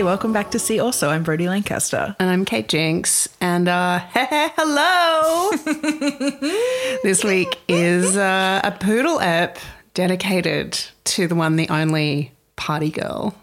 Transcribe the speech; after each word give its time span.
Hey, 0.00 0.04
welcome 0.04 0.32
back 0.32 0.52
to 0.52 0.58
See 0.58 0.80
Also. 0.80 1.10
I'm 1.10 1.22
Brodie 1.22 1.46
Lancaster. 1.46 2.16
And 2.18 2.30
I'm 2.30 2.46
Kate 2.46 2.68
Jinks. 2.68 3.28
And 3.38 3.68
uh, 3.68 3.98
hello. 4.14 5.50
this 7.02 7.22
week 7.22 7.58
is 7.68 8.16
uh, 8.16 8.62
a 8.64 8.70
poodle 8.70 9.20
app 9.20 9.58
dedicated 9.92 10.80
to 11.04 11.26
the 11.26 11.34
one, 11.34 11.56
the 11.56 11.68
only 11.68 12.32
party 12.56 12.90
girl. 12.90 13.34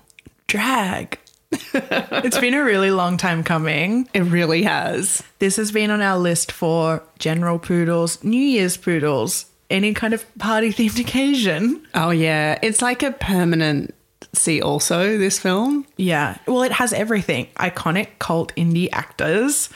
Drag. 0.47 1.19
it's 1.51 2.39
been 2.39 2.55
a 2.55 2.63
really 2.63 2.89
long 2.89 3.17
time 3.17 3.43
coming. 3.43 4.09
It 4.15 4.21
really 4.21 4.63
has. 4.63 5.21
This 5.37 5.57
has 5.57 5.71
been 5.71 5.91
on 5.91 6.01
our 6.01 6.17
list 6.17 6.51
for 6.51 7.03
general 7.19 7.59
poodles, 7.59 8.23
New 8.23 8.35
Year's 8.35 8.77
poodles, 8.77 9.45
any 9.69 9.93
kind 9.93 10.15
of 10.15 10.25
party 10.39 10.71
themed 10.71 10.99
occasion. 10.99 11.85
Oh, 11.93 12.09
yeah. 12.09 12.57
It's 12.63 12.81
like 12.81 13.03
a 13.03 13.11
permanent 13.11 13.93
see 14.37 14.61
also, 14.61 15.17
this 15.17 15.39
film. 15.39 15.85
Yeah. 15.97 16.37
Well, 16.47 16.63
it 16.63 16.71
has 16.73 16.93
everything 16.93 17.47
iconic 17.55 18.19
cult 18.19 18.53
indie 18.55 18.89
actors, 18.91 19.69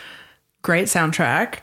great 0.62 0.88
soundtrack, 0.88 1.60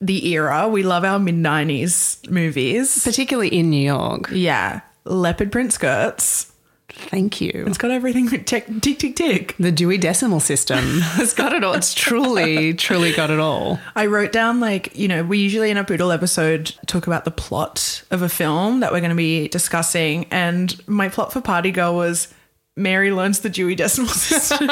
the 0.00 0.28
era. 0.28 0.68
We 0.68 0.82
love 0.82 1.04
our 1.04 1.18
mid 1.18 1.36
90s 1.36 2.28
movies. 2.30 3.02
Particularly 3.04 3.48
in 3.48 3.70
New 3.70 3.84
York. 3.84 4.30
Yeah. 4.32 4.80
Leopard 5.04 5.50
print 5.50 5.72
skirts. 5.72 6.52
Thank 6.90 7.40
you. 7.40 7.64
It's 7.66 7.78
got 7.78 7.90
everything 7.90 8.28
tick, 8.28 8.66
tick, 8.80 8.98
tick, 8.98 9.14
tick. 9.14 9.54
The 9.58 9.70
Dewey 9.70 9.98
Decimal 9.98 10.40
System 10.40 11.00
has 11.00 11.32
got 11.32 11.52
it 11.52 11.62
all. 11.62 11.74
It's 11.74 11.94
truly, 11.94 12.74
truly 12.74 13.12
got 13.12 13.30
it 13.30 13.38
all. 13.38 13.78
I 13.94 14.06
wrote 14.06 14.32
down, 14.32 14.58
like, 14.58 14.96
you 14.96 15.06
know, 15.06 15.22
we 15.22 15.38
usually 15.38 15.70
in 15.70 15.76
a 15.76 15.84
Poodle 15.84 16.10
episode 16.10 16.74
talk 16.86 17.06
about 17.06 17.24
the 17.24 17.30
plot 17.30 18.02
of 18.10 18.22
a 18.22 18.28
film 18.28 18.80
that 18.80 18.90
we're 18.90 19.00
going 19.00 19.10
to 19.10 19.16
be 19.16 19.48
discussing. 19.48 20.26
And 20.30 20.76
my 20.88 21.08
plot 21.08 21.32
for 21.32 21.40
Party 21.40 21.70
Girl 21.70 21.94
was 21.94 22.32
Mary 22.78 23.10
learns 23.10 23.40
the 23.40 23.50
Dewey 23.50 23.74
Decimal 23.74 24.08
System. 24.14 24.70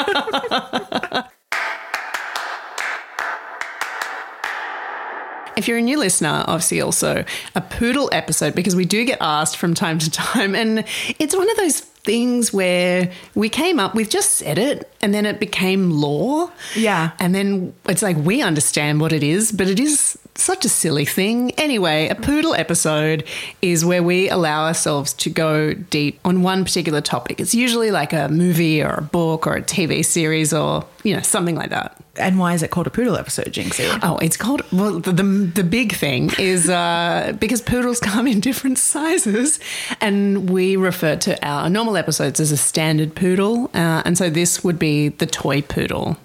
If 5.57 5.67
you're 5.67 5.79
a 5.79 5.81
new 5.81 5.97
listener, 5.97 6.43
obviously 6.47 6.81
also 6.81 7.25
a 7.55 7.61
poodle 7.61 8.09
episode 8.13 8.53
because 8.53 8.75
we 8.75 8.85
do 8.85 9.03
get 9.05 9.17
asked 9.21 9.57
from 9.57 9.73
time 9.73 9.97
to 9.99 10.09
time. 10.11 10.53
And 10.53 10.85
it's 11.17 11.35
one 11.35 11.49
of 11.49 11.57
those 11.57 11.79
things 11.79 12.53
where 12.53 13.11
we 13.33 13.49
came 13.49 13.79
up, 13.79 13.95
we've 13.95 14.09
just 14.09 14.33
said 14.33 14.59
it, 14.59 14.89
and 15.01 15.15
then 15.15 15.25
it 15.25 15.39
became 15.39 15.89
law. 15.89 16.51
Yeah. 16.75 17.11
And 17.19 17.33
then 17.33 17.73
it's 17.85 18.03
like 18.03 18.17
we 18.17 18.43
understand 18.43 19.01
what 19.01 19.11
it 19.11 19.23
is, 19.23 19.51
but 19.51 19.67
it 19.67 19.79
is 19.79 20.17
such 20.37 20.65
a 20.65 20.69
silly 20.69 21.05
thing. 21.05 21.51
Anyway, 21.57 22.07
a 22.09 22.15
poodle 22.15 22.53
episode 22.55 23.23
is 23.61 23.83
where 23.83 24.03
we 24.03 24.29
allow 24.29 24.65
ourselves 24.65 25.13
to 25.15 25.29
go 25.29 25.73
deep 25.73 26.19
on 26.25 26.41
one 26.43 26.63
particular 26.63 27.01
topic. 27.01 27.39
It's 27.39 27.53
usually 27.55 27.91
like 27.91 28.13
a 28.13 28.27
movie 28.29 28.81
or 28.83 28.93
a 28.95 29.01
book 29.01 29.47
or 29.47 29.55
a 29.55 29.61
TV 29.61 30.03
series 30.05 30.53
or, 30.53 30.85
you 31.03 31.15
know, 31.15 31.21
something 31.21 31.55
like 31.55 31.69
that. 31.71 31.95
and 32.17 32.39
why 32.39 32.53
is 32.53 32.63
it 32.63 32.71
called 32.71 32.87
a 32.87 32.89
Poodle 32.89 33.15
episode, 33.17 33.47
Jinxie? 33.53 33.99
Oh, 34.01 34.17
it's 34.17 34.37
called. 34.37 34.61
Well, 34.71 34.99
the 34.99 35.11
the, 35.11 35.23
the 35.23 35.63
big 35.63 35.93
thing 35.93 36.31
is 36.39 36.67
uh, 36.69 37.33
because 37.39 37.61
poodles 37.61 37.99
come 38.11 38.25
in 38.27 38.39
different 38.39 38.77
sizes, 38.79 39.59
and 40.01 40.49
we 40.49 40.75
refer 40.77 41.15
to 41.17 41.47
our 41.47 41.69
normal 41.69 41.95
episodes 41.97 42.39
as 42.39 42.51
a 42.51 42.57
standard 42.57 43.13
poodle, 43.15 43.69
uh, 43.73 44.01
and 44.05 44.17
so 44.17 44.29
this 44.29 44.63
would 44.63 44.79
be 44.79 45.09
the 45.09 45.25
toy 45.27 45.61
poodle. 45.61 46.17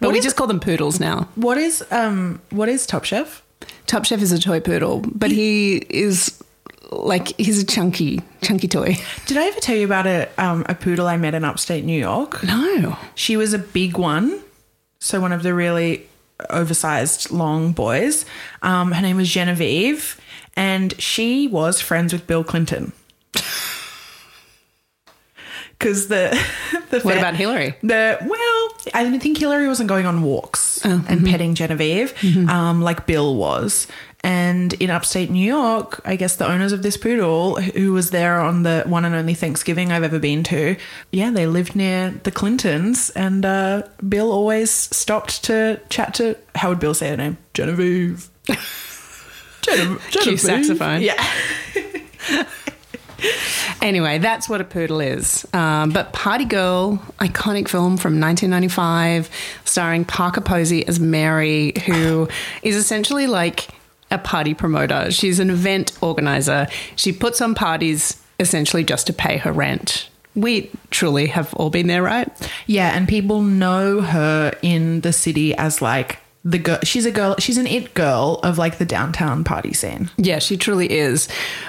But 0.00 0.08
What 0.08 0.12
we 0.12 0.18
is- 0.18 0.24
just 0.24 0.36
call 0.36 0.46
them 0.48 0.60
poodles 0.60 0.98
now. 1.00 1.28
What 1.36 1.56
is 1.58 1.84
um 1.90 2.40
what 2.50 2.68
is 2.68 2.84
Top 2.86 3.04
Chef? 3.04 3.42
Top 3.86 4.04
Chef 4.04 4.20
is 4.20 4.32
a 4.32 4.38
toy 4.38 4.60
poodle, 4.60 5.02
but 5.14 5.30
he 5.30 5.76
is 5.88 6.42
like 6.90 7.28
he's 7.38 7.62
a 7.62 7.66
chunky, 7.66 8.20
chunky 8.42 8.68
toy. 8.68 8.96
Did 9.26 9.36
I 9.36 9.46
ever 9.46 9.60
tell 9.60 9.76
you 9.76 9.84
about 9.84 10.06
a 10.06 10.28
um 10.38 10.64
a 10.68 10.74
poodle 10.74 11.06
I 11.06 11.16
met 11.16 11.34
in 11.34 11.44
upstate 11.44 11.84
New 11.84 11.98
York? 11.98 12.42
No, 12.44 12.96
She 13.14 13.36
was 13.36 13.52
a 13.52 13.58
big 13.58 13.96
one, 13.98 14.40
so 15.00 15.20
one 15.20 15.32
of 15.32 15.42
the 15.42 15.54
really 15.54 16.06
oversized 16.50 17.30
long 17.30 17.72
boys. 17.72 18.24
Um, 18.62 18.92
her 18.92 19.02
name 19.02 19.16
was 19.16 19.28
Genevieve, 19.28 20.20
and 20.56 20.98
she 21.00 21.48
was 21.48 21.80
friends 21.80 22.12
with 22.12 22.26
Bill 22.26 22.44
Clinton. 22.44 22.92
Because 25.78 26.08
the, 26.08 26.30
the 26.90 27.00
what 27.00 27.14
fa- 27.14 27.18
about 27.20 27.34
Hillary? 27.36 27.74
The 27.82 28.18
well, 28.20 28.92
I 28.94 29.04
didn't 29.04 29.20
think 29.20 29.38
Hillary 29.38 29.68
wasn't 29.68 29.88
going 29.88 30.06
on 30.06 30.22
walks 30.22 30.84
Oh, 30.84 30.90
and 30.90 31.02
mm-hmm. 31.20 31.26
petting 31.26 31.54
Genevieve 31.54 32.14
um, 32.48 32.82
like 32.82 33.06
Bill 33.06 33.34
was. 33.36 33.86
And 34.24 34.72
in 34.74 34.90
upstate 34.90 35.30
New 35.30 35.44
York, 35.46 36.00
I 36.04 36.16
guess 36.16 36.34
the 36.36 36.46
owners 36.48 36.72
of 36.72 36.82
this 36.82 36.96
poodle, 36.96 37.60
who 37.60 37.92
was 37.92 38.10
there 38.10 38.40
on 38.40 38.64
the 38.64 38.82
one 38.86 39.04
and 39.04 39.14
only 39.14 39.34
Thanksgiving 39.34 39.92
I've 39.92 40.02
ever 40.02 40.18
been 40.18 40.42
to, 40.44 40.74
yeah, 41.12 41.30
they 41.30 41.46
lived 41.46 41.76
near 41.76 42.10
the 42.24 42.32
Clintons, 42.32 43.10
and 43.10 43.44
uh, 43.46 43.82
Bill 44.08 44.32
always 44.32 44.72
stopped 44.72 45.44
to 45.44 45.80
chat 45.88 46.14
to 46.14 46.36
how 46.56 46.70
would 46.70 46.80
Bill 46.80 46.94
say 46.94 47.10
her 47.10 47.16
name? 47.16 47.38
Genevieve. 47.54 48.28
Gene- 49.62 49.98
Genevieve. 50.10 50.40
saxophone. 50.40 51.00
Yeah. 51.02 51.24
Anyway, 53.82 54.18
that's 54.18 54.48
what 54.48 54.60
a 54.60 54.64
poodle 54.64 55.00
is. 55.00 55.46
Um, 55.52 55.90
but 55.90 56.12
Party 56.12 56.44
Girl, 56.44 56.96
iconic 57.18 57.68
film 57.68 57.96
from 57.96 58.20
1995, 58.20 59.30
starring 59.64 60.04
Parker 60.04 60.40
Posey 60.40 60.86
as 60.86 60.98
Mary, 61.00 61.72
who 61.86 62.28
is 62.62 62.76
essentially 62.76 63.26
like 63.26 63.68
a 64.10 64.18
party 64.18 64.54
promoter. 64.54 65.10
She's 65.10 65.38
an 65.38 65.50
event 65.50 65.92
organizer. 66.00 66.66
She 66.96 67.12
puts 67.12 67.40
on 67.40 67.54
parties 67.54 68.22
essentially 68.40 68.84
just 68.84 69.06
to 69.08 69.12
pay 69.12 69.36
her 69.38 69.52
rent. 69.52 70.08
we 70.34 70.70
truly 70.90 71.26
have 71.26 71.52
all 71.54 71.68
been 71.70 71.88
there, 71.88 72.02
right? 72.02 72.30
Yeah, 72.66 72.96
and 72.96 73.08
people 73.08 73.42
know 73.42 74.00
her 74.00 74.52
in 74.62 75.00
the 75.00 75.12
city 75.12 75.54
as 75.56 75.82
like 75.82 76.18
the 76.48 76.58
girl. 76.58 76.78
She's 76.82 77.04
a 77.04 77.10
girl. 77.10 77.36
She's 77.38 77.58
an 77.58 77.66
it 77.66 77.94
girl 77.94 78.40
of 78.42 78.56
like 78.56 78.78
the 78.78 78.86
downtown 78.86 79.44
party 79.44 79.74
scene. 79.74 80.10
Yeah, 80.16 80.38
she 80.38 80.56
truly 80.56 80.90
is. 80.90 81.28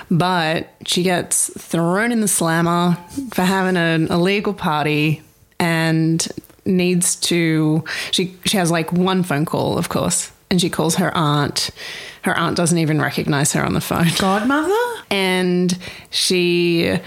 But 0.09 0.69
she 0.85 1.03
gets 1.03 1.51
thrown 1.61 2.11
in 2.11 2.21
the 2.21 2.27
slammer 2.27 2.97
for 3.33 3.43
having 3.43 3.75
an 3.75 4.07
illegal 4.07 4.53
party 4.53 5.21
and 5.59 6.25
needs 6.65 7.15
to 7.17 7.83
she 8.11 8.37
she 8.45 8.57
has 8.57 8.71
like 8.71 8.93
one 8.93 9.23
phone 9.23 9.45
call, 9.45 9.77
of 9.77 9.89
course, 9.89 10.31
and 10.49 10.61
she 10.61 10.69
calls 10.69 10.95
her 10.95 11.15
aunt. 11.15 11.71
Her 12.21 12.37
aunt 12.37 12.55
doesn't 12.55 12.77
even 12.77 13.01
recognize 13.01 13.53
her 13.53 13.65
on 13.65 13.73
the 13.73 13.81
phone. 13.81 14.07
Godmother. 14.17 14.73
And 15.09 15.77
she 16.09 16.99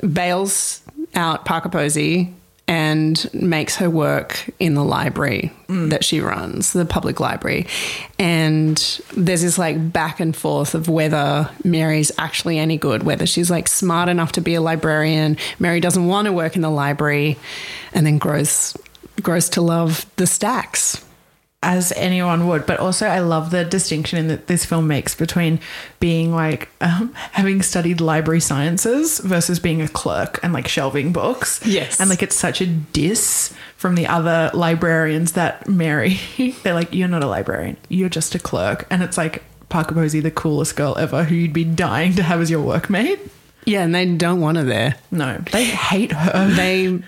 bails 0.00 0.82
out 1.14 1.44
Parker 1.44 1.68
Posey 1.68 2.32
and 2.68 3.32
makes 3.32 3.76
her 3.76 3.88
work 3.88 4.50
in 4.58 4.74
the 4.74 4.82
library 4.82 5.52
mm. 5.68 5.88
that 5.90 6.04
she 6.04 6.20
runs, 6.20 6.72
the 6.72 6.84
public 6.84 7.20
library. 7.20 7.66
And 8.18 8.76
there's 9.16 9.42
this 9.42 9.56
like 9.56 9.92
back 9.92 10.18
and 10.18 10.34
forth 10.34 10.74
of 10.74 10.88
whether 10.88 11.48
Mary's 11.62 12.10
actually 12.18 12.58
any 12.58 12.76
good, 12.76 13.04
whether 13.04 13.24
she's 13.24 13.50
like 13.50 13.68
smart 13.68 14.08
enough 14.08 14.32
to 14.32 14.40
be 14.40 14.54
a 14.54 14.60
librarian. 14.60 15.36
Mary 15.60 15.78
doesn't 15.78 16.06
want 16.06 16.26
to 16.26 16.32
work 16.32 16.56
in 16.56 16.62
the 16.62 16.70
library 16.70 17.38
and 17.92 18.04
then 18.04 18.18
grows 18.18 18.76
grows 19.22 19.48
to 19.50 19.62
love 19.62 20.04
the 20.16 20.26
stacks. 20.26 21.05
As 21.66 21.92
anyone 21.96 22.46
would. 22.46 22.64
But 22.64 22.78
also, 22.78 23.06
I 23.06 23.18
love 23.18 23.50
the 23.50 23.64
distinction 23.64 24.28
that 24.28 24.46
this 24.46 24.64
film 24.64 24.86
makes 24.86 25.14
between 25.16 25.58
being 25.98 26.32
like 26.32 26.68
um, 26.80 27.12
having 27.32 27.60
studied 27.60 28.00
library 28.00 28.40
sciences 28.40 29.18
versus 29.18 29.58
being 29.58 29.82
a 29.82 29.88
clerk 29.88 30.38
and 30.42 30.52
like 30.52 30.68
shelving 30.68 31.12
books. 31.12 31.60
Yes. 31.66 32.00
and 32.00 32.08
like 32.08 32.22
it's 32.22 32.36
such 32.36 32.60
a 32.60 32.66
diss 32.66 33.52
from 33.76 33.96
the 33.96 34.06
other 34.06 34.50
librarians 34.54 35.32
that 35.32 35.68
Mary. 35.68 36.18
They're 36.62 36.72
like, 36.72 36.94
"You're 36.94 37.08
not 37.08 37.24
a 37.24 37.26
librarian. 37.26 37.76
You're 37.88 38.08
just 38.08 38.34
a 38.34 38.38
clerk," 38.38 38.86
and 38.88 39.02
it's 39.02 39.18
like. 39.18 39.42
Parker 39.68 39.96
Posey, 39.96 40.20
the 40.20 40.30
coolest 40.30 40.76
girl 40.76 40.96
ever, 40.96 41.24
who 41.24 41.34
you'd 41.34 41.52
be 41.52 41.64
dying 41.64 42.14
to 42.14 42.22
have 42.22 42.40
as 42.40 42.52
your 42.52 42.64
workmate. 42.64 43.18
Yeah, 43.66 43.82
and 43.82 43.94
they 43.94 44.06
don't 44.06 44.40
want 44.40 44.56
her 44.56 44.64
there. 44.64 44.96
No, 45.10 45.38
they 45.52 45.64
hate 45.64 46.12
her. 46.12 46.48
they 46.54 46.98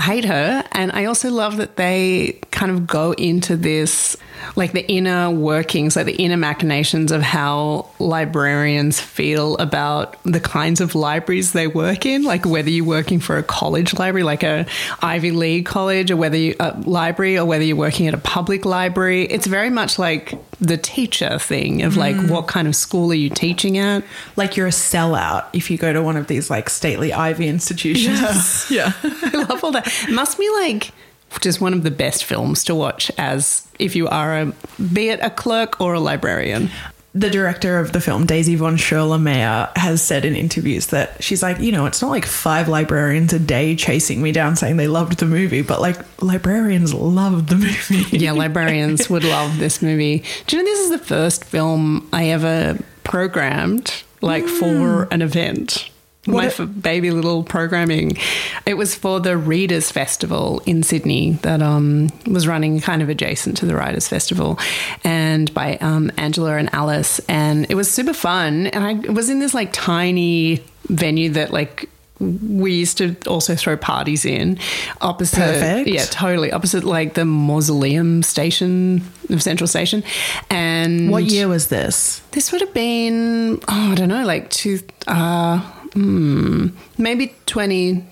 hate 0.00 0.24
her 0.24 0.64
and 0.72 0.92
i 0.92 1.04
also 1.06 1.30
love 1.30 1.56
that 1.56 1.76
they 1.76 2.38
kind 2.50 2.70
of 2.70 2.86
go 2.86 3.12
into 3.12 3.56
this 3.56 4.16
like 4.56 4.72
the 4.72 4.86
inner 4.90 5.30
workings 5.30 5.96
like 5.96 6.06
the 6.06 6.16
inner 6.16 6.36
machinations 6.36 7.12
of 7.12 7.22
how 7.22 7.88
librarians 7.98 9.00
feel 9.00 9.56
about 9.58 10.16
the 10.24 10.40
kinds 10.40 10.80
of 10.80 10.94
libraries 10.94 11.52
they 11.52 11.66
work 11.66 12.04
in 12.04 12.22
like 12.24 12.44
whether 12.44 12.70
you're 12.70 12.84
working 12.84 13.20
for 13.20 13.36
a 13.38 13.42
college 13.42 13.94
library 13.98 14.24
like 14.24 14.42
a 14.42 14.66
ivy 15.00 15.30
league 15.30 15.64
college 15.66 16.10
or 16.10 16.16
whether 16.16 16.36
you 16.36 16.54
a 16.60 16.78
library 16.80 17.38
or 17.38 17.44
whether 17.44 17.64
you're 17.64 17.76
working 17.76 18.06
at 18.08 18.14
a 18.14 18.18
public 18.18 18.64
library 18.64 19.24
it's 19.24 19.46
very 19.46 19.70
much 19.70 19.98
like 19.98 20.34
the 20.62 20.76
teacher 20.76 21.40
thing 21.40 21.82
of 21.82 21.96
like 21.96 22.14
mm. 22.14 22.30
what 22.30 22.46
kind 22.46 22.68
of 22.68 22.76
school 22.76 23.10
are 23.10 23.16
you 23.16 23.28
teaching 23.28 23.78
at 23.78 24.04
like 24.36 24.56
you're 24.56 24.68
a 24.68 24.70
sellout 24.70 25.44
if 25.52 25.70
you 25.70 25.76
go 25.76 25.92
to 25.92 26.00
one 26.00 26.16
of 26.16 26.28
these 26.28 26.50
like 26.50 26.70
stately 26.70 27.12
Ivy 27.12 27.48
institutions. 27.48 28.66
Yeah. 28.70 28.92
I 29.02 29.44
love 29.48 29.64
all 29.64 29.72
that. 29.72 29.86
It 30.08 30.12
must 30.12 30.38
be 30.38 30.48
like 30.50 30.92
just 31.40 31.60
one 31.60 31.74
of 31.74 31.82
the 31.82 31.90
best 31.90 32.24
films 32.24 32.64
to 32.64 32.74
watch 32.74 33.10
as 33.18 33.66
if 33.78 33.96
you 33.96 34.06
are 34.08 34.38
a 34.38 34.52
be 34.92 35.08
it 35.08 35.18
a 35.20 35.30
clerk 35.30 35.80
or 35.80 35.94
a 35.94 36.00
librarian. 36.00 36.70
The 37.14 37.28
director 37.28 37.78
of 37.78 37.92
the 37.92 38.00
film, 38.00 38.24
Daisy 38.24 38.54
von 38.54 38.76
Scherler 38.76 39.76
has 39.76 40.02
said 40.02 40.24
in 40.24 40.34
interviews 40.34 40.86
that 40.88 41.22
she's 41.22 41.42
like, 41.42 41.60
you 41.60 41.70
know, 41.70 41.84
it's 41.84 42.00
not 42.00 42.08
like 42.08 42.24
five 42.24 42.68
librarians 42.68 43.34
a 43.34 43.38
day 43.38 43.76
chasing 43.76 44.22
me 44.22 44.32
down 44.32 44.56
saying 44.56 44.78
they 44.78 44.88
loved 44.88 45.18
the 45.18 45.26
movie, 45.26 45.60
but 45.60 45.80
like 45.80 45.98
librarians 46.22 46.94
loved 46.94 47.50
the 47.50 47.56
movie. 47.56 48.16
Yeah, 48.16 48.32
librarians 48.32 49.10
would 49.10 49.24
love 49.24 49.58
this 49.58 49.82
movie. 49.82 50.24
Do 50.46 50.56
you 50.56 50.62
know 50.62 50.70
this 50.70 50.80
is 50.80 50.90
the 50.90 50.98
first 50.98 51.44
film 51.44 52.08
I 52.14 52.30
ever 52.30 52.78
programmed 53.04 54.02
like 54.22 54.46
for 54.46 55.04
hmm. 55.04 55.12
an 55.12 55.20
event? 55.20 55.90
My 56.26 56.48
baby 56.48 57.10
little 57.10 57.42
programming. 57.42 58.16
It 58.64 58.74
was 58.74 58.94
for 58.94 59.18
the 59.18 59.36
Readers 59.36 59.90
Festival 59.90 60.62
in 60.66 60.84
Sydney 60.84 61.32
that 61.42 61.60
um, 61.60 62.10
was 62.26 62.46
running 62.46 62.80
kind 62.80 63.02
of 63.02 63.08
adjacent 63.08 63.56
to 63.56 63.66
the 63.66 63.74
Writers 63.74 64.06
Festival, 64.06 64.56
and 65.02 65.52
by 65.52 65.78
um, 65.78 66.12
Angela 66.16 66.56
and 66.58 66.72
Alice, 66.72 67.18
and 67.28 67.66
it 67.68 67.74
was 67.74 67.90
super 67.90 68.12
fun. 68.14 68.68
And 68.68 68.84
I 68.84 69.12
was 69.12 69.30
in 69.30 69.40
this 69.40 69.52
like 69.52 69.72
tiny 69.72 70.62
venue 70.88 71.30
that 71.30 71.52
like 71.52 71.88
we 72.20 72.74
used 72.74 72.98
to 72.98 73.16
also 73.26 73.56
throw 73.56 73.76
parties 73.76 74.24
in 74.24 74.56
opposite 75.00 75.38
Perfect. 75.38 75.88
yeah 75.88 76.04
totally 76.04 76.52
opposite 76.52 76.84
like 76.84 77.14
the 77.14 77.24
mausoleum 77.24 78.22
station 78.22 79.02
of 79.30 79.42
central 79.42 79.66
station 79.66 80.04
and 80.48 81.10
What 81.10 81.24
year 81.24 81.48
was 81.48 81.66
this? 81.66 82.20
this 82.30 82.52
would 82.52 82.60
have 82.60 82.72
been 82.72 83.58
oh 83.66 83.90
i 83.90 83.94
don't 83.96 84.08
know 84.08 84.24
like 84.24 84.50
two 84.50 84.78
uh 85.08 85.60
hmm, 85.92 86.68
maybe 86.98 87.34
20 87.46 88.04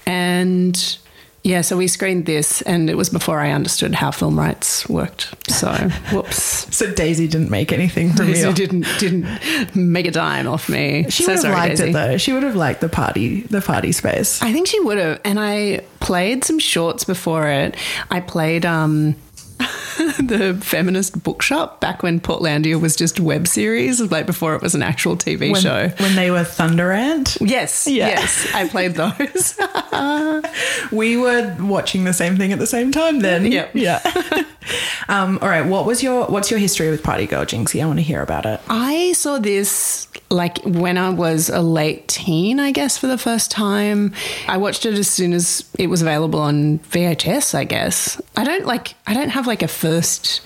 and 0.05 0.97
yeah 1.43 1.61
so 1.61 1.77
we 1.77 1.87
screened 1.87 2.25
this 2.25 2.61
and 2.63 2.89
it 2.89 2.95
was 2.97 3.09
before 3.09 3.39
i 3.39 3.51
understood 3.51 3.93
how 3.95 4.09
film 4.11 4.37
rights 4.39 4.87
worked 4.89 5.33
so 5.49 5.71
whoops 6.11 6.67
So 6.75 6.91
Daisy 6.93 7.27
didn't 7.27 7.49
make 7.51 7.71
anything 7.71 8.11
from 8.13 8.27
Daisy 8.27 8.47
you. 8.47 8.53
didn't 8.53 8.87
didn't 8.99 9.27
make 9.75 10.07
a 10.07 10.11
dime 10.11 10.47
off 10.47 10.67
me. 10.69 11.05
She 11.09 11.23
So 11.23 11.29
would 11.31 11.33
have 11.35 11.41
sorry, 11.41 11.53
liked 11.55 11.77
Daisy. 11.77 11.89
it 11.89 11.93
though. 11.93 12.17
She 12.17 12.33
would 12.33 12.43
have 12.43 12.55
liked 12.55 12.81
the 12.81 12.89
party, 12.89 13.41
the 13.41 13.61
party 13.61 13.91
space. 13.91 14.41
I 14.41 14.51
think 14.51 14.67
she 14.67 14.79
would 14.79 14.97
have. 14.97 15.19
And 15.25 15.39
I 15.39 15.81
played 15.99 16.43
some 16.43 16.57
shorts 16.59 17.03
before 17.03 17.47
it. 17.49 17.75
I 18.09 18.19
played 18.19 18.65
um 18.65 19.15
the 20.19 20.57
feminist 20.61 21.23
bookshop 21.23 21.79
back 21.81 22.03
when 22.03 22.19
Portlandia 22.19 22.79
was 22.79 22.95
just 22.95 23.19
a 23.19 23.23
web 23.23 23.47
series, 23.47 23.99
like 24.11 24.25
before 24.25 24.55
it 24.55 24.61
was 24.61 24.75
an 24.75 24.81
actual 24.83 25.15
TV 25.17 25.51
When, 25.51 25.61
show. 25.61 25.89
when 25.99 26.15
they 26.15 26.31
were 26.31 26.43
Thunder 26.43 26.91
Ant, 26.91 27.37
Yes, 27.41 27.87
Yeah. 27.87 28.07
yes, 28.09 28.47
I 28.53 28.67
played 28.67 28.95
those. 28.95 29.57
we 30.91 31.17
were 31.17 31.55
watching 31.59 32.03
the 32.05 32.13
same 32.13 32.37
thing 32.37 32.51
at 32.53 32.59
the 32.59 32.67
same 32.67 32.91
time. 32.91 33.19
Then, 33.19 33.45
Yep. 33.51 33.71
yeah. 33.73 33.99
um, 35.09 35.37
all 35.41 35.49
right. 35.49 35.65
What 35.65 35.85
was 35.85 36.01
your 36.01 36.25
What's 36.27 36.49
your 36.49 36.59
history 36.59 36.89
with 36.89 37.03
Party 37.03 37.27
Girl, 37.27 37.45
Jinxie? 37.45 37.81
I 37.83 37.85
want 37.85 37.99
to 37.99 38.03
hear 38.03 38.21
about 38.21 38.45
it. 38.45 38.59
I 38.69 39.11
saw 39.13 39.37
this 39.39 40.07
like 40.29 40.59
when 40.63 40.97
I 40.97 41.09
was 41.09 41.49
a 41.49 41.61
late 41.61 42.07
teen, 42.07 42.57
I 42.59 42.71
guess, 42.71 42.97
for 42.97 43.07
the 43.07 43.17
first 43.17 43.51
time. 43.51 44.13
I 44.47 44.55
watched 44.57 44.85
it 44.85 44.93
as 44.93 45.09
soon 45.09 45.33
as 45.33 45.65
it 45.77 45.87
was 45.87 46.01
available 46.01 46.39
on 46.39 46.79
VHS, 46.79 47.53
I 47.53 47.65
guess. 47.65 48.21
I 48.37 48.45
don't 48.45 48.65
like 48.65 48.93
I 49.07 49.13
don't 49.13 49.29
have 49.29 49.45
like 49.45 49.50
a 49.61 49.67
first 49.67 50.41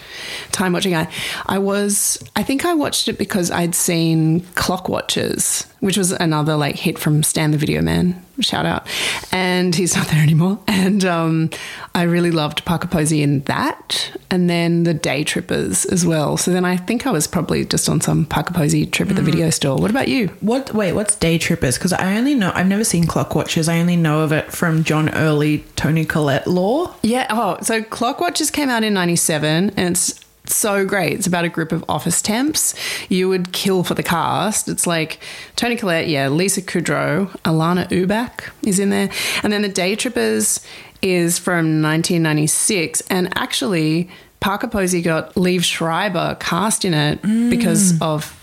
time 0.52 0.74
watching 0.74 0.94
it. 0.94 1.08
I 1.46 1.60
was 1.60 2.24
I 2.36 2.44
think 2.44 2.66
I 2.66 2.74
watched 2.74 3.08
it 3.08 3.18
because 3.18 3.52
I'd 3.52 3.76
seen 3.76 4.42
Clockwatchers, 4.56 5.68
which 5.86 5.98
was 5.98 6.12
another 6.12 6.56
like 6.56 6.76
hit 6.76 6.98
from 6.98 7.22
Stan 7.22 7.52
the 7.52 7.60
Video 7.60 7.80
Man. 7.80 8.20
Shout 8.40 8.66
out. 8.66 8.88
And 9.32 9.76
he's 9.76 9.96
not 9.96 10.08
there 10.08 10.20
anymore. 10.22 10.58
And 10.68 11.06
um, 11.06 11.52
I 11.94 12.04
really 12.04 12.32
loved 12.32 12.66
Parker 12.66 12.88
Posey 12.88 13.22
in 13.22 13.42
that. 13.42 14.12
And 14.32 14.50
then 14.50 14.84
the 14.84 14.96
Day 14.96 15.24
Trippers 15.24 15.86
as 15.86 16.04
well. 16.04 16.38
So 16.38 16.52
then 16.52 16.66
I 16.66 16.76
think 16.76 17.06
I 17.06 17.12
was 17.12 17.28
probably 17.28 17.66
just 17.66 17.88
on 17.88 18.02
some 18.02 18.26
Parker 18.26 18.54
Posey 18.54 18.88
trip 18.88 19.12
at 19.12 19.16
the 19.16 19.22
video 19.22 19.52
store. 19.52 19.78
What 19.78 19.92
about 19.92 20.08
you? 20.08 20.30
What? 20.40 20.74
Wait, 20.74 20.94
what's 20.94 21.16
Day 21.16 21.38
Trippers? 21.38 21.78
Because 21.78 21.94
I 21.94 22.18
only 22.18 22.34
know 22.34 22.52
I've 22.56 22.68
never 22.68 22.84
seen 22.84 23.06
Clockwatchers. 23.06 23.70
I 23.70 23.80
only 23.80 23.96
know 23.96 24.22
of 24.22 24.32
it 24.32 24.52
from 24.52 24.84
John 24.84 25.10
Early, 25.10 25.60
Toni 25.76 26.04
Collette 26.04 26.48
law. 26.48 26.96
Yeah. 27.04 27.28
Oh, 27.30 27.58
so 27.62 27.84
Clockwatchers 27.84 28.52
came 28.52 28.70
out 28.70 28.84
in 28.84 28.96
97 28.96 29.72
and 29.78 29.90
it's 29.92 30.25
so 30.54 30.86
great. 30.86 31.14
It's 31.14 31.28
about 31.28 31.46
a 31.46 31.50
group 31.50 31.72
of 31.72 31.84
office 31.88 32.22
temps. 32.22 32.76
You 33.10 33.30
would 33.30 33.52
kill 33.52 33.84
for 33.84 33.94
the 33.94 34.04
cast. 34.04 34.68
It's 34.68 34.86
like 34.86 35.20
Toni 35.56 35.76
Collette, 35.76 36.08
yeah, 36.08 36.28
Lisa 36.30 36.62
Kudrow, 36.62 37.28
Alanna 37.42 37.88
Ubach 37.90 38.50
is 38.64 38.80
in 38.80 38.90
there. 38.90 39.10
And 39.44 39.52
then 39.52 39.62
the 39.62 39.70
Day 39.70 39.96
Trippers 39.96 40.66
is 41.02 41.38
from 41.40 41.82
1996. 41.82 43.02
And 43.10 43.36
actually, 43.38 44.10
Parker 44.40 44.68
Posey 44.68 45.02
got 45.02 45.34
Liev 45.36 45.64
Schreiber 45.64 46.36
cast 46.40 46.86
in 46.86 46.94
it 46.94 47.22
because 47.50 47.94
mm. 47.94 48.02
of 48.02 48.42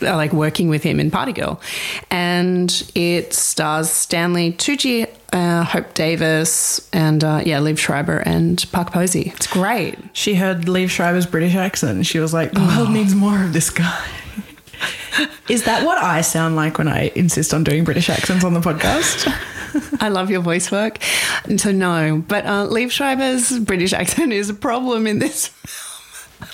like 0.00 0.32
working 0.32 0.68
with 0.68 0.82
him 0.82 1.00
in 1.00 1.10
Party 1.10 1.32
Girl. 1.32 1.60
And 2.10 2.90
it 2.94 3.32
stars 3.32 3.90
Stanley 3.90 4.52
Tucci, 4.52 5.08
uh, 5.34 5.64
Hope 5.64 5.92
Davis, 5.94 6.88
and 6.92 7.22
uh, 7.22 7.42
yeah, 7.44 7.58
Liev 7.58 7.76
Schreiber 7.78 8.18
and 8.18 8.64
Park 8.72 8.92
Posey. 8.92 9.32
It's 9.34 9.46
great. 9.46 9.98
She 10.12 10.34
heard 10.36 10.62
Liev 10.62 10.88
Schreiber's 10.88 11.26
British 11.26 11.54
accent. 11.54 11.96
and 11.96 12.06
She 12.06 12.18
was 12.18 12.32
like, 12.32 12.52
"The 12.52 12.60
world 12.60 12.90
needs 12.90 13.14
more 13.14 13.42
of 13.42 13.52
this 13.52 13.68
guy." 13.70 14.06
Is 15.48 15.64
that 15.64 15.84
what 15.84 15.98
I 15.98 16.22
sound 16.22 16.56
like 16.56 16.78
when 16.78 16.88
I 16.88 17.12
insist 17.14 17.52
on 17.54 17.62
doing 17.64 17.84
British 17.84 18.08
accents 18.08 18.44
on 18.44 18.54
the 18.54 18.60
podcast? 18.60 19.26
I 20.00 20.08
love 20.08 20.30
your 20.30 20.40
voice 20.40 20.70
work. 20.72 20.98
And 21.44 21.60
so, 21.60 21.70
no, 21.72 22.22
but 22.26 22.44
uh, 22.46 22.66
Liev 22.68 22.90
Schreiber's 22.90 23.58
British 23.60 23.92
accent 23.92 24.32
is 24.32 24.48
a 24.50 24.54
problem 24.54 25.06
in 25.06 25.18
this 25.18 25.46
film. 25.48 26.50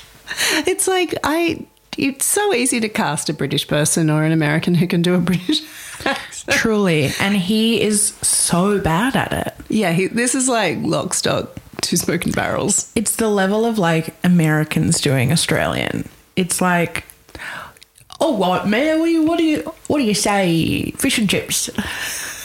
It's 0.67 0.89
like, 0.89 1.15
I. 1.25 1.67
it's 1.99 2.25
so 2.25 2.55
easy 2.55 2.81
to 2.81 2.89
cast 2.89 3.29
a 3.29 3.35
British 3.35 3.67
person 3.67 4.11
or 4.11 4.25
an 4.25 4.33
American 4.33 4.75
who 4.75 4.87
can 4.87 5.03
do 5.03 5.15
a 5.15 5.19
British 5.19 5.63
accent. 6.05 6.59
Truly. 6.59 7.11
And 7.21 7.37
he 7.37 7.81
is 7.81 8.15
so 8.23 8.81
bad 8.81 9.17
at 9.17 9.33
it. 9.33 9.55
Yeah, 9.69 9.93
he, 9.93 10.07
this 10.07 10.35
is 10.35 10.49
like 10.49 10.79
lock, 10.81 11.15
stock, 11.15 11.57
two 11.81 11.97
smoking 11.97 12.33
barrels. 12.33 12.91
It's 12.95 13.17
the 13.17 13.29
level 13.29 13.65
of 13.65 13.79
like 13.79 14.15
Americans 14.25 15.01
doing 15.01 15.33
Australian. 15.33 16.09
It's 16.37 16.61
like, 16.61 17.05
oh, 18.21 18.33
what, 18.33 18.69
man? 18.69 18.99
What 18.99 19.07
do 19.07 19.13
you, 19.13 19.25
what 19.25 19.39
do 19.39 19.45
you, 19.45 19.75
what 19.89 19.99
do 19.99 20.05
you 20.05 20.15
say? 20.15 20.93
Fish 20.93 21.19
and 21.19 21.29
chips. 21.29 21.71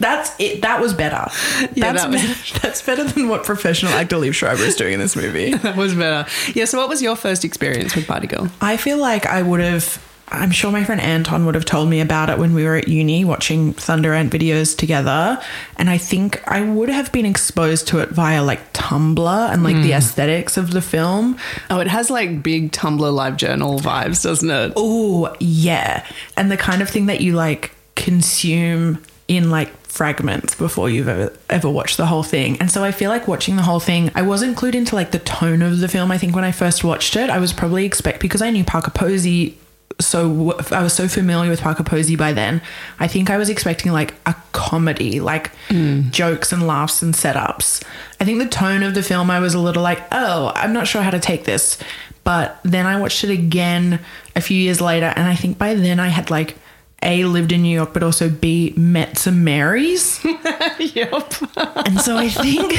That's 0.00 0.34
it. 0.38 0.62
That 0.62 0.80
was 0.80 0.94
better. 0.94 1.30
Yeah, 1.74 1.92
that's, 1.92 2.02
that 2.02 2.10
was- 2.10 2.22
better 2.22 2.60
that's 2.62 2.82
better 2.82 3.04
than 3.04 3.28
what 3.28 3.44
professional 3.44 3.92
actor 3.92 4.16
Liev 4.16 4.34
Schreiber 4.34 4.62
is 4.62 4.76
doing 4.76 4.94
in 4.94 5.00
this 5.00 5.16
movie. 5.16 5.54
That 5.68 5.76
was 5.76 5.94
better. 5.94 6.28
Yeah, 6.54 6.64
so 6.66 6.78
what 6.78 6.88
was 6.88 7.02
your 7.02 7.16
first 7.16 7.44
experience 7.44 7.94
with 7.94 8.06
Party 8.06 8.26
Girl? 8.26 8.48
I 8.60 8.76
feel 8.76 8.98
like 8.98 9.26
I 9.26 9.42
would 9.42 9.60
have. 9.60 10.02
I'm 10.28 10.50
sure 10.50 10.70
my 10.70 10.84
friend 10.84 11.00
Anton 11.00 11.46
would 11.46 11.54
have 11.54 11.64
told 11.64 11.88
me 11.88 12.00
about 12.00 12.30
it 12.30 12.38
when 12.38 12.54
we 12.54 12.64
were 12.64 12.76
at 12.76 12.86
uni 12.86 13.24
watching 13.24 13.72
Thunder 13.72 14.14
Ant 14.14 14.32
videos 14.32 14.76
together. 14.76 15.42
And 15.76 15.90
I 15.90 15.98
think 15.98 16.46
I 16.46 16.62
would 16.62 16.90
have 16.90 17.10
been 17.12 17.26
exposed 17.26 17.88
to 17.88 17.98
it 17.98 18.10
via 18.10 18.42
like 18.42 18.72
Tumblr 18.72 19.52
and 19.52 19.64
like 19.64 19.76
the 19.76 19.88
hmm. 19.88 19.94
aesthetics 19.94 20.56
of 20.56 20.70
the 20.70 20.82
film. 20.82 21.38
Oh, 21.70 21.80
it 21.80 21.88
has 21.88 22.10
like 22.10 22.42
big 22.42 22.72
Tumblr 22.72 23.12
live 23.12 23.36
journal 23.36 23.80
vibes, 23.80 24.22
doesn't 24.22 24.50
it? 24.50 24.72
Oh, 24.76 25.34
yeah. 25.40 26.06
And 26.36 26.50
the 26.50 26.58
kind 26.58 26.82
of 26.82 26.88
thing 26.90 27.06
that 27.06 27.20
you 27.20 27.34
like 27.34 27.74
consume 27.96 29.02
in 29.28 29.50
like 29.50 29.70
fragments 29.86 30.54
before 30.54 30.88
you've 30.88 31.08
ever, 31.08 31.32
ever 31.50 31.68
watched 31.68 31.98
the 31.98 32.06
whole 32.06 32.22
thing. 32.22 32.58
And 32.60 32.70
so 32.70 32.82
I 32.82 32.92
feel 32.92 33.10
like 33.10 33.28
watching 33.28 33.56
the 33.56 33.62
whole 33.62 33.80
thing, 33.80 34.10
I 34.14 34.22
wasn't 34.22 34.56
clued 34.56 34.74
into 34.74 34.94
like 34.94 35.10
the 35.10 35.18
tone 35.18 35.62
of 35.62 35.78
the 35.78 35.88
film. 35.88 36.10
I 36.10 36.18
think 36.18 36.34
when 36.34 36.44
I 36.44 36.52
first 36.52 36.82
watched 36.82 37.14
it, 37.14 37.28
I 37.28 37.38
was 37.38 37.52
probably 37.52 37.84
expect 37.84 38.20
because 38.20 38.42
I 38.42 38.50
knew 38.50 38.64
Parker 38.64 38.90
Posey 38.90 39.58
so 40.00 40.56
I 40.70 40.82
was 40.82 40.92
so 40.92 41.08
familiar 41.08 41.50
with 41.50 41.60
Parker 41.60 41.82
Posey 41.82 42.14
by 42.14 42.32
then. 42.32 42.62
I 43.00 43.08
think 43.08 43.30
I 43.30 43.36
was 43.36 43.50
expecting 43.50 43.90
like 43.90 44.14
a 44.26 44.36
comedy, 44.52 45.20
like 45.20 45.50
mm. 45.68 46.10
jokes 46.12 46.52
and 46.52 46.66
laughs 46.66 47.02
and 47.02 47.14
setups. 47.14 47.82
I 48.20 48.24
think 48.24 48.38
the 48.38 48.48
tone 48.48 48.82
of 48.84 48.94
the 48.94 49.02
film, 49.02 49.30
I 49.30 49.40
was 49.40 49.54
a 49.54 49.58
little 49.58 49.82
like, 49.82 50.00
oh, 50.12 50.52
I'm 50.54 50.72
not 50.72 50.86
sure 50.86 51.02
how 51.02 51.10
to 51.10 51.18
take 51.18 51.44
this. 51.44 51.78
But 52.22 52.60
then 52.62 52.86
I 52.86 53.00
watched 53.00 53.24
it 53.24 53.30
again 53.30 54.00
a 54.36 54.40
few 54.40 54.56
years 54.56 54.80
later, 54.80 55.12
and 55.16 55.26
I 55.26 55.34
think 55.34 55.58
by 55.58 55.74
then 55.74 55.98
I 55.98 56.08
had 56.08 56.30
like 56.30 56.56
a 57.02 57.24
lived 57.24 57.52
in 57.52 57.62
New 57.62 57.74
York, 57.74 57.92
but 57.92 58.02
also 58.02 58.28
b 58.28 58.74
met 58.76 59.18
some 59.18 59.44
Marys. 59.44 60.22
yep. 60.78 61.32
And 61.56 62.00
so 62.00 62.16
I 62.16 62.28
think 62.28 62.72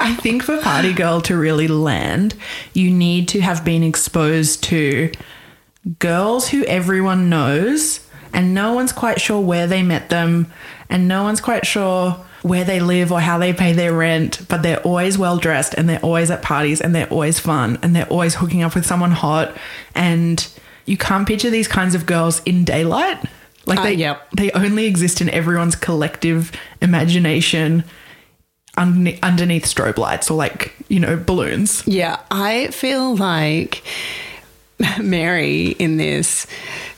I 0.00 0.14
think 0.14 0.42
for 0.42 0.60
Party 0.60 0.92
Girl 0.92 1.20
to 1.22 1.36
really 1.36 1.68
land, 1.68 2.34
you 2.72 2.90
need 2.90 3.28
to 3.28 3.40
have 3.40 3.64
been 3.64 3.82
exposed 3.82 4.62
to 4.64 5.10
girls 5.98 6.48
who 6.48 6.64
everyone 6.64 7.28
knows 7.28 8.00
and 8.32 8.54
no 8.54 8.74
one's 8.74 8.92
quite 8.92 9.20
sure 9.20 9.40
where 9.40 9.66
they 9.66 9.82
met 9.82 10.10
them 10.10 10.52
and 10.88 11.08
no 11.08 11.22
one's 11.22 11.40
quite 11.40 11.66
sure 11.66 12.24
where 12.42 12.64
they 12.64 12.80
live 12.80 13.10
or 13.10 13.20
how 13.20 13.38
they 13.38 13.52
pay 13.52 13.72
their 13.72 13.92
rent, 13.92 14.40
but 14.48 14.62
they're 14.62 14.80
always 14.82 15.18
well 15.18 15.36
dressed 15.36 15.74
and 15.74 15.88
they're 15.88 16.00
always 16.00 16.30
at 16.30 16.42
parties 16.42 16.80
and 16.80 16.94
they're 16.94 17.08
always 17.08 17.40
fun 17.40 17.78
and 17.82 17.94
they're 17.96 18.08
always 18.08 18.36
hooking 18.36 18.62
up 18.62 18.74
with 18.74 18.86
someone 18.86 19.10
hot 19.10 19.56
and 19.94 20.48
you 20.84 20.96
can't 20.96 21.26
picture 21.26 21.50
these 21.50 21.66
kinds 21.66 21.94
of 21.94 22.06
girls 22.06 22.40
in 22.44 22.64
daylight. 22.64 23.18
Like 23.66 23.80
Uh, 23.80 23.82
they 23.84 23.94
yep. 23.94 24.30
they 24.36 24.50
only 24.52 24.86
exist 24.86 25.20
in 25.20 25.28
everyone's 25.30 25.74
collective 25.76 26.52
imagination 26.80 27.84
un- 28.76 29.18
underneath 29.22 29.64
strobe 29.64 29.98
lights 29.98 30.30
or 30.30 30.36
like, 30.36 30.72
you 30.88 31.00
know, 31.00 31.16
balloons. 31.16 31.82
Yeah, 31.86 32.20
I 32.30 32.68
feel 32.68 33.16
like 33.16 33.82
Mary 35.00 35.68
in 35.78 35.96
this, 35.96 36.46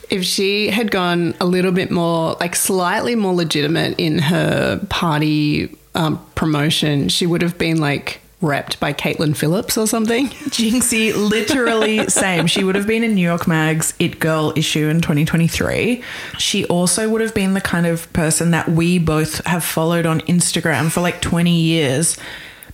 if 0.09 0.23
she 0.23 0.69
had 0.69 0.91
gone 0.91 1.33
a 1.39 1.45
little 1.45 1.71
bit 1.71 1.91
more, 1.91 2.35
like 2.39 2.55
slightly 2.55 3.15
more 3.15 3.33
legitimate 3.33 3.95
in 3.97 4.19
her 4.19 4.79
party 4.89 5.75
um, 5.95 6.23
promotion, 6.35 7.09
she 7.09 7.25
would 7.25 7.41
have 7.41 7.57
been 7.57 7.77
like 7.79 8.21
repped 8.41 8.79
by 8.79 8.93
Caitlin 8.93 9.35
Phillips 9.35 9.77
or 9.77 9.85
something. 9.85 10.27
Jinxie, 10.49 11.13
literally 11.13 12.07
same. 12.07 12.47
She 12.47 12.63
would 12.63 12.75
have 12.75 12.87
been 12.87 13.03
in 13.03 13.13
New 13.15 13.21
York 13.21 13.47
Mag's 13.47 13.93
It 13.99 14.19
Girl 14.19 14.53
issue 14.55 14.87
in 14.87 15.01
2023. 15.01 16.01
She 16.37 16.65
also 16.65 17.09
would 17.09 17.21
have 17.21 17.33
been 17.33 17.53
the 17.53 17.61
kind 17.61 17.85
of 17.85 18.11
person 18.13 18.51
that 18.51 18.69
we 18.69 18.97
both 18.97 19.45
have 19.45 19.63
followed 19.63 20.05
on 20.05 20.21
Instagram 20.21 20.89
for 20.91 21.01
like 21.01 21.21
20 21.21 21.51
years. 21.51 22.17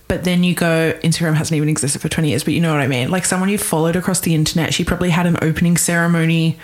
But 0.08 0.22
then 0.22 0.44
you 0.44 0.54
go, 0.54 0.92
Instagram 1.02 1.34
hasn't 1.34 1.56
even 1.56 1.68
existed 1.68 2.00
for 2.00 2.08
20 2.08 2.28
years, 2.28 2.44
but 2.44 2.54
you 2.54 2.60
know 2.60 2.72
what 2.72 2.80
I 2.80 2.86
mean? 2.86 3.10
Like 3.10 3.24
someone 3.24 3.48
you 3.48 3.58
followed 3.58 3.96
across 3.96 4.20
the 4.20 4.36
internet, 4.36 4.72
she 4.72 4.84
probably 4.84 5.10
had 5.10 5.26
an 5.26 5.36
opening 5.42 5.76
ceremony 5.76 6.58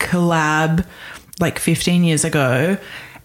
collab 0.00 0.84
like 1.38 1.60
15 1.60 2.02
years 2.02 2.24
ago. 2.24 2.76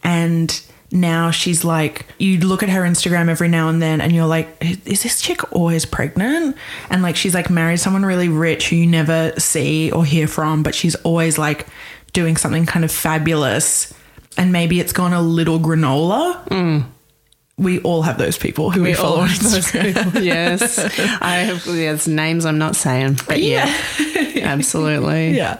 And 0.04 0.62
now 0.96 1.30
she's 1.30 1.64
like, 1.64 2.06
you 2.18 2.40
look 2.40 2.64
at 2.64 2.70
her 2.70 2.82
Instagram 2.82 3.28
every 3.28 3.50
now 3.50 3.68
and 3.70 3.82
then 3.82 4.02
and 4.02 4.14
you're 4.14 4.26
like, 4.26 4.48
is 4.62 5.04
this 5.04 5.22
chick 5.22 5.54
always 5.54 5.86
pregnant? 5.86 6.56
And 6.90 7.04
like, 7.04 7.16
she's 7.16 7.34
like 7.36 7.50
married 7.50 7.80
someone 7.80 8.06
really 8.06 8.30
rich 8.30 8.70
who 8.70 8.78
you 8.78 8.88
never 8.88 9.34
see 9.38 9.92
or 9.92 10.06
hear 10.06 10.28
from, 10.28 10.64
but 10.64 10.74
she's 10.74 10.96
always 10.96 11.38
like 11.38 11.68
doing 12.14 12.38
something 12.38 12.66
kind 12.66 12.86
of 12.86 12.92
fabulous. 12.92 13.94
And 14.38 14.52
maybe 14.52 14.80
it's 14.80 14.94
gone 14.94 15.14
a 15.14 15.22
little 15.22 15.60
granola. 15.60 16.48
Mm. 16.48 16.86
We 17.58 17.80
all 17.82 18.02
have 18.02 18.18
those 18.18 18.38
people 18.38 18.70
who 18.70 18.84
we, 18.84 18.94
follow 18.94 19.20
on 19.20 19.30
Instagram. 19.30 20.24
yes. 20.24 20.78
I 21.22 21.38
have 21.38 21.66
yes, 21.68 22.08
names 22.08 22.46
I'm 22.46 22.58
not 22.58 22.76
saying, 22.76 23.20
but 23.28 23.42
yeah. 23.42 23.74
absolutely. 24.42 25.36
Yeah. 25.38 25.60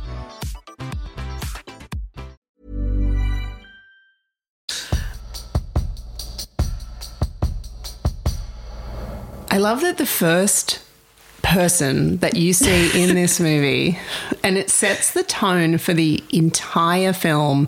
I 9.51 9.57
love 9.57 9.81
that 9.81 9.97
the 9.97 10.05
first 10.05 10.81
person 11.43 12.17
that 12.17 12.37
you 12.37 12.53
see 12.53 13.03
in 13.03 13.15
this 13.15 13.39
movie, 13.39 13.99
and 14.43 14.57
it 14.57 14.69
sets 14.69 15.11
the 15.11 15.23
tone 15.23 15.77
for 15.77 15.93
the 15.93 16.23
entire 16.31 17.11
film. 17.11 17.67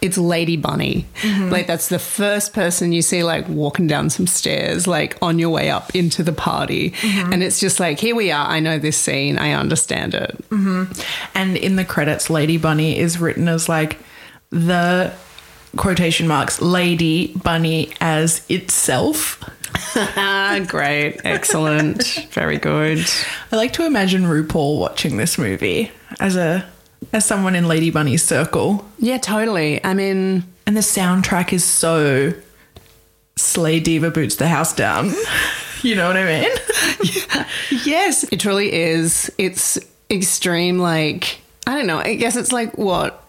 It's 0.00 0.18
Lady 0.18 0.56
Bunny. 0.56 1.06
Mm-hmm. 1.20 1.50
Like 1.50 1.68
that's 1.68 1.88
the 1.88 2.00
first 2.00 2.52
person 2.52 2.90
you 2.90 3.02
see 3.02 3.22
like 3.22 3.48
walking 3.48 3.86
down 3.86 4.10
some 4.10 4.26
stairs, 4.26 4.88
like 4.88 5.16
on 5.22 5.38
your 5.38 5.50
way 5.50 5.70
up 5.70 5.94
into 5.94 6.24
the 6.24 6.32
party. 6.32 6.90
Mm-hmm. 6.90 7.32
And 7.32 7.42
it's 7.44 7.60
just 7.60 7.78
like, 7.78 8.00
here 8.00 8.16
we 8.16 8.32
are. 8.32 8.48
I 8.48 8.58
know 8.58 8.80
this 8.80 8.96
scene. 8.96 9.38
I 9.38 9.52
understand 9.52 10.14
it. 10.14 10.36
Mm-hmm. 10.50 11.00
And 11.36 11.56
in 11.56 11.76
the 11.76 11.84
credits, 11.84 12.30
Lady 12.30 12.56
Bunny 12.56 12.98
is 12.98 13.20
written 13.20 13.46
as 13.46 13.68
like 13.68 14.00
the 14.50 15.14
quotation 15.76 16.26
marks 16.26 16.60
Lady 16.60 17.32
Bunny 17.36 17.92
as 18.00 18.44
itself. 18.48 19.48
Great. 20.68 21.20
Excellent. 21.24 22.26
Very 22.30 22.58
good. 22.58 23.04
I 23.50 23.56
like 23.56 23.72
to 23.74 23.86
imagine 23.86 24.22
RuPaul 24.22 24.78
watching 24.78 25.16
this 25.16 25.38
movie 25.38 25.90
as 26.20 26.36
a 26.36 26.64
as 27.12 27.24
someone 27.24 27.54
in 27.56 27.66
Lady 27.66 27.90
Bunny's 27.90 28.22
circle. 28.22 28.86
Yeah, 28.98 29.18
totally. 29.18 29.84
I 29.84 29.92
mean, 29.94 30.44
And 30.66 30.76
the 30.76 30.80
soundtrack 30.82 31.52
is 31.52 31.64
so 31.64 32.32
Slay 33.36 33.80
Diva 33.80 34.10
Boots 34.10 34.36
the 34.36 34.48
House 34.48 34.74
Down. 34.74 35.12
You 35.84 35.96
know 35.96 36.06
what 36.06 36.16
I 36.16 36.24
mean? 36.24 37.44
Yes, 37.84 38.22
it 38.30 38.38
truly 38.38 38.72
is. 38.72 39.32
It's 39.36 39.76
extreme, 40.08 40.78
like, 40.78 41.40
I 41.66 41.74
don't 41.74 41.88
know. 41.88 41.98
I 41.98 42.14
guess 42.14 42.36
it's 42.36 42.52
like 42.52 42.78
what 42.78 43.20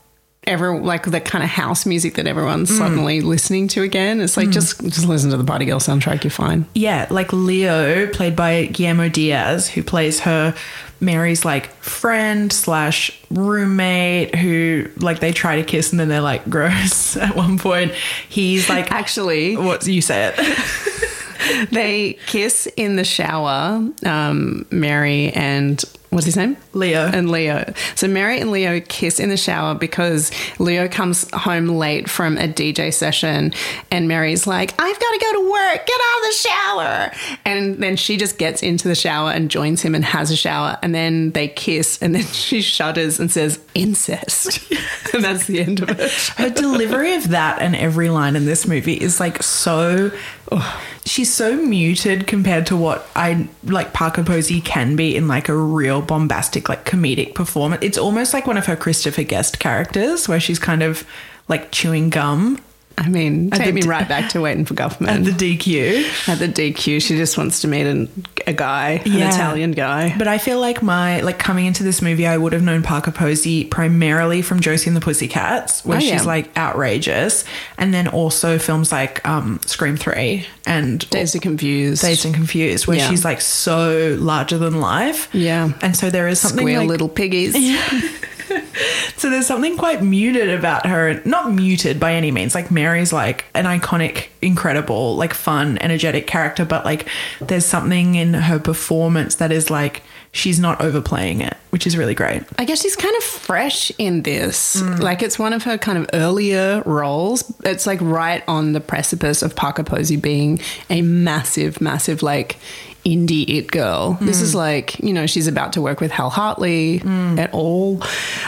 ever 0.46 0.78
like 0.80 1.10
the 1.10 1.22
kind 1.22 1.44
of 1.44 1.50
house 1.50 1.86
music 1.86 2.16
that 2.16 2.28
everyone's 2.28 2.76
suddenly 2.76 3.22
listening 3.22 3.68
to 3.70 3.82
again. 3.84 4.22
It's 4.22 4.38
like 4.38 4.50
just 4.50 4.82
just 4.82 5.08
listen 5.08 5.32
to 5.32 5.38
the 5.38 5.44
Party 5.44 5.66
Girl 5.66 5.80
soundtrack, 5.80 6.24
you're 6.24 6.32
fine. 6.32 6.66
Yeah, 6.74 7.08
like 7.10 7.32
Leo, 7.34 8.08
played 8.08 8.36
by 8.36 8.66
Guillermo 8.66 9.10
Diaz, 9.10 9.70
who 9.70 9.84
plays 9.84 10.22
her 10.22 10.56
Mary's 11.00 11.46
like 11.46 11.70
friend 11.76 12.52
slash 12.52 13.20
roommate, 13.30 14.36
who 14.36 14.90
like 14.98 15.20
they 15.20 15.32
try 15.32 15.58
to 15.58 15.64
kiss 15.64 15.92
and 15.92 16.00
then 16.00 16.10
they're 16.10 16.22
like 16.22 16.50
gross 16.50 17.18
at 17.18 17.36
one 17.36 17.60
point. 17.60 17.92
He's 18.30 18.70
like, 18.70 18.92
Actually, 18.92 19.56
what 19.56 19.86
you 19.86 20.02
say 20.02 20.34
it? 20.34 21.70
they 21.72 22.14
kiss 22.28 22.68
in 22.78 22.96
the 22.96 23.04
shower, 23.04 23.88
um, 24.06 24.66
Mary 24.72 25.32
and 25.32 25.84
what's 26.14 26.26
his 26.26 26.38
name? 26.38 26.58
Leo. 26.74 27.08
And 27.08 27.30
Leo. 27.30 27.74
So 27.96 28.08
Mary 28.08 28.40
and 28.40 28.52
Leo 28.52 28.80
kiss 28.82 29.20
in 29.20 29.30
the 29.30 29.38
shower 29.38 29.76
because 29.76 30.32
Leo 30.60 30.88
comes 30.88 31.30
home 31.34 31.68
late 31.68 32.10
from 32.10 32.38
a 32.38 32.48
DJ 32.48 32.94
session 32.94 33.54
and 33.92 34.08
Mary's 34.08 34.48
like, 34.48 34.72
I've 34.80 35.00
got 35.00 35.12
to 35.12 35.20
go 35.20 35.34
to 35.34 35.52
work. 35.52 35.86
Get 35.86 36.00
out 36.00 36.18
of 36.18 36.24
the 36.24 36.34
shower. 36.34 37.12
And 37.46 37.84
then 37.84 37.96
she 37.96 38.18
just 38.18 38.38
gets 38.38 38.64
into 38.64 38.88
the 38.88 38.96
shower 38.96 39.32
and 39.32 39.50
joins 39.50 39.82
him 39.82 39.96
and 39.96 40.06
has 40.06 40.32
a 40.32 40.36
shower. 40.36 40.78
And 40.82 40.94
then 40.94 41.32
they 41.32 41.48
kiss 41.48 42.02
and 42.02 42.16
then 42.16 42.24
she 42.34 42.62
shudders 42.62 43.20
and 43.20 43.32
says, 43.32 43.60
incest. 43.76 44.72
and 45.14 45.24
that's 45.24 45.48
the 45.48 45.62
end 45.62 45.82
of 45.82 45.90
it. 45.90 46.12
her 46.38 46.50
delivery 46.50 47.16
of 47.16 47.30
that 47.30 47.62
and 47.62 47.76
every 47.76 48.10
line 48.10 48.36
in 48.36 48.46
this 48.46 48.68
movie 48.68 48.96
is 48.96 49.20
like 49.20 49.42
so 49.42 50.12
oh, 50.52 50.84
she's 51.06 51.34
so 51.34 51.56
muted 51.56 52.28
compared 52.28 52.66
to 52.68 52.78
what 52.78 53.08
I 53.16 53.48
like 53.64 53.94
Parker 53.94 54.24
Posey 54.24 54.62
can 54.62 54.96
be 54.96 55.16
in 55.16 55.28
like 55.28 55.50
a 55.50 55.56
real 55.56 56.02
bombastic 56.04 56.70
like 56.70 56.86
comedic 56.86 57.34
performance. 57.34 57.84
It's 57.84 57.98
almost 57.98 58.34
like 58.34 58.48
one 58.48 58.58
of 58.58 58.66
her 58.66 58.76
Christopher 58.76 59.24
Guest 59.24 59.60
characters 59.60 60.28
where 60.28 60.40
she's 60.40 60.60
kind 60.60 60.84
of 60.84 61.06
like 61.48 61.72
chewing 61.72 62.10
gum 62.10 62.60
I 62.98 63.10
mean, 63.10 63.50
At 63.52 63.58
take 63.60 63.74
me 63.74 63.82
d- 63.82 63.88
right 63.88 64.08
back 64.08 64.30
to 64.30 64.42
Waiting 64.42 64.66
for 64.66 64.76
Guffman. 64.76 65.08
at 65.08 65.26
the 65.26 65.32
DQ. 65.32 66.30
At 66.30 66.40
the 66.40 66.48
DQ, 66.48 67.02
she 67.02 67.18
just 67.18 67.38
wants 67.38 67.62
to 67.62 67.68
meet 67.68 67.86
an, 67.88 68.08
a 68.48 68.54
guy, 68.54 69.02
an 69.06 69.12
Italian 69.22 69.72
guy. 69.72 70.16
But 70.18 70.28
I 70.28 70.38
feel 70.38 70.60
like 70.60 70.82
my 70.84 71.20
like 71.22 71.40
coming 71.40 71.66
into 71.66 71.84
this 71.84 72.02
movie, 72.02 72.28
I 72.28 72.38
would 72.38 72.54
have 72.54 72.62
known 72.62 72.84
Parker 72.84 73.12
Posey 73.12 73.66
primarily 73.66 74.42
from 74.42 74.60
Josie 74.62 74.88
and 74.90 74.96
the 74.96 75.02
Pussycats, 75.02 75.84
where 75.84 75.98
Oh, 75.98 76.00
she's 76.02 76.12
yeah. 76.12 76.22
like 76.24 76.56
outrageous, 76.58 77.44
and 77.78 77.94
then 77.94 78.08
also 78.08 78.58
films 78.60 78.92
like 78.92 79.28
um, 79.28 79.60
Scream 79.66 79.98
Three 79.98 80.46
and 80.66 81.08
Dazed 81.10 81.36
and 81.36 81.42
Confused. 81.42 82.02
Dazed 82.04 82.26
and 82.26 82.34
Confused, 82.36 82.86
where 82.88 82.98
Yeah. 82.98 83.10
she's 83.10 83.26
like 83.26 83.42
so 83.42 84.16
larger 84.20 84.58
than 84.60 84.80
life. 84.80 85.30
Yeah. 85.34 85.72
and 85.82 85.96
so 85.98 86.10
there 86.10 86.28
is 86.28 86.40
something 86.40 86.60
Squeal 86.66 86.82
like, 86.82 86.90
little 86.90 87.10
piggies. 87.10 87.56
so 89.18 89.30
there's 89.30 89.48
something 89.48 89.78
quite 89.78 90.02
muted 90.04 90.50
about 90.50 90.86
her. 90.86 91.22
Not 91.26 91.52
muted 91.52 92.00
by 92.00 92.14
any 92.14 92.32
means. 92.32 92.56
Like 92.56 92.72
Mary's 92.72 93.14
like 93.14 93.46
an 93.54 93.66
iconic, 93.66 94.28
incredible, 94.42 95.16
like 95.16 95.34
fun, 95.34 95.78
energetic 95.80 96.28
character, 96.28 96.66
but 96.66 96.86
like 96.86 97.08
there's 97.40 97.66
something 97.66 98.16
in 98.16 98.34
her 98.34 98.60
performance 98.60 99.36
that 99.36 99.52
is 99.52 99.70
like 99.70 100.04
she's 100.32 100.60
not 100.60 100.82
overplaying 100.82 101.42
it, 101.42 101.56
which 101.70 101.88
is 101.88 101.96
really 101.96 102.16
great. 102.16 102.44
I 102.58 102.66
guess 102.66 102.82
she's 102.82 102.96
kind 102.96 103.16
of 103.16 103.24
fresh 103.24 103.92
in 103.98 104.24
this. 104.24 104.82
Like 104.82 105.22
it's 105.22 105.40
one 105.40 105.54
of 105.54 105.64
her 105.64 105.78
kind 105.78 105.98
of 105.98 106.10
earlier 106.14 106.82
roles. 106.86 107.44
It's 107.64 107.86
like 107.88 108.02
right 108.02 108.44
on 108.48 108.74
the 108.74 108.82
precipice 108.82 109.42
of 109.42 109.56
Parker 109.56 109.84
Posey 109.84 110.18
being 110.18 110.60
a 110.90 111.02
massive, 111.02 111.80
massive 111.80 112.24
like 112.24 112.58
indie 113.06 113.48
it 113.48 113.72
girl. 113.72 114.18
This 114.22 114.42
is 114.42 114.56
like, 114.56 115.00
you 115.00 115.14
know, 115.14 115.26
she's 115.26 115.48
about 115.48 115.74
to 115.74 115.82
work 115.82 116.00
with 116.00 116.12
Hal 116.12 116.30
Hartley 116.30 117.02
at 117.38 117.54
all. 117.54 118.02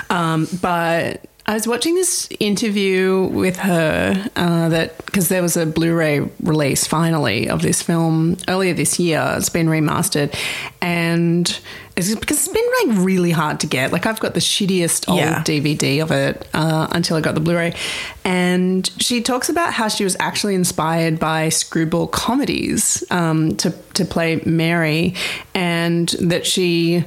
Um, 0.10 0.48
but 0.62 1.26
I 1.48 1.54
was 1.54 1.68
watching 1.68 1.94
this 1.94 2.28
interview 2.40 3.22
with 3.28 3.58
her 3.58 4.30
uh, 4.36 4.70
that 4.70 5.06
because 5.06 5.30
there 5.30 5.44
was 5.44 5.56
a 5.56 5.68
Blu-ray 5.68 6.22
release 6.42 6.88
finally 6.88 7.48
of 7.50 7.62
this 7.62 7.84
film 7.84 8.38
earlier 8.48 8.74
this 8.74 9.00
year. 9.00 9.36
It's 9.38 9.50
been 9.50 9.68
remastered, 9.68 10.36
and 10.82 11.48
it's 11.96 12.16
because 12.16 12.38
it's 12.40 12.48
been 12.48 12.90
like 12.90 13.06
really 13.06 13.30
hard 13.30 13.60
to 13.60 13.68
get. 13.68 13.92
Like 13.92 14.08
I've 14.08 14.20
got 14.20 14.34
the 14.34 14.40
shittiest 14.40 15.08
old 15.08 15.20
Yeah. 15.20 15.44
DVD 15.44 16.02
of 16.02 16.10
it 16.12 16.48
uh, 16.56 16.88
until 16.92 17.16
I 17.16 17.22
got 17.22 17.36
the 17.36 17.42
Blu-ray, 17.42 17.76
and 18.24 18.90
she 18.98 19.22
talks 19.22 19.48
about 19.48 19.72
how 19.72 19.88
she 19.88 20.04
was 20.04 20.18
actually 20.20 20.56
inspired 20.56 21.20
by 21.20 21.50
screwball 21.50 22.08
comedies 22.08 23.04
um, 23.12 23.56
to 23.58 23.70
to 23.94 24.04
play 24.04 24.42
Mary, 24.46 25.14
and 25.54 26.10
that 26.20 26.48
she 26.48 27.06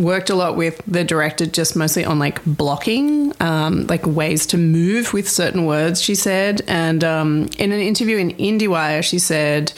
worked 0.00 0.30
a 0.30 0.34
lot 0.34 0.56
with 0.56 0.80
the 0.86 1.04
director 1.04 1.46
just 1.46 1.76
mostly 1.76 2.04
on 2.04 2.18
like 2.18 2.44
blocking 2.44 3.32
um, 3.40 3.86
like 3.86 4.06
ways 4.06 4.46
to 4.46 4.56
move 4.56 5.12
with 5.12 5.28
certain 5.28 5.66
words 5.66 6.00
she 6.00 6.14
said 6.14 6.62
and 6.66 7.04
um, 7.04 7.48
in 7.58 7.72
an 7.72 7.80
interview 7.80 8.16
in 8.16 8.30
indiewire 8.32 9.02
she 9.02 9.18
said 9.18 9.72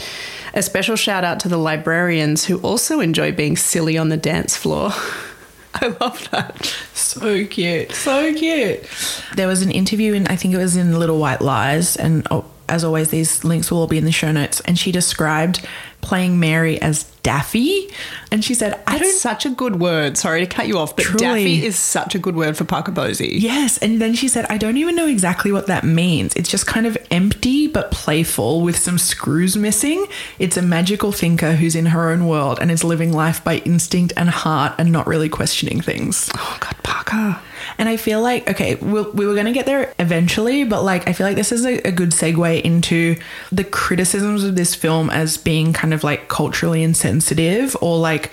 a 0.55 0.63
special 0.63 0.97
shout 0.97 1.25
out 1.25 1.41
to 1.41 1.49
the 1.49 1.57
librarians 1.57 2.45
who 2.45 2.59
also 2.61 3.01
enjoy 3.01 3.33
being 3.33 3.57
silly 3.57 3.99
on 3.99 4.09
the 4.09 4.17
dance 4.17 4.57
floor 4.57 4.91
i 5.75 5.89
love 6.01 6.29
that 6.31 6.73
So 7.13 7.45
cute. 7.47 7.93
So 7.93 8.33
cute. 8.33 8.89
There 9.37 9.47
was 9.47 9.61
an 9.61 9.71
interview 9.71 10.15
in, 10.15 10.27
I 10.29 10.37
think 10.37 10.55
it 10.55 10.57
was 10.57 10.77
in 10.77 10.99
Little 10.99 11.19
White 11.19 11.43
Lies, 11.43 11.95
and 11.97 12.27
oh, 12.31 12.47
as 12.73 12.83
always, 12.85 13.11
these 13.11 13.45
links 13.45 13.71
will 13.71 13.79
all 13.79 13.87
be 13.87 13.99
in 13.99 14.05
the 14.07 14.13
show 14.13 14.33
notes. 14.33 14.61
And 14.61 14.79
she 14.79 14.91
described 14.93 15.65
playing 16.01 16.41
Mary 16.41 16.81
as 16.81 17.05
Daffy. 17.23 17.89
And 18.33 18.45
she 18.45 18.55
said, 18.55 18.75
I 18.89 18.99
that's 18.99 19.11
don't. 19.11 19.19
such 19.21 19.47
a 19.47 19.51
good 19.51 19.79
word 19.79 20.19
sorry 20.19 20.41
to 20.41 20.47
cut 20.47 20.67
you 20.67 20.77
off 20.79 20.97
but 20.97 21.05
Truly. 21.05 21.21
daffy 21.25 21.65
is 21.65 21.79
such 21.79 22.17
a 22.17 22.19
good 22.19 22.35
word 22.35 22.57
for 22.57 22.65
parker 22.65 22.91
posey 22.91 23.37
Yes. 23.41 23.79
And 23.79 24.01
then 24.03 24.15
she 24.15 24.27
said, 24.27 24.45
I 24.47 24.59
don't 24.59 24.77
even 24.79 24.97
know 24.97 25.07
exactly 25.07 25.53
what 25.53 25.69
that 25.69 25.85
means. 25.85 26.35
It's 26.35 26.51
just 26.51 26.67
kind 26.67 26.87
of 26.87 26.99
empty 27.13 27.69
but 27.69 27.93
playful 27.93 28.63
with 28.63 28.77
some 28.77 28.99
screws 28.99 29.57
missing. 29.57 30.05
It's 30.41 30.57
a 30.57 30.63
magical 30.63 31.13
thinker 31.13 31.53
who's 31.53 31.77
in 31.77 31.87
her 31.87 32.11
own 32.11 32.27
world 32.27 32.59
and 32.61 32.73
is 32.73 32.83
living 32.83 33.13
life 33.13 33.45
by 33.45 33.59
instinct 33.59 34.13
and 34.17 34.29
heart 34.29 34.75
and 34.79 34.91
not 34.91 35.07
really 35.07 35.29
questioning 35.29 35.81
things. 35.81 36.31
oh 36.37 36.57
god 36.59 36.75
parker 36.83 37.39
And 37.79 37.89
I 37.89 37.97
feel 37.97 38.21
like, 38.21 38.49
okay, 38.51 38.77
we'll, 38.77 39.11
we 39.13 39.27
were 39.27 39.35
going 39.35 39.47
to 39.47 39.53
get 39.53 39.67
there 39.67 39.95
eventually, 39.99 40.65
but 40.65 40.83
like, 40.83 41.09
I 41.09 41.13
feel 41.13 41.27
like 41.27 41.37
this 41.37 41.53
is 41.53 41.65
a, 41.65 41.79
a 41.87 41.93
good 41.93 42.11
segue 42.11 42.63
into 42.63 43.17
the 43.51 43.65
criticisms 43.65 44.45
of 44.45 44.57
this 44.57 44.75
film 44.75 45.11
as 45.11 45.37
being 45.37 45.73
kind 45.73 45.95
of 45.95 46.05
like 46.05 46.29
culturally 46.29 46.83
insensitive 46.83 47.77
or 47.81 47.99
like 47.99 48.33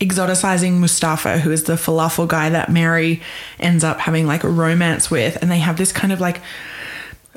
exoticizing 0.00 0.78
Mustafa, 0.78 1.38
who 1.38 1.50
is 1.50 1.64
the 1.64 1.74
falafel 1.74 2.28
guy 2.28 2.50
that 2.50 2.70
Mary 2.70 3.22
ends 3.58 3.84
up 3.84 4.00
having 4.00 4.26
like 4.26 4.44
a 4.44 4.48
romance 4.48 5.10
with. 5.10 5.40
And 5.40 5.50
they 5.50 5.58
have 5.58 5.76
this 5.76 5.92
kind 5.92 6.12
of 6.12 6.20
like 6.20 6.40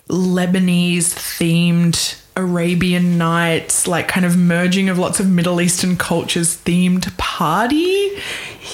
Lebanese 0.10 1.13
themed 1.13 2.21
Arabian 2.36 3.17
Nights, 3.17 3.88
like 3.88 4.07
kind 4.07 4.25
of 4.25 4.38
merging 4.38 4.89
of 4.89 4.97
lots 4.97 5.19
of 5.19 5.27
Middle 5.27 5.60
Eastern 5.60 5.97
cultures 5.97 6.55
themed 6.55 7.15
party. 7.17 8.12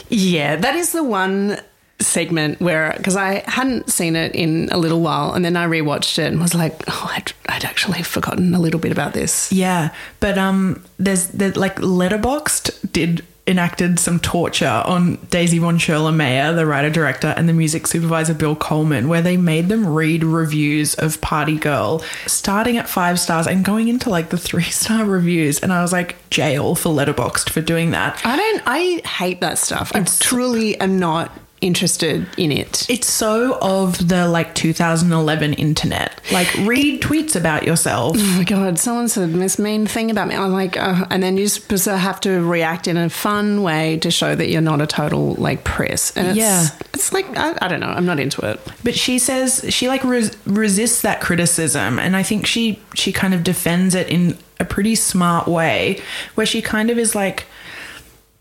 Yeah, 0.10 0.58
that 0.58 0.76
is 0.76 0.92
the 0.92 1.04
one 1.04 1.60
segment 2.04 2.60
where 2.60 2.94
because 2.98 3.16
I 3.16 3.44
hadn't 3.50 3.90
seen 3.90 4.16
it 4.16 4.36
in 4.36 4.70
a 4.72 4.78
little 4.78 5.02
while, 5.02 5.34
and 5.34 5.44
then 5.44 5.58
I 5.58 5.66
rewatched 5.68 6.20
it 6.20 6.32
and 6.32 6.40
was 6.40 6.54
like, 6.54 6.84
oh, 6.88 7.12
I'd, 7.16 7.34
I'd 7.48 7.66
actually 7.66 8.04
forgotten 8.04 8.54
a 8.54 8.60
little 8.60 8.80
bit 8.80 8.92
about 8.92 9.14
this. 9.14 9.52
Yeah, 9.52 9.94
but 10.20 10.38
um, 10.38 10.84
there's 10.98 11.28
the 11.28 11.58
like 11.58 11.78
Letterboxd 11.78 12.92
did 12.92 13.26
enacted 13.46 14.00
some 14.00 14.20
torture 14.20 14.82
on 14.86 15.16
Daisy 15.30 15.60
von 15.60 15.78
Scherler 15.78 16.16
Mayer, 16.16 16.54
the 16.54 16.66
writer 16.66 16.90
director, 16.90 17.34
and 17.36 17.50
the 17.50 17.54
music 17.54 17.88
supervisor 17.88 18.34
Bill 18.34 18.56
Coleman, 18.56 19.10
where 19.10 19.22
they 19.22 19.38
made 19.38 19.68
them 19.68 19.86
read 19.86 20.24
reviews 20.24 20.96
of 20.96 21.20
Party 21.22 21.58
Girl, 21.58 22.04
starting 22.26 22.78
at 22.78 22.88
five 22.88 23.20
stars 23.20 23.48
and 23.48 23.66
going 23.66 23.88
into 23.88 24.10
like 24.10 24.30
the 24.30 24.38
three 24.38 24.64
star 24.72 25.06
reviews, 25.06 25.60
and 25.60 25.74
I 25.74 25.82
was 25.82 25.92
like, 25.92 26.16
jail 26.30 26.76
for 26.76 26.90
letterboxd 26.90 27.50
for 27.50 27.62
doing 27.62 27.92
that. 27.92 28.22
I 28.26 28.36
don't. 28.36 28.62
I 28.66 29.02
hate 29.08 29.42
that 29.42 29.58
stuff. 29.58 29.92
I 29.94 30.04
truly 30.04 30.80
am 30.80 31.00
not 31.00 31.32
interested 31.64 32.28
in 32.38 32.52
it. 32.52 32.86
It's 32.90 33.10
so 33.12 33.58
of 33.62 34.08
the 34.10 34.28
like 34.28 34.54
2011 34.56 35.54
internet. 35.54 36.20
Like, 36.32 36.54
read 36.60 37.02
tweets 37.02 37.36
about 37.36 37.64
yourself. 37.64 38.16
Oh 38.20 38.38
my 38.38 38.44
god! 38.44 38.78
Someone 38.80 39.08
said 39.08 39.34
this 39.34 39.58
mean 39.58 39.88
thing 39.88 40.12
about 40.12 40.28
me. 40.28 40.36
I'm 40.36 40.52
like, 40.52 40.78
uh, 40.78 41.06
and 41.10 41.24
then 41.24 41.38
you 41.38 41.48
just 41.48 41.86
have 41.86 42.20
to 42.22 42.42
react 42.46 42.88
in 42.88 42.98
a 42.98 43.10
fun 43.10 43.64
way 43.64 43.98
to 44.00 44.12
show 44.12 44.36
that 44.36 44.50
you're 44.50 44.62
not 44.62 44.82
a 44.82 44.88
total 44.88 45.34
like 45.36 45.64
press. 45.64 46.16
And 46.18 46.28
it's, 46.28 46.38
Yeah. 46.38 46.68
it's 46.94 47.14
like 47.14 47.26
I, 47.38 47.58
I 47.62 47.68
don't 47.68 47.80
know. 47.80 47.88
I'm 47.88 48.06
not 48.06 48.20
into 48.20 48.46
it. 48.46 48.60
But 48.84 48.96
she 48.96 49.18
says 49.20 49.66
she 49.70 49.88
like 49.88 50.04
res- 50.04 50.36
resists 50.46 51.02
that 51.02 51.22
criticism, 51.22 52.00
and 52.00 52.16
I 52.16 52.24
think 52.24 52.46
she 52.46 52.80
she 52.94 53.12
kind 53.12 53.34
of 53.34 53.44
defends 53.44 53.96
it 53.96 54.10
in 54.10 54.38
a 54.60 54.66
pretty 54.66 54.96
smart 54.96 55.48
way, 55.48 56.00
where 56.36 56.46
she 56.46 56.62
kind 56.62 56.90
of 56.90 56.98
is 56.98 57.16
like, 57.16 57.46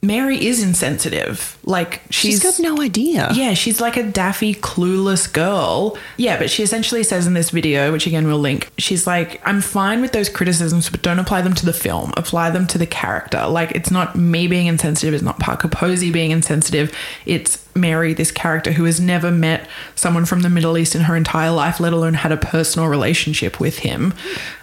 Mary 0.05 0.45
is 0.45 0.61
insensitive. 0.61 1.57
Like 1.63 2.03
She's 2.11 2.33
she's, 2.33 2.43
got 2.43 2.59
no 2.59 2.83
idea. 2.83 3.31
Yeah, 3.33 3.55
she's 3.55 3.81
like 3.81 3.97
a 3.97 4.03
daffy, 4.03 4.53
clueless 4.53 5.33
girl. 5.33 5.97
Yeah, 6.17 6.39
but 6.39 6.51
she 6.51 6.65
essentially 6.65 7.05
says 7.05 7.29
in 7.29 7.35
this 7.35 7.51
video, 7.51 7.93
which 7.93 8.09
again 8.09 8.27
we'll 8.27 8.41
link, 8.41 8.69
she's 8.79 9.07
like, 9.07 9.41
I'm 9.47 9.61
fine 9.61 10.01
with 10.01 10.11
those 10.11 10.29
criticisms, 10.29 10.91
but 10.91 11.03
don't 11.03 11.21
apply 11.21 11.43
them 11.43 11.55
to 11.55 11.65
the 11.65 11.73
film. 11.73 12.13
Apply 12.17 12.51
them 12.51 12.67
to 12.67 12.79
the 12.79 12.87
character. 12.87 13.47
Like, 13.47 13.71
it's 13.73 13.93
not 13.93 14.17
me 14.17 14.49
being 14.49 14.67
insensitive, 14.67 15.15
it's 15.15 15.23
not 15.23 15.39
Parker 15.39 15.69
Posey 15.69 16.11
being 16.11 16.33
insensitive. 16.33 16.93
It's 17.25 17.65
Mary, 17.77 18.13
this 18.13 18.33
character 18.33 18.73
who 18.73 18.85
has 18.85 18.99
never 18.99 19.31
met 19.31 19.69
someone 19.95 20.25
from 20.25 20.43
the 20.43 20.51
Middle 20.51 20.77
East 20.77 20.97
in 20.97 21.03
her 21.03 21.15
entire 21.15 21.53
life, 21.53 21.79
let 21.79 21.93
alone 21.93 22.15
had 22.15 22.33
a 22.33 22.37
personal 22.37 22.89
relationship 22.89 23.61
with 23.61 23.79
him. 23.79 24.15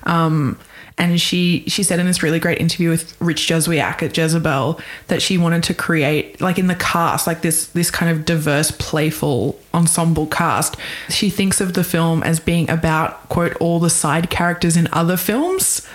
Um, 0.04 0.60
and 1.00 1.20
she 1.20 1.64
she 1.68 1.82
said 1.82 2.00
in 2.00 2.06
this 2.06 2.22
really 2.22 2.40
great 2.40 2.60
interview 2.60 2.90
with 2.90 3.20
Rich 3.22 3.48
Juzwiak 3.48 4.04
at 4.04 4.16
Jezebel 4.16 4.80
that 5.08 5.22
she 5.22 5.38
wanted 5.38 5.64
to 5.64 5.74
create 5.74 6.40
like 6.42 6.60
in 6.60 6.68
the 6.68 6.76
cast 6.76 7.26
like 7.26 7.42
this 7.42 7.68
this 7.68 7.90
kind 7.90 8.12
of 8.12 8.26
diverse 8.26 8.70
playful 8.72 9.58
ensemble 9.74 10.28
cast. 10.28 10.76
She 11.10 11.30
thinks 11.30 11.62
of 11.62 11.74
the 11.74 11.84
film 11.84 12.22
as 12.24 12.40
being 12.40 12.70
about 12.70 13.30
quote 13.30 13.56
all 13.58 13.80
the 13.80 13.90
side 13.90 14.30
characters 14.30 14.76
in 14.76 14.90
other 14.92 15.18
films 15.18 15.88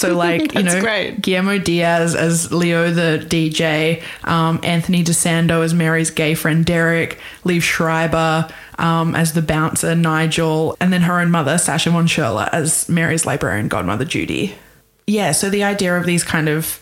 so 0.00 0.14
like 0.14 0.54
you 0.54 0.62
know 0.62 0.80
great. 0.80 1.20
Guillermo 1.20 1.58
Diaz 1.58 2.14
as 2.14 2.50
Leo 2.52 2.90
the 2.90 3.24
DJ, 3.24 4.02
um, 4.24 4.58
Anthony 4.62 5.04
DeSando 5.04 5.62
as 5.62 5.74
Mary's 5.74 6.10
gay 6.10 6.34
friend 6.34 6.64
Derek, 6.64 7.18
Liev 7.44 7.62
Schreiber 7.62 8.48
um, 8.78 9.14
as 9.14 9.34
the 9.34 9.42
bouncer 9.42 9.94
Nigel, 9.94 10.76
and 10.80 10.92
then 10.92 11.02
her 11.02 11.20
own 11.20 11.30
mother 11.30 11.58
Sasha 11.58 11.90
von 11.90 12.06
Scherler 12.06 12.48
as 12.52 12.88
Mary's 12.88 13.26
librarian 13.26 13.68
godmother 13.68 14.06
Judy. 14.06 14.54
Yeah, 15.06 15.32
so 15.32 15.50
the 15.50 15.64
idea 15.64 15.96
of 15.96 16.06
these 16.06 16.24
kind 16.24 16.48
of 16.48 16.80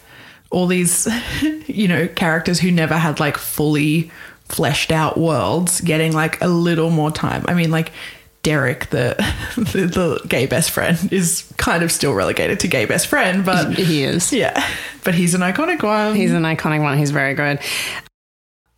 all 0.50 0.66
these, 0.66 1.08
you 1.66 1.88
know, 1.88 2.06
characters 2.06 2.60
who 2.60 2.70
never 2.70 2.96
had 2.96 3.18
like 3.18 3.36
fully 3.36 4.10
fleshed 4.44 4.92
out 4.92 5.18
worlds 5.18 5.80
getting 5.82 6.12
like 6.12 6.40
a 6.40 6.48
little 6.48 6.90
more 6.90 7.10
time. 7.10 7.44
I 7.48 7.54
mean, 7.54 7.70
like 7.70 7.92
Derek, 8.42 8.90
the, 8.90 9.14
the 9.56 9.86
the 9.86 10.26
gay 10.28 10.46
best 10.46 10.70
friend, 10.70 10.96
is 11.12 11.50
kind 11.56 11.82
of 11.82 11.90
still 11.92 12.14
relegated 12.14 12.60
to 12.60 12.68
gay 12.68 12.84
best 12.86 13.06
friend, 13.08 13.44
but 13.44 13.74
He 13.74 14.04
is. 14.04 14.32
yeah, 14.32 14.64
but 15.04 15.14
he's 15.14 15.34
an 15.34 15.40
iconic 15.42 15.82
one. 15.82 16.14
He's 16.14 16.32
an 16.32 16.44
iconic 16.44 16.80
one. 16.82 16.96
He's 16.98 17.10
very 17.10 17.34
good. 17.34 17.58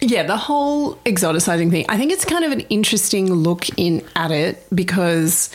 Yeah, 0.02 0.22
the 0.22 0.38
whole 0.38 0.94
exoticizing 1.04 1.70
thing. 1.70 1.84
I 1.90 1.98
think 1.98 2.10
it's 2.10 2.24
kind 2.24 2.42
of 2.44 2.52
an 2.52 2.60
interesting 2.70 3.30
look 3.32 3.66
in 3.78 4.02
at 4.16 4.30
it 4.30 4.64
because 4.74 5.50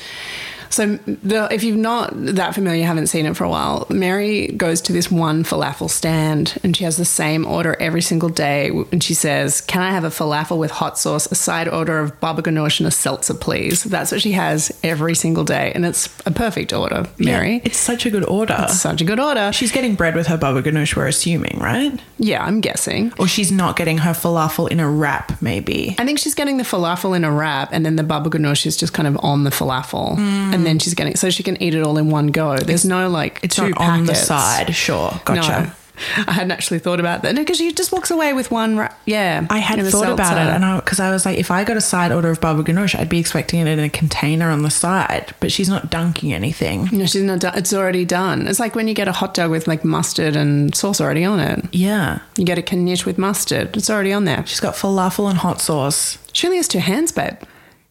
so 0.69 0.95
the, 1.05 1.47
if 1.51 1.63
you're 1.63 1.77
not 1.77 2.11
that 2.13 2.53
familiar, 2.55 2.79
you 2.79 2.85
haven't 2.85 3.07
seen 3.07 3.25
it 3.25 3.35
for 3.35 3.43
a 3.43 3.49
while, 3.49 3.87
Mary 3.89 4.47
goes 4.47 4.81
to 4.81 4.93
this 4.93 5.11
one 5.11 5.43
falafel 5.43 5.89
stand 5.89 6.59
and 6.63 6.75
she 6.75 6.83
has 6.83 6.97
the 6.97 7.05
same 7.05 7.45
order 7.45 7.75
every 7.79 8.01
single 8.01 8.29
day. 8.29 8.69
And 8.91 9.03
she 9.03 9.13
says, 9.13 9.61
Can 9.61 9.81
I 9.81 9.91
have 9.91 10.03
a 10.03 10.09
falafel 10.09 10.57
with 10.57 10.71
hot 10.71 10.97
sauce, 10.97 11.25
a 11.27 11.35
side 11.35 11.67
order 11.67 11.99
of 11.99 12.19
baba 12.19 12.41
ganoush, 12.41 12.79
and 12.79 12.87
a 12.87 12.91
seltzer, 12.91 13.33
please? 13.33 13.83
That's 13.83 14.11
what 14.11 14.21
she 14.21 14.33
has 14.33 14.77
every 14.83 15.15
single 15.15 15.43
day. 15.43 15.71
And 15.73 15.85
it's 15.85 16.07
a 16.25 16.31
perfect 16.31 16.73
order, 16.73 17.07
Mary. 17.17 17.61
it's 17.63 17.77
such 17.77 18.05
a 18.05 18.09
good 18.09 18.25
order. 18.25 18.57
It's 18.59 18.79
such 18.79 19.01
a 19.01 19.05
good 19.05 19.19
order. 19.19 19.51
She's 19.51 19.71
getting 19.71 19.95
bread 19.95 20.15
with 20.15 20.27
her 20.27 20.37
baba 20.37 20.61
ganoush, 20.61 20.95
we're 20.95 21.07
assuming, 21.07 21.57
right? 21.59 21.99
yeah, 22.17 22.43
I'm 22.43 22.61
guessing. 22.61 23.13
Or 23.19 23.27
she's 23.27 23.51
not 23.51 23.75
getting 23.75 23.99
her 23.99 24.11
falafel 24.11 24.69
in 24.69 24.79
a 24.79 24.89
wrap, 24.89 25.41
maybe. 25.41 25.95
I 25.99 26.05
think 26.05 26.19
she's 26.19 26.33
getting 26.33 26.57
the 26.57 26.63
falafel 26.63 27.15
in 27.15 27.23
a 27.23 27.31
wrap, 27.31 27.69
and 27.71 27.85
then 27.85 27.95
the 27.95 28.03
baba 28.03 28.29
ganoush 28.29 28.65
is 28.65 28.77
just 28.77 28.93
kind 28.93 29.07
of 29.07 29.17
on 29.23 29.43
the 29.43 29.49
falafel, 29.49 30.15
mm. 30.17 30.53
and 30.53 30.64
then 30.65 30.79
she's 30.79 30.93
getting 30.93 31.15
so 31.15 31.29
she 31.29 31.43
can 31.43 31.61
eat 31.61 31.73
it 31.75 31.83
all 31.83 31.97
in 31.97 32.09
one 32.09 32.27
go. 32.27 32.57
There's 32.57 32.85
no 32.85 33.09
like 33.09 33.39
It's 33.43 33.55
two 33.55 33.69
not 33.69 33.81
on 33.81 34.05
the 34.05 34.15
side. 34.15 34.73
Sure, 34.75 35.11
gotcha. 35.25 35.63
No, 35.65 35.71
I 36.27 36.33
hadn't 36.33 36.51
actually 36.51 36.79
thought 36.79 36.99
about 36.99 37.21
that. 37.21 37.33
No, 37.35 37.41
because 37.41 37.57
she 37.57 37.71
just 37.71 37.93
walks 37.93 38.11
away 38.11 38.33
with 38.33 38.51
one. 38.51 38.75
Wrap. 38.77 38.99
Yeah, 39.05 39.47
I 39.49 39.59
had 39.59 39.77
and 39.79 39.87
the 39.87 39.91
thought 39.91 40.11
about 40.11 40.35
it, 40.35 40.49
and 40.53 40.65
I 40.65 40.75
because 40.81 40.99
I 40.99 41.09
was 41.09 41.25
like, 41.25 41.37
if 41.37 41.51
I 41.51 41.63
got 41.63 41.77
a 41.77 41.81
side 41.81 42.11
order 42.11 42.29
of 42.29 42.41
baba 42.41 42.63
ganoush, 42.63 42.99
I'd 42.99 43.07
be 43.07 43.17
expecting 43.17 43.61
it 43.61 43.67
in 43.67 43.79
a 43.79 43.89
container 43.89 44.49
on 44.49 44.61
the 44.63 44.69
side, 44.69 45.33
but 45.39 45.53
she's 45.53 45.69
not 45.69 45.89
dunking 45.89 46.33
anything. 46.33 46.89
no, 46.91 47.05
she's 47.05 47.23
not. 47.23 47.39
Done. 47.39 47.57
It's 47.57 47.73
already 47.73 48.03
done. 48.03 48.45
It's 48.47 48.59
like 48.59 48.75
when 48.75 48.89
you 48.89 48.93
get 48.93 49.07
a 49.07 49.13
hot 49.13 49.33
dog 49.35 49.51
with 49.51 49.67
like 49.67 49.85
mustard 49.85 50.35
and 50.35 50.75
sauce 50.75 50.99
already 50.99 51.23
on 51.23 51.39
it. 51.39 51.63
Yeah, 51.71 52.19
You 52.37 52.43
get 52.43 52.57
a 52.57 52.75
knish 52.75 53.05
with 53.05 53.17
mustard. 53.17 53.77
It's 53.77 53.89
already 53.89 54.11
on 54.11 54.25
there. 54.25 54.45
she's 54.45 54.59
got 54.59 54.75
falafel 54.75 55.29
and 55.29 55.37
hot 55.39 55.61
sauce. 55.61 56.17
She 56.33 56.45
only 56.47 56.57
has 56.57 56.67
two 56.67 56.79
hands, 56.79 57.13
babe. 57.13 57.35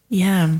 Yeah. 0.09 0.57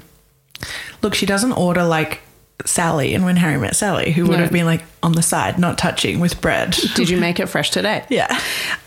Look, 1.02 1.16
she 1.16 1.26
doesn't 1.26 1.54
order 1.54 1.84
like 1.84 2.22
Sally 2.66 3.14
and 3.14 3.26
when 3.26 3.36
Harry 3.36 3.58
met 3.60 3.76
Sally, 3.76 4.12
who 4.14 4.24
would 4.24 4.38
No. 4.38 4.44
have 4.44 4.52
been 4.52 4.66
like 4.66 4.82
on 5.04 5.12
the 5.12 5.22
side, 5.22 5.60
not 5.60 5.78
touching 5.78 6.20
with 6.22 6.40
bread. 6.42 6.72
Did 6.96 7.10
you 7.10 7.18
make 7.20 7.40
it 7.40 7.48
fresh 7.48 7.70
today? 7.70 8.04
Yeah. 8.10 8.28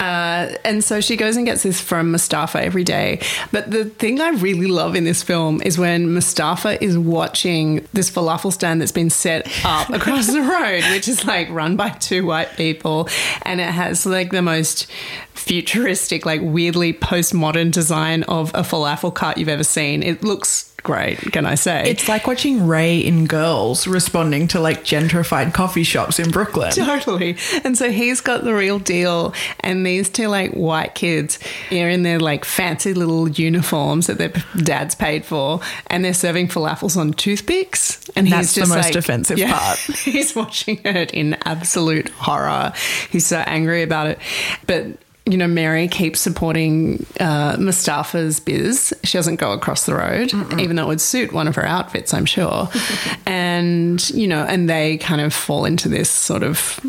Uh, 0.01 0.55
and 0.65 0.83
so 0.83 1.01
she 1.03 1.17
goes 1.17 1.37
and 1.37 1.45
gets 1.45 1.63
this 1.65 1.81
from 1.81 2.11
Mustafa 2.11 2.61
every 2.65 2.83
day. 2.83 3.21
But 3.53 3.71
the 3.71 3.85
thing 3.85 4.21
I 4.21 4.31
really 4.31 4.67
love 4.69 4.97
in 4.97 5.05
this 5.05 5.23
film 5.23 5.61
is 5.63 5.79
when 5.79 6.13
Mustafa 6.15 6.83
is 6.83 6.97
watching 6.99 7.87
this 7.93 8.11
falafel 8.11 8.53
stand 8.53 8.81
that's 8.81 8.91
been 8.91 9.11
set 9.11 9.47
up 9.65 9.91
across 9.99 10.27
the 10.29 10.41
road, 10.41 10.83
which 10.91 11.07
is 11.07 11.25
like 11.27 11.49
run 11.51 11.77
by 11.77 11.91
two 11.91 12.25
white 12.27 12.57
people. 12.57 13.09
And 13.43 13.61
it 13.61 13.69
has 13.71 14.07
like 14.07 14.31
the 14.33 14.43
most 14.43 14.87
futuristic, 15.35 16.27
like 16.27 16.41
weirdly 16.43 16.93
postmodern 16.93 17.71
design 17.71 18.23
of 18.25 18.51
a 18.55 18.61
falafel 18.63 19.15
cart 19.15 19.39
you've 19.39 19.49
ever 19.49 19.65
seen. 19.65 20.03
It 20.03 20.25
looks 20.25 20.68
great, 20.83 21.19
can 21.33 21.45
I 21.47 21.55
say? 21.55 21.91
It's 21.91 22.09
like 22.09 22.27
watching 22.27 22.67
Ray 22.67 22.99
in 22.99 23.27
Girls 23.27 23.87
responding 23.87 24.49
to 24.49 24.61
like 24.61 24.85
gentrified 24.85 25.53
coffee 25.53 25.83
shops 25.83 26.19
in 26.19 26.31
Brooklyn. 26.31 26.71
Totally. 26.73 27.37
And 27.65 27.77
so 27.77 27.91
he's 27.91 28.21
got 28.21 28.45
the 28.45 28.55
real 28.55 28.79
deal. 28.79 29.35
And 29.61 29.85
these 29.85 30.09
two 30.09 30.29
like 30.29 30.53
white 30.53 30.95
kids 30.95 31.39
are 31.71 31.89
in 31.89 32.03
their 32.03 32.21
like 32.21 32.45
fancy 32.45 32.95
little 32.95 33.29
uniforms 33.29 34.07
that 34.07 34.19
their 34.19 34.33
dad's 34.63 34.95
paid 34.95 35.25
for. 35.25 35.61
And 35.89 36.05
they're 36.05 36.15
serving 36.15 36.49
falafels 36.49 36.97
on 36.97 37.13
toothpicks. 37.13 38.09
And 38.17 38.27
That's 38.31 38.55
the 38.55 38.63
most 38.67 38.71
like- 38.71 38.95
offensive 38.95 39.39
part. 39.41 39.79
he's 39.79 40.35
watching 40.35 40.81
it 40.85 41.13
in 41.13 41.35
absolute 41.45 42.09
horror. 42.11 42.73
He's 43.11 43.27
so 43.27 43.39
angry 43.39 43.83
about 43.83 44.07
it. 44.07 44.19
But 44.67 44.99
you 45.29 45.37
know, 45.37 45.47
Mary 45.47 45.89
keeps 45.89 46.21
supporting 46.21 47.05
uh, 47.21 47.57
Mustafa's 47.59 48.41
biz. 48.41 48.95
She 49.05 49.19
doesn't 49.19 49.37
go 49.37 49.53
across 49.53 49.85
the 49.87 49.95
road, 49.95 50.33
even 50.59 50.77
though 50.77 50.85
it 50.85 50.89
would 50.89 51.01
suit 51.01 51.33
one 51.33 51.47
of 51.47 51.55
her 51.57 51.67
outfits, 51.67 52.15
I'm 52.15 52.25
sure. 52.25 52.69
and, 53.27 54.09
you 54.11 54.27
know, 54.27 54.45
and 54.45 54.71
they 54.71 54.97
kind 54.99 55.21
of 55.21 55.35
fall 55.35 55.65
into 55.65 55.89
this 55.89 56.11
sort 56.11 56.43
of 56.43 56.81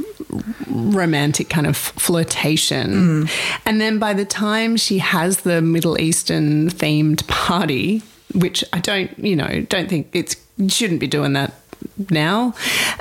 romantic 0.69 1.49
kind 1.49 1.67
of 1.67 1.75
flirtation. 1.75 3.27
And 3.65 3.81
then 3.81 3.99
by 3.99 4.13
the 4.13 4.25
time 4.25 4.77
she 4.77 4.99
has 4.99 5.41
the 5.41 5.61
Middle 5.61 5.99
Eastern 5.99 6.69
themed 6.69 7.27
party, 7.27 8.01
which 8.33 8.63
I 8.71 8.79
don't, 8.79 9.17
you 9.19 9.35
know, 9.35 9.65
don't 9.67 9.89
think 9.89 10.09
it's, 10.13 10.35
shouldn't 10.67 10.99
be 10.99 11.07
doing 11.07 11.33
that 11.33 11.53
now. 12.09 12.53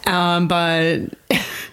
Um, 0.07 0.49
but 0.49 1.15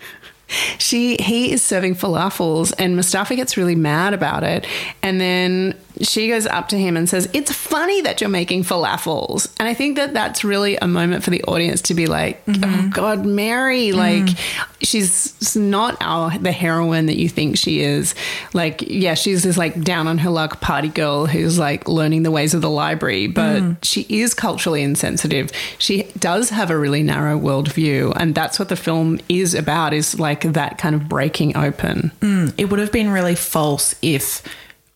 she 0.78 1.18
he 1.18 1.52
is 1.52 1.62
serving 1.62 1.96
falafels 1.96 2.74
and 2.78 2.96
Mustafa 2.96 3.36
gets 3.36 3.58
really 3.58 3.76
mad 3.76 4.14
about 4.14 4.44
it. 4.44 4.66
And 5.02 5.20
then 5.20 5.76
she 6.02 6.28
goes 6.28 6.46
up 6.46 6.68
to 6.70 6.78
him 6.78 6.98
and 6.98 7.08
says 7.08 7.30
it's 7.34 7.52
funny 7.52 8.02
that 8.02 8.22
you're 8.22 8.30
making 8.30 8.64
falafels. 8.64 9.52
And 9.60 9.68
I 9.68 9.74
think 9.74 9.96
that 9.96 10.14
that's 10.14 10.44
really 10.44 10.78
a 10.78 10.88
moment 10.88 11.24
for 11.24 11.30
the 11.30 11.44
audience 11.44 11.82
to 11.84 11.94
be 11.94 12.08
like 12.08 12.42
oh 12.48 12.52
mm-hmm. 12.52 12.90
god 12.90 13.26
Mary 13.26 13.90
mm-hmm. 13.90 14.26
like 14.28 14.38
she's 14.82 15.56
not 15.56 15.98
our 16.02 16.38
the 16.38 16.52
heroine 16.52 17.06
that 17.08 17.18
you 17.18 17.30
think 17.30 17.58
she 17.58 17.82
is. 17.82 18.16
Like 18.54 18.84
yeah 18.88 19.14
she's 19.14 19.44
this 19.44 19.58
like 19.58 19.82
down 19.82 20.08
on 20.08 20.18
her 20.20 20.30
luck 20.30 20.62
party 20.62 20.90
girl 20.90 21.26
who's 21.26 21.58
like 21.58 21.88
learning 21.88 22.24
the 22.24 22.32
ways 22.32 22.54
of 22.54 22.62
the 22.62 22.70
library 22.70 23.28
but 23.28 23.62
mm-hmm. 23.62 23.74
she 23.82 24.06
is 24.10 24.34
culturally 24.34 24.84
insensitive. 24.84 25.52
She 25.78 26.04
does 26.20 26.50
have 26.50 26.70
a 26.72 26.78
really 26.78 27.04
narrow 27.04 27.40
worldview 27.40 28.14
and 28.16 28.36
that's 28.36 28.60
what 28.60 28.70
the 28.70 28.76
film 28.76 29.20
is 29.30 29.54
about 29.54 29.94
is 29.94 30.20
like 30.20 30.42
that 30.42 30.78
kind 30.78 30.96
of 30.96 31.08
breaking 31.08 31.56
open. 31.56 32.12
Mm, 32.20 32.54
it 32.58 32.70
would 32.70 32.80
have 32.80 32.92
been 32.92 33.10
really 33.10 33.36
false 33.36 33.96
if 34.02 34.42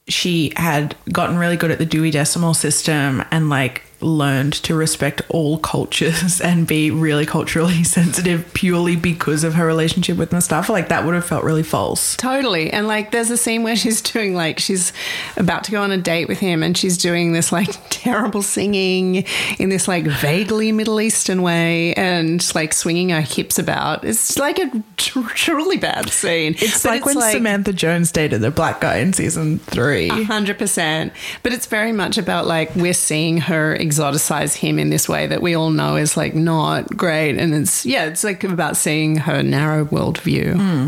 she 0.09 0.51
had 0.55 0.95
gotten 1.11 1.37
really 1.37 1.57
good 1.57 1.71
at 1.71 1.77
the 1.77 1.85
Dewey 1.85 2.11
Decimal 2.11 2.53
System 2.53 3.23
and 3.31 3.49
like 3.49 3.83
learned 4.01 4.53
to 4.53 4.75
respect 4.75 5.21
all 5.29 5.57
cultures 5.57 6.39
and 6.49 6.67
be 6.67 6.91
really 6.91 7.25
culturally 7.25 7.83
sensitive 7.83 8.51
purely 8.53 8.95
because 8.95 9.43
of 9.43 9.55
her 9.55 9.65
relationship 9.65 10.17
with 10.17 10.31
Mustafa. 10.31 10.71
Like 10.71 10.89
that 10.89 11.05
would 11.05 11.15
have 11.15 11.25
felt 11.25 11.43
really 11.43 11.63
false. 11.63 12.15
Totally. 12.17 12.71
And 12.71 12.87
like 12.87 13.11
there's 13.11 13.29
a 13.29 13.37
scene 13.37 13.63
where 13.63 13.75
she's 13.75 14.01
doing 14.01 14.33
like 14.33 14.59
she's 14.59 14.93
about 15.37 15.63
to 15.65 15.71
go 15.71 15.81
on 15.81 15.91
a 15.91 15.97
date 15.97 16.27
with 16.27 16.39
him 16.39 16.63
and 16.63 16.77
she's 16.77 16.97
doing 16.97 17.33
this 17.33 17.51
like 17.51 17.69
terrible 17.89 18.41
singing 18.41 19.25
in 19.57 19.69
this 19.69 19.87
like 19.87 20.05
vaguely 20.05 20.71
Middle 20.71 21.01
Eastern 21.01 21.41
way 21.41 21.93
and 21.95 22.53
like 22.55 22.73
swinging 22.73 23.09
her 23.09 23.21
hips 23.21 23.59
about. 23.59 24.03
It's 24.03 24.37
like 24.37 24.59
a 24.59 24.83
truly 24.97 25.77
bad 25.77 26.09
scene. 26.09 26.55
It's 26.59 26.83
But 26.83 26.89
like 26.89 27.05
when 27.05 27.19
Samantha 27.19 27.73
Jones 27.73 28.11
dated 28.11 28.41
the 28.41 28.51
black 28.51 28.81
guy 28.81 28.97
in 28.97 29.13
season 29.13 29.59
three. 29.59 30.09
A 30.09 30.23
hundred 30.23 30.57
percent. 30.57 31.13
But 31.43 31.53
it's 31.53 31.65
very 31.65 31.91
much 31.91 32.17
about 32.17 32.47
like 32.47 32.75
we're 32.75 32.93
seeing 32.93 33.39
her 33.39 33.73
exoticize 33.89 34.55
him 34.55 34.77
in 34.79 34.89
this 34.89 35.09
way 35.09 35.27
that 35.27 35.41
we 35.41 35.55
all 35.55 35.69
know 35.71 35.95
is 35.95 36.15
like 36.15 36.35
not 36.35 36.95
great. 36.95 37.37
And 37.37 37.53
it's 37.53 37.85
yeah, 37.85 38.05
it's 38.05 38.23
like 38.23 38.43
about 38.43 38.77
seeing 38.77 39.17
her 39.17 39.41
narrow 39.43 39.85
worldview. 39.85 40.55
Hmm. 40.55 40.87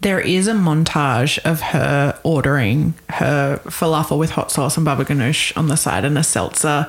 there 0.00 0.20
is 0.20 0.46
a 0.46 0.52
montage 0.52 1.38
of 1.44 1.60
her 1.60 2.18
ordering 2.22 2.94
her 3.10 3.58
falafel 3.64 4.18
with 4.18 4.30
hot 4.30 4.50
sauce 4.50 4.76
and 4.76 4.84
baba 4.84 5.04
ganoush 5.04 5.56
on 5.56 5.68
the 5.68 5.76
side 5.76 6.04
and 6.04 6.16
a 6.18 6.22
seltzer 6.22 6.86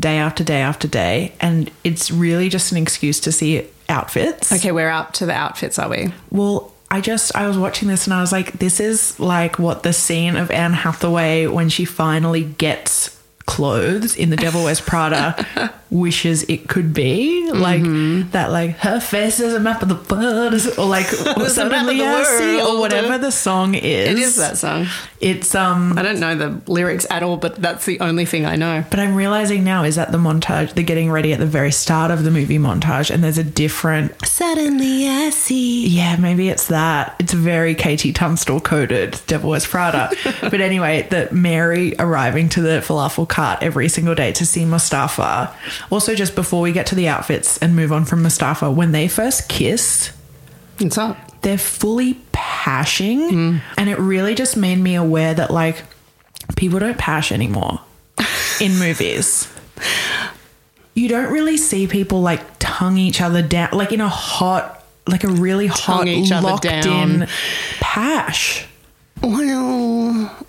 day 0.00 0.16
after 0.16 0.42
day 0.42 0.60
after 0.60 0.88
day. 0.88 1.32
And 1.40 1.70
it's 1.84 2.10
really 2.10 2.48
just 2.48 2.72
an 2.72 2.78
excuse 2.78 3.20
to 3.20 3.32
see 3.32 3.66
outfits. 3.88 4.52
Okay, 4.52 4.72
we're 4.72 4.90
up 4.90 5.12
to 5.14 5.26
the 5.26 5.34
outfits, 5.34 5.78
are 5.78 5.88
we? 5.88 6.12
Well, 6.30 6.72
I 6.90 7.00
just 7.00 7.34
I 7.34 7.46
was 7.48 7.58
watching 7.58 7.88
this 7.88 8.06
and 8.06 8.14
I 8.14 8.20
was 8.20 8.32
like, 8.32 8.52
this 8.52 8.80
is 8.80 9.18
like 9.18 9.58
what 9.58 9.82
the 9.82 9.92
scene 9.92 10.36
of 10.36 10.50
Anne 10.50 10.72
Hathaway 10.74 11.46
when 11.46 11.68
she 11.68 11.84
finally 11.84 12.44
gets 12.44 13.20
clothes 13.46 14.16
in 14.16 14.30
The 14.30 14.36
Devil 14.36 14.64
Wears 14.64 14.80
Prada 14.80 15.72
wishes 15.90 16.42
it 16.44 16.68
could 16.68 16.92
be. 16.92 17.50
Like 17.52 17.82
that 18.32 18.50
like 18.50 18.78
her 18.78 19.00
face 19.00 19.38
is 19.38 19.54
a 19.54 19.60
map 19.60 19.82
of 19.82 19.88
the 19.88 20.14
world 20.14 20.78
or 20.78 20.86
like 20.86 21.06
of 21.36 21.50
suddenly 21.50 21.98
the 21.98 22.04
I 22.04 22.24
see 22.24 22.60
or 22.60 22.80
whatever 22.80 23.18
the 23.18 23.30
song 23.30 23.74
is. 23.74 24.10
It 24.10 24.18
is 24.18 24.36
that 24.36 24.56
song. 24.56 24.86
It's 25.20 25.54
um 25.54 25.96
I 25.98 26.02
don't 26.02 26.20
know 26.20 26.34
the 26.34 26.70
lyrics 26.70 27.06
at 27.10 27.22
all, 27.22 27.36
but 27.36 27.56
that's 27.56 27.84
the 27.84 28.00
only 28.00 28.24
thing 28.24 28.44
I 28.44 28.56
know. 28.56 28.84
but 28.90 28.98
I'm 28.98 29.14
realizing 29.14 29.62
now 29.62 29.84
is 29.84 29.96
that 29.96 30.10
the 30.10 30.18
montage, 30.18 30.74
the 30.74 30.82
getting 30.82 31.10
ready 31.10 31.32
at 31.32 31.38
the 31.38 31.46
very 31.46 31.70
start 31.72 32.10
of 32.10 32.24
the 32.24 32.30
movie 32.30 32.58
montage, 32.58 33.10
and 33.10 33.22
there's 33.22 33.38
a 33.38 33.44
different 33.44 34.12
Suddenly 34.26 35.08
I 35.08 35.30
see. 35.30 35.86
Yeah, 35.86 36.16
maybe 36.16 36.48
it's 36.48 36.66
that. 36.68 37.16
It's 37.20 37.32
very 37.32 37.74
KT 37.74 38.14
Tunstall 38.14 38.60
coded 38.60 39.20
Devil 39.26 39.50
Wears 39.50 39.66
Prada. 39.66 40.10
but 40.40 40.60
anyway, 40.60 41.06
that 41.10 41.32
Mary 41.32 41.94
arriving 41.98 42.48
to 42.50 42.60
the 42.60 42.80
falafel 42.80 43.28
cart 43.34 43.58
every 43.62 43.88
single 43.88 44.14
day 44.14 44.30
to 44.32 44.46
see 44.46 44.64
Mustafa. 44.64 45.52
Also, 45.90 46.14
just 46.14 46.36
before 46.36 46.60
we 46.60 46.70
get 46.70 46.86
to 46.86 46.94
the 46.94 47.08
outfits 47.08 47.58
and 47.58 47.74
move 47.74 47.90
on 47.90 48.04
from 48.04 48.22
Mustafa, 48.22 48.70
when 48.70 48.92
they 48.92 49.08
first 49.08 49.48
kiss, 49.48 50.12
What's 50.78 50.96
up? 50.96 51.16
they're 51.42 51.58
fully 51.58 52.14
pashing. 52.30 53.20
Mm. 53.30 53.60
And 53.76 53.90
it 53.90 53.98
really 53.98 54.36
just 54.36 54.56
made 54.56 54.78
me 54.78 54.94
aware 54.94 55.34
that, 55.34 55.50
like, 55.50 55.82
people 56.56 56.78
don't 56.78 56.96
pash 56.96 57.32
anymore 57.32 57.80
in 58.60 58.78
movies. 58.78 59.48
You 60.94 61.08
don't 61.08 61.32
really 61.32 61.56
see 61.56 61.88
people 61.88 62.22
like 62.22 62.40
tongue 62.60 62.98
each 62.98 63.20
other 63.20 63.42
down, 63.42 63.70
like 63.72 63.92
in 63.92 64.00
a 64.00 64.08
hot, 64.08 64.84
like 65.08 65.24
a 65.24 65.28
really 65.28 65.66
hot, 65.66 65.98
Tongue 65.98 66.08
each 66.08 66.30
other 66.30 66.46
locked 66.46 66.64
in 66.64 67.26
pash. 67.80 68.66
Well, 69.20 70.46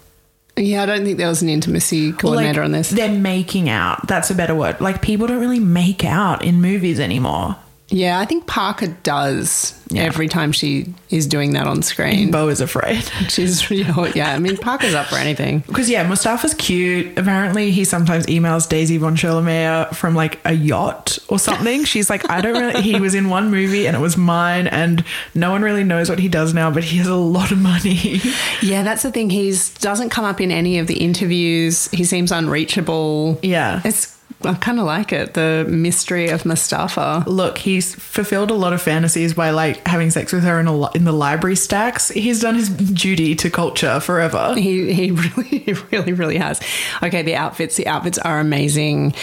yeah, 0.58 0.84
I 0.84 0.86
don't 0.86 1.04
think 1.04 1.18
there 1.18 1.28
was 1.28 1.42
an 1.42 1.50
intimacy 1.50 2.14
coordinator 2.14 2.62
like, 2.62 2.66
on 2.66 2.72
this. 2.72 2.90
They're 2.90 3.12
making 3.12 3.70
out. 3.70 4.08
That's 4.08 4.30
a 4.30 4.36
better 4.36 4.56
word. 4.56 4.80
Like 4.80 5.02
people 5.02 5.28
don't 5.28 5.42
really 5.42 5.60
make 5.60 6.06
out 6.06 6.46
in 6.46 6.62
movies 6.62 7.00
anymore. 7.00 7.58
Yeah, 7.90 8.20
I 8.20 8.26
think 8.26 8.48
Parker 8.48 8.88
does 9.04 9.80
every 9.96 10.28
time 10.28 10.52
she 10.52 10.94
is 11.10 11.28
doing 11.28 11.54
that 11.54 11.68
on 11.68 11.82
screen. 11.84 12.32
Beau 12.32 12.48
is 12.48 12.60
afraid. 12.60 13.04
She's, 13.30 13.70
you 13.70 13.84
know, 13.86 14.06
yeah, 14.16 14.34
I 14.34 14.40
mean, 14.40 14.58
Parker's 14.58 14.94
up 14.94 15.08
for 15.08 15.16
anything. 15.18 15.60
Because 15.60 15.90
yeah, 15.90 16.04
Mustafa's 16.08 16.54
cute. 16.56 17.18
Apparently, 17.18 17.72
he 17.72 17.86
sometimes 17.86 18.26
emails 18.26 18.68
Daisy 18.68 18.98
von 18.98 19.16
Scherler 19.16 19.44
Mayer 19.44 19.86
from 19.94 20.16
like 20.16 20.40
a 20.46 20.54
yacht 20.54 21.20
or 21.28 21.38
something. 21.38 21.84
She's 21.86 22.10
like, 22.10 22.30
I 22.30 22.42
don't 22.42 22.60
really. 22.60 22.82
He 22.82 23.00
was 23.00 23.14
in 23.14 23.30
one 23.30 23.52
movie 23.52 23.88
and 23.88 23.96
it 23.96 24.00
was 24.00 24.18
mine, 24.18 24.68
and 24.68 25.04
no 25.34 25.52
one 25.52 25.62
really 25.62 25.84
knows 25.84 26.10
what 26.10 26.20
he 26.20 26.28
does 26.28 26.54
now, 26.54 26.72
but 26.72 26.84
he 26.84 26.98
has 26.98 27.08
a 27.08 27.16
lot 27.16 27.52
of 27.52 27.58
money. 27.58 28.22
Yeah, 28.62 28.84
that's 28.84 29.04
the 29.04 29.12
thing. 29.12 29.30
He's 29.30 29.74
doesn't 29.76 30.10
come 30.10 30.26
up 30.26 30.42
in 30.42 30.50
any 30.50 30.80
of 30.80 30.88
the 30.88 30.96
interviews. 30.98 31.88
He 31.90 32.04
seems 32.04 32.32
unreachable. 32.32 33.40
Yeah. 33.44 33.82
It's 33.84 34.15
I 34.44 34.54
kind 34.56 34.80
of 34.80 34.86
like 34.86 35.12
it. 35.12 35.34
The 35.34 35.66
mystery 35.68 36.30
of 36.30 36.46
Mustafa. 36.46 37.24
Look, 37.28 37.58
he's 37.58 37.96
fulfilled 37.96 38.52
a 38.52 38.54
lot 38.54 38.74
of 38.74 38.82
fantasies 38.82 39.34
by 39.34 39.50
like 39.52 39.86
having 39.88 40.12
sex 40.12 40.32
with 40.32 40.44
her 40.44 40.60
in 40.60 40.68
a 40.68 40.92
in 40.92 41.04
the 41.04 41.12
library 41.12 41.56
stacks. 41.56 42.10
He's 42.10 42.42
done 42.42 42.56
his 42.56 42.70
duty 42.70 43.36
to 43.36 43.50
culture 43.50 44.00
forever. 44.00 44.54
He 44.56 44.94
he 44.94 45.12
really 45.36 45.60
he 45.60 45.74
really 45.92 46.14
really 46.14 46.38
has. 46.38 46.62
Okay, 47.02 47.22
the 47.22 47.36
outfits. 47.36 47.76
The 47.76 47.88
outfits 47.88 48.18
are 48.20 48.40
amazing. 48.40 49.16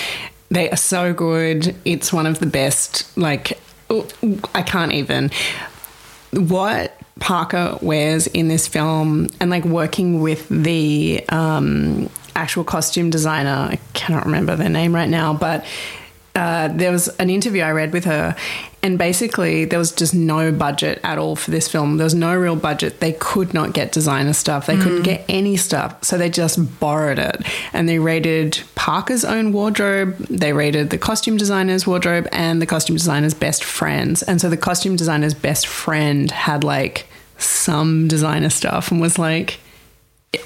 They 0.50 0.70
are 0.70 0.76
so 0.76 1.12
good. 1.12 1.74
It's 1.84 2.12
one 2.12 2.26
of 2.26 2.38
the 2.38 2.46
best. 2.46 3.16
Like 3.16 3.58
I 4.54 4.62
can't 4.62 4.92
even. 4.92 5.30
What 6.32 6.98
Parker 7.20 7.78
wears 7.82 8.26
in 8.26 8.48
this 8.48 8.66
film, 8.66 9.28
and 9.38 9.50
like 9.50 9.64
working 9.64 10.20
with 10.20 10.48
the 10.48 11.22
um, 11.28 12.08
actual 12.34 12.64
costume 12.64 13.10
designer. 13.10 13.68
I 13.70 13.78
cannot 13.92 14.24
remember 14.24 14.56
their 14.56 14.68
name 14.68 14.94
right 14.94 15.08
now, 15.08 15.34
but 15.34 15.64
uh, 16.34 16.68
there 16.68 16.90
was 16.90 17.08
an 17.08 17.28
interview 17.28 17.62
I 17.62 17.72
read 17.72 17.92
with 17.92 18.06
her, 18.06 18.34
and 18.82 18.98
basically 18.98 19.66
there 19.66 19.78
was 19.78 19.92
just 19.92 20.14
no 20.14 20.50
budget 20.50 20.98
at 21.04 21.18
all 21.18 21.36
for 21.36 21.50
this 21.50 21.68
film. 21.68 21.98
There 21.98 22.04
was 22.04 22.14
no 22.14 22.34
real 22.34 22.56
budget. 22.56 23.00
They 23.00 23.12
could 23.12 23.52
not 23.52 23.74
get 23.74 23.92
designer 23.92 24.32
stuff. 24.32 24.64
They 24.64 24.76
couldn't 24.78 25.02
get 25.02 25.26
any 25.28 25.58
stuff, 25.58 26.02
so 26.02 26.16
they 26.16 26.30
just 26.30 26.80
borrowed 26.80 27.18
it. 27.18 27.46
And 27.74 27.86
they 27.86 27.98
raided 27.98 28.62
Parker's 28.74 29.24
own 29.26 29.52
wardrobe. 29.52 30.16
They 30.16 30.54
raided 30.54 30.88
the 30.88 30.98
costume 30.98 31.36
designer's 31.36 31.86
wardrobe 31.86 32.26
and 32.32 32.62
the 32.62 32.66
costume 32.66 32.96
designer's 32.96 33.34
best 33.34 33.62
friends. 33.62 34.22
And 34.22 34.40
so 34.40 34.48
the 34.48 34.56
costume 34.56 34.96
designer's 34.96 35.34
best 35.34 35.66
friend 35.66 36.30
had 36.30 36.64
like 36.64 37.06
some 37.36 38.08
designer 38.08 38.50
stuff 38.50 38.90
and 38.90 39.02
was 39.02 39.18
like. 39.18 39.60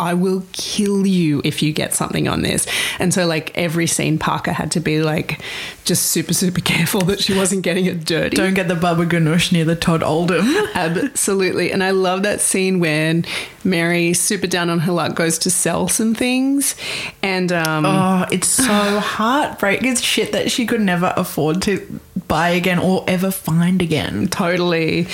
I 0.00 0.14
will 0.14 0.42
kill 0.52 1.06
you 1.06 1.40
if 1.44 1.62
you 1.62 1.72
get 1.72 1.94
something 1.94 2.26
on 2.26 2.42
this. 2.42 2.66
And 2.98 3.14
so, 3.14 3.24
like, 3.24 3.56
every 3.56 3.86
scene, 3.86 4.18
Parker 4.18 4.52
had 4.52 4.72
to 4.72 4.80
be 4.80 5.00
like, 5.00 5.40
just 5.84 6.06
super, 6.06 6.34
super 6.34 6.60
careful 6.64 7.02
that 7.02 7.20
she 7.20 7.36
wasn't 7.36 7.62
getting 7.62 7.86
it 7.86 8.04
dirty. 8.04 8.36
Don't 8.36 8.54
get 8.54 8.66
the 8.66 8.74
Baba 8.74 9.06
Ganoush 9.06 9.52
near 9.52 9.64
the 9.64 9.76
Todd 9.76 10.02
Oldham. 10.02 10.44
Absolutely. 10.74 11.70
And 11.70 11.84
I 11.84 11.90
love 11.90 12.24
that 12.24 12.40
scene 12.40 12.80
when 12.80 13.24
Mary, 13.66 14.14
super 14.14 14.46
down 14.46 14.70
on 14.70 14.78
her 14.80 14.92
luck, 14.92 15.14
goes 15.14 15.38
to 15.38 15.50
sell 15.50 15.88
some 15.88 16.14
things. 16.14 16.74
And, 17.22 17.52
um, 17.52 17.84
Oh, 17.84 18.26
it's 18.30 18.48
so 18.48 18.64
heartbreaking. 19.00 19.90
It's 19.92 20.00
shit 20.00 20.32
that 20.32 20.50
she 20.50 20.64
could 20.66 20.80
never 20.80 21.12
afford 21.16 21.60
to 21.62 22.00
buy 22.28 22.48
again 22.50 22.78
or 22.78 23.04
ever 23.06 23.30
find 23.30 23.82
again. 23.82 24.28
Totally. 24.28 25.06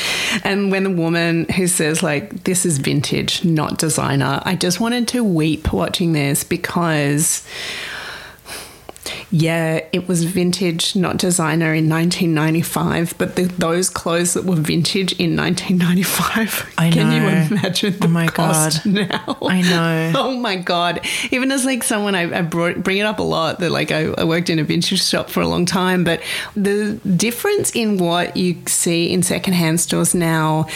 And 0.44 0.70
when 0.70 0.84
the 0.84 0.90
woman 0.90 1.46
who 1.50 1.66
says, 1.66 2.02
like, 2.02 2.44
this 2.44 2.64
is 2.64 2.78
vintage, 2.78 3.44
not 3.44 3.78
designer, 3.78 4.40
I 4.44 4.54
just 4.56 4.80
wanted 4.80 5.08
to 5.08 5.24
weep 5.24 5.72
watching 5.72 6.12
this 6.12 6.44
because, 6.44 7.46
yeah, 9.30 9.80
it 9.92 10.06
was 10.08 10.24
vintage, 10.24 10.94
not 10.94 11.16
designer 11.16 11.74
in 11.74 11.88
1995, 11.88 13.14
but 13.18 13.36
the, 13.36 13.44
those 13.44 13.90
clothes 13.90 14.34
that 14.34 14.44
were 14.44 14.56
vintage 14.56 15.12
in 15.14 15.36
1995, 15.36 16.74
I 16.78 16.90
can 16.90 17.10
you 17.12 17.56
imagine 17.56 17.98
the 17.98 18.06
Oh 18.06 18.08
my 18.08 18.26
cost 18.26 18.84
God. 18.84 18.92
now? 19.08 19.38
I 19.42 19.62
know. 19.62 20.12
Oh 20.22 20.36
my 20.36 20.56
god! 20.56 21.00
Even 21.30 21.50
as 21.50 21.64
like 21.64 21.82
someone 21.82 22.14
I, 22.14 22.38
I 22.38 22.42
brought, 22.42 22.82
bring 22.82 22.98
it 22.98 23.06
up 23.06 23.18
a 23.18 23.22
lot 23.22 23.58
that 23.60 23.70
like 23.70 23.90
I, 23.90 24.06
I 24.18 24.24
worked 24.24 24.50
in 24.50 24.58
a 24.58 24.64
vintage 24.64 25.02
shop 25.02 25.30
for 25.30 25.40
a 25.40 25.48
long 25.48 25.66
time, 25.66 26.04
but 26.04 26.20
the 26.54 27.00
difference 27.16 27.70
in 27.74 27.98
what 27.98 28.36
you 28.36 28.56
see 28.66 29.12
in 29.12 29.22
secondhand 29.22 29.80
stores 29.80 30.14
now, 30.14 30.66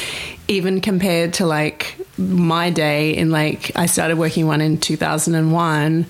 even 0.49 0.81
compared 0.81 1.35
to 1.35 1.47
like 1.47 1.97
my 2.19 2.71
day 2.71 3.17
in 3.17 3.31
like 3.31 3.73
I 3.77 3.87
started 3.87 4.19
working 4.19 4.47
one 4.47 4.61
in 4.61 4.79
two 4.79 4.97
thousand 4.97 5.35
and 5.35 5.53
one. 5.53 6.07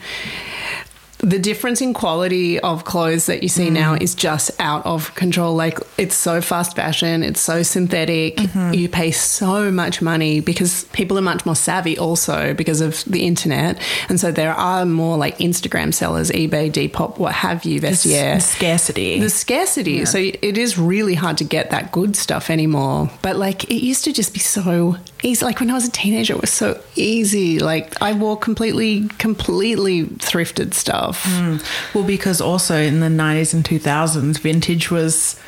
The 1.19 1.39
difference 1.39 1.81
in 1.81 1.95
quality 1.95 2.61
of 2.61 2.85
clothes 2.85 3.27
that 3.27 3.43
you 3.43 3.49
see 3.49 3.69
mm. 3.69 3.73
now 3.73 3.95
is 3.95 4.15
just 4.15 4.51
out 4.61 4.85
of 4.85 5.15
control. 5.15 5.55
Like 5.55 5.79
it's 5.97 6.15
so 6.15 6.41
fast 6.41 6.77
fashion, 6.77 7.23
it's 7.23 7.41
so 7.41 7.63
synthetic. 7.63 8.37
Mm-hmm. 8.37 8.75
You 8.75 8.89
pay 8.89 9.11
so 9.11 9.71
much 9.71 10.03
money 10.03 10.41
because 10.41 10.85
people 10.93 11.19
are 11.19 11.23
much 11.23 11.47
more 11.47 11.57
savvy 11.57 11.99
also 11.99 12.53
because 12.55 12.81
of 12.81 13.03
the 13.05 13.27
internet. 13.27 13.81
And 14.09 14.21
so 14.21 14.31
there 14.31 14.53
are 14.53 14.85
more 14.85 15.17
like 15.17 15.39
Instagram 15.39 15.95
sellers, 15.95 16.31
eBay, 16.31 16.71
Depop, 16.71 17.19
what 17.19 17.33
have 17.33 17.65
you, 17.65 17.81
Vestiaire. 17.81 18.35
The 18.35 18.41
scarcity. 18.41 19.21
The 19.21 19.31
scarcity. 19.31 20.05
So 20.05 20.19
it 20.19 20.59
is 20.59 20.79
really 20.79 21.15
hard 21.15 21.39
to 21.39 21.45
get 21.45 21.71
that 21.71 21.93
good 21.93 22.15
stuff 22.17 22.51
anymore. 22.51 23.11
But 23.23 23.37
like 23.37 23.65
it 23.65 23.83
used 23.83 24.05
to 24.05 24.13
just 24.13 24.35
be 24.35 24.41
so 24.41 24.97
easy. 25.23 25.45
Like 25.45 25.61
when 25.61 25.71
I 25.71 25.75
was 25.75 25.87
a 25.87 25.91
teenager, 25.91 26.35
it 26.35 26.41
was 26.41 26.51
so 26.51 26.81
easy. 26.95 27.59
Like 27.59 28.01
I 28.03 28.13
wore 28.13 28.37
completely, 28.37 29.09
completely 29.19 30.05
thrifted 30.05 30.75
stuff. 30.75 31.25
Mm. 31.25 31.95
Well, 31.95 32.05
because 32.05 32.41
also 32.41 32.77
in 32.77 33.01
the 33.01 33.09
90s 33.09 33.55
and 33.55 33.65
2000s, 33.65 34.39
vintage 34.39 34.91
was 34.91 35.41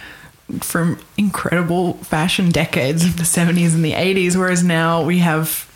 from 0.60 0.98
incredible 1.16 1.94
fashion 1.94 2.50
decades 2.50 3.04
of 3.04 3.16
the 3.18 3.22
70s 3.22 3.74
and 3.74 3.84
the 3.84 3.92
80s, 3.92 4.34
whereas 4.36 4.64
now 4.64 5.04
we 5.04 5.18
have 5.18 5.66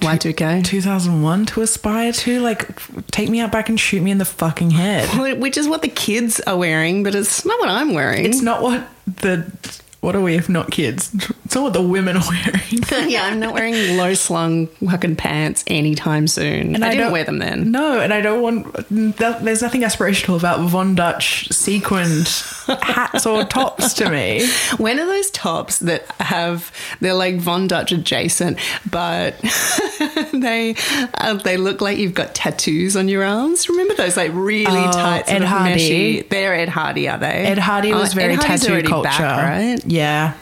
Y2K. 0.00 0.64
2001 0.64 1.46
to 1.46 1.62
aspire 1.62 2.12
to. 2.12 2.40
Like, 2.40 2.80
take 3.10 3.28
me 3.28 3.40
out 3.40 3.52
back 3.52 3.68
and 3.68 3.78
shoot 3.78 4.02
me 4.02 4.10
in 4.10 4.18
the 4.18 4.24
fucking 4.24 4.70
head. 4.70 5.38
Which 5.40 5.56
is 5.56 5.68
what 5.68 5.82
the 5.82 5.88
kids 5.88 6.40
are 6.40 6.56
wearing, 6.56 7.02
but 7.02 7.14
it's 7.14 7.44
not 7.44 7.58
what 7.60 7.68
I'm 7.68 7.92
wearing. 7.94 8.24
It's 8.24 8.40
not 8.40 8.62
what 8.62 8.86
the 9.06 9.50
what 10.00 10.14
are 10.14 10.20
we 10.20 10.34
if 10.36 10.48
not 10.48 10.70
kids? 10.70 11.12
It's 11.44 11.56
all 11.56 11.64
what 11.64 11.72
the 11.72 11.82
women 11.82 12.16
are 12.16 12.22
wearing. 12.28 13.08
yeah, 13.10 13.24
I'm 13.24 13.40
not 13.40 13.54
wearing 13.54 13.96
low 13.96 14.14
slung 14.14 14.66
fucking 14.66 15.16
pants 15.16 15.64
anytime 15.66 16.28
soon. 16.28 16.74
And 16.74 16.84
I, 16.84 16.90
didn't 16.90 17.04
don't- 17.04 17.12
wear 17.12 17.24
them 17.24 17.38
then. 17.38 17.70
No, 17.72 17.98
and 18.00 18.12
I 18.12 18.20
don't 18.20 18.42
want. 18.42 18.72
There's 18.90 19.62
nothing 19.62 19.80
aspirational 19.80 20.38
about 20.38 20.60
Von 20.68 20.94
Dutch 20.94 21.48
sequined 21.50 22.28
hats 22.82 23.24
or 23.26 23.44
tops 23.44 23.94
to 23.94 24.10
me. 24.10 24.46
When 24.76 25.00
are 25.00 25.06
those 25.06 25.30
tops 25.30 25.78
that 25.80 26.04
have 26.20 26.70
they're 27.00 27.14
like 27.14 27.36
Von 27.38 27.66
Dutch 27.66 27.92
adjacent, 27.92 28.58
but 28.90 29.38
they 30.32 30.74
uh, 31.14 31.34
they 31.34 31.56
look 31.56 31.80
like 31.80 31.98
you've 31.98 32.14
got 32.14 32.34
tattoos 32.34 32.96
on 32.96 33.08
your 33.08 33.24
arms? 33.24 33.68
Remember 33.68 33.94
those 33.94 34.16
like 34.16 34.32
really 34.34 34.66
Oh, 34.68 34.92
tight 34.92 35.26
sort 35.26 35.36
Ed 35.36 35.42
of 35.42 35.48
Hardy. 35.48 35.74
meshy- 36.22 36.28
They're 36.28 36.54
Ed 36.54 36.68
Hardy, 36.68 37.08
are 37.08 37.18
they? 37.18 37.26
Ed 37.46 37.58
Hardy 37.58 37.92
was 37.92 38.12
Oh, 38.12 38.16
very 38.16 38.36
tattoo 38.36 38.82
culture, 38.82 39.02
back, 39.08 39.20
right? 39.20 39.80
Yeah. 39.88 40.34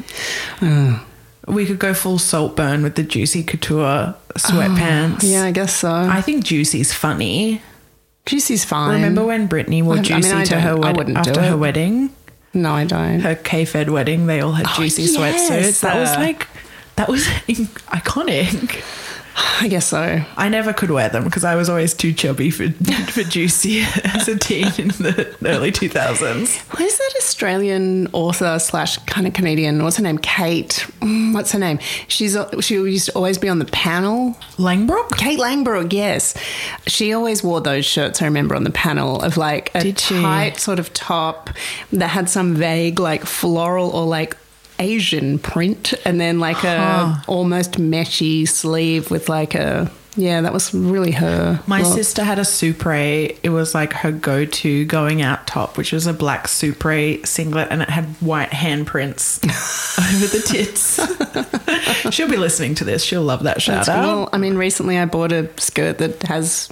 We 1.49 1.65
could 1.65 1.79
go 1.79 1.95
full 1.95 2.19
Saltburn 2.19 2.83
with 2.83 2.97
the 2.97 3.03
Juicy 3.05 3.45
Couture 3.45 4.15
sweatpants. 4.37 5.21
Yeah, 5.23 5.45
I 5.45 5.53
guess 5.53 5.77
so. 5.77 5.93
I 5.93 6.21
think 6.21 6.45
Juicy's 6.45 6.93
funny. 6.93 7.63
Juicy's 8.27 8.65
fine. 8.65 8.95
Remember 8.95 9.25
when 9.25 9.49
Britney 9.49 9.83
wore 9.85 9.95
I- 9.95 9.99
I 9.99 10.01
mean, 10.01 10.05
Juicy 10.23 10.35
I 10.35 10.45
to 10.45 10.61
her 10.61 10.71
I 10.73 10.75
wed- 10.75 10.97
wouldn't 10.97 11.23
do 11.23 11.31
after 11.31 11.43
her 11.43 11.57
wedding? 11.57 12.11
No, 12.53 12.73
I 12.73 12.85
don't. 12.85 13.21
Her 13.21 13.37
K-Fed 13.37 13.91
wedding, 13.91 14.27
they 14.27 14.41
all 14.41 14.53
had 14.53 14.67
Juicy 14.75 15.03
Oh, 15.17 15.23
yes, 15.25 15.49
sweatsuits. 15.51 15.81
That 15.83 15.97
was 16.01 16.11
uh, 16.11 16.19
like, 16.21 16.49
that 16.97 17.09
was 17.09 17.25
iconic. 17.95 18.83
I 19.61 19.69
guess 19.69 19.87
so. 19.87 20.23
I 20.37 20.49
never 20.49 20.73
could 20.73 20.91
wear 20.91 21.09
them 21.09 21.25
because 21.25 21.45
I 21.45 21.57
was 21.57 21.69
always 21.69 21.93
too 21.95 22.13
chubby 22.13 22.51
for 22.51 22.71
for 23.13 23.23
Juicy 23.23 23.81
as 24.05 24.29
a 24.29 24.39
teen 24.39 24.67
in 24.79 24.89
the 24.89 25.37
early 25.45 25.71
2000s. 25.73 26.57
Who's 26.79 26.97
that 26.99 27.13
Australian 27.19 28.09
author 28.13 28.59
slash 28.59 28.97
kind 29.05 29.27
of 29.27 29.35
Canadian? 29.35 29.83
What's 29.83 29.97
her 29.99 30.03
name? 30.03 30.19
Kate. 30.19 30.87
Mm, 31.01 31.35
What's 31.35 31.53
her 31.53 31.59
name? 31.59 31.79
She's 32.09 32.37
she 32.61 32.75
used 32.75 33.07
to 33.07 33.13
always 33.15 33.37
be 33.39 33.49
on 33.49 33.59
the 33.59 33.67
panel. 33.67 34.37
Langbroek? 34.57 35.17
Kate 35.19 35.39
Langbroek, 35.39 35.93
yes. 35.93 36.35
She 36.87 37.13
always 37.13 37.43
wore 37.45 37.61
those 37.61 37.85
shirts, 37.85 38.23
I 38.23 38.25
remember, 38.27 38.55
on 38.55 38.65
the 38.65 38.71
panel 38.71 39.21
of 39.21 39.37
like 39.37 39.71
a 39.75 39.93
tight 39.93 40.59
sort 40.59 40.79
of 40.79 40.93
top 40.95 41.51
that 41.93 42.09
had 42.09 42.31
some 42.31 42.55
vague 42.55 42.99
like 42.99 43.25
floral 43.27 43.91
or 43.91 44.07
like 44.07 44.37
Asian 44.79 45.39
print 45.39 45.95
and 46.05 46.21
then 46.21 46.39
like 46.39 46.63
a 46.65 47.23
almost 47.27 47.73
meshy 47.73 48.47
sleeve 48.47 49.11
with 49.11 49.29
like 49.29 49.55
a 49.55 49.91
yeah, 50.17 50.41
that 50.41 50.53
was 50.53 50.73
really 50.73 51.13
her. 51.13 51.63
My 51.67 51.83
look. 51.83 51.95
sister 51.95 52.25
had 52.25 52.39
a 52.39 52.43
Supre. 52.43 53.37
It 53.43 53.51
was 53.51 53.75
like 53.75 53.93
her 53.93 54.11
go-to 54.11 54.87
going 54.87 55.21
out 55.21 55.47
top, 55.47 55.77
which 55.77 55.93
was 55.93 56.07
a 56.07 56.15
black 56.15 56.47
Supre 56.47 57.25
singlet, 57.27 57.69
and 57.71 57.83
it 57.83 57.91
had 57.91 58.07
white 58.21 58.51
handprints 58.51 59.45
over 59.99 60.27
the 60.27 60.43
tits. 60.43 62.11
She'll 62.15 62.31
be 62.31 62.39
listening 62.39 62.75
to 62.77 62.85
this. 62.85 63.05
She'll 63.05 63.23
love 63.23 63.43
that 63.43 63.61
shout 63.61 63.87
That's 63.87 63.89
out. 63.91 64.05
cool. 64.05 64.29
I 64.33 64.39
mean, 64.39 64.57
recently 64.57 64.99
I 64.99 65.05
bought 65.05 65.33
a 65.33 65.51
skirt 65.61 65.99
that 65.99 66.23
has 66.23 66.71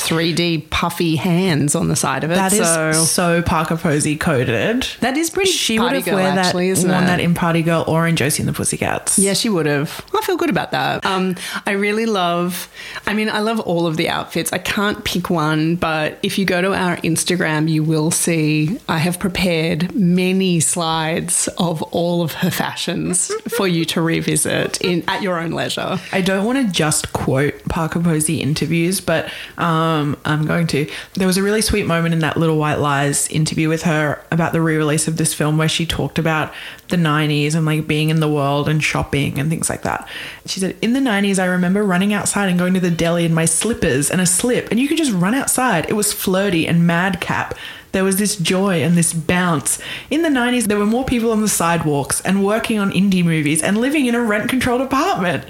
3D 0.00 0.70
puffy 0.70 1.16
hands 1.16 1.74
on 1.74 1.88
the 1.88 1.96
side 1.96 2.24
of 2.24 2.30
it. 2.30 2.34
That 2.34 2.52
is 2.52 2.66
so 2.66 2.92
so, 2.92 3.42
Parker 3.42 3.76
Posey 3.76 4.16
coded. 4.16 4.86
that 5.00 5.16
is 5.16 5.30
pretty. 5.30 5.50
She 5.50 5.78
would 5.78 5.92
have 5.92 6.06
wear 6.06 6.34
that, 6.34 6.46
actually, 6.46 6.68
isn't 6.70 6.88
worn 6.88 7.04
it? 7.04 7.06
that 7.06 7.20
in 7.20 7.34
Party 7.34 7.62
Girl 7.62 7.84
or 7.86 8.06
in 8.06 8.16
Josie 8.16 8.42
and 8.42 8.48
the 8.48 8.52
Pussycats. 8.52 9.18
Yeah, 9.18 9.34
she 9.34 9.48
would 9.48 9.66
have. 9.66 10.04
I 10.14 10.22
feel 10.22 10.36
good 10.36 10.50
about 10.50 10.70
that. 10.72 11.04
Um, 11.04 11.36
I 11.66 11.72
really 11.72 12.06
love. 12.06 12.68
I 13.06 13.14
mean, 13.14 13.28
I 13.28 13.40
love 13.40 13.60
all 13.60 13.86
of 13.86 13.96
the 13.96 14.08
outfits. 14.08 14.52
I 14.52 14.58
can't 14.58 15.04
pick 15.04 15.30
one, 15.30 15.76
but 15.76 16.18
if 16.22 16.38
you 16.38 16.44
go 16.44 16.60
to 16.60 16.74
our 16.74 16.96
Instagram, 16.98 17.68
you 17.68 17.82
will 17.82 18.10
see 18.10 18.78
I 18.88 18.98
have 18.98 19.18
prepared 19.18 19.94
many 19.94 20.60
slides 20.60 21.48
of 21.58 21.82
all 21.82 22.22
of 22.22 22.34
her 22.34 22.50
fashions 22.50 23.28
for 23.48 23.66
you 23.68 23.84
to 23.86 24.00
revisit 24.00 24.80
in 24.80 25.04
at 25.08 25.22
your 25.22 25.38
own 25.38 25.50
leisure. 25.50 25.98
I 26.12 26.20
don't 26.20 26.44
want 26.44 26.66
to 26.66 26.72
just 26.72 27.12
quote 27.12 27.64
Parker 27.68 28.00
Posey 28.00 28.40
interviews, 28.40 29.00
but 29.00 29.30
um, 29.58 29.89
Um, 29.90 30.16
I'm 30.24 30.46
going 30.46 30.66
to. 30.68 30.88
There 31.14 31.26
was 31.26 31.36
a 31.36 31.42
really 31.42 31.62
sweet 31.62 31.86
moment 31.86 32.14
in 32.14 32.20
that 32.20 32.36
Little 32.36 32.56
White 32.56 32.78
Lies 32.78 33.28
interview 33.28 33.68
with 33.68 33.82
her 33.82 34.24
about 34.30 34.52
the 34.52 34.60
re 34.60 34.76
release 34.76 35.08
of 35.08 35.16
this 35.16 35.34
film 35.34 35.58
where 35.58 35.68
she 35.68 35.84
talked 35.84 36.18
about 36.18 36.52
the 36.88 36.96
90s 36.96 37.54
and 37.54 37.66
like 37.66 37.86
being 37.86 38.10
in 38.10 38.20
the 38.20 38.28
world 38.28 38.68
and 38.68 38.82
shopping 38.82 39.38
and 39.38 39.50
things 39.50 39.68
like 39.68 39.82
that. 39.82 40.08
She 40.46 40.60
said, 40.60 40.76
In 40.80 40.92
the 40.92 41.00
90s, 41.00 41.38
I 41.38 41.46
remember 41.46 41.82
running 41.82 42.12
outside 42.12 42.48
and 42.48 42.58
going 42.58 42.74
to 42.74 42.80
the 42.80 42.90
deli 42.90 43.24
in 43.24 43.34
my 43.34 43.44
slippers 43.44 44.10
and 44.10 44.20
a 44.20 44.26
slip, 44.26 44.70
and 44.70 44.78
you 44.78 44.88
could 44.88 44.98
just 44.98 45.12
run 45.12 45.34
outside. 45.34 45.88
It 45.88 45.94
was 45.94 46.12
flirty 46.12 46.66
and 46.66 46.86
madcap. 46.86 47.56
There 47.92 48.04
was 48.04 48.16
this 48.16 48.36
joy 48.36 48.82
and 48.82 48.96
this 48.96 49.12
bounce. 49.12 49.80
In 50.10 50.22
the 50.22 50.28
90s, 50.28 50.64
there 50.64 50.78
were 50.78 50.86
more 50.86 51.04
people 51.04 51.32
on 51.32 51.40
the 51.40 51.48
sidewalks 51.48 52.20
and 52.22 52.44
working 52.44 52.78
on 52.78 52.92
indie 52.92 53.24
movies 53.24 53.62
and 53.62 53.78
living 53.78 54.06
in 54.06 54.14
a 54.14 54.22
rent 54.22 54.48
controlled 54.48 54.80
apartment. 54.80 55.44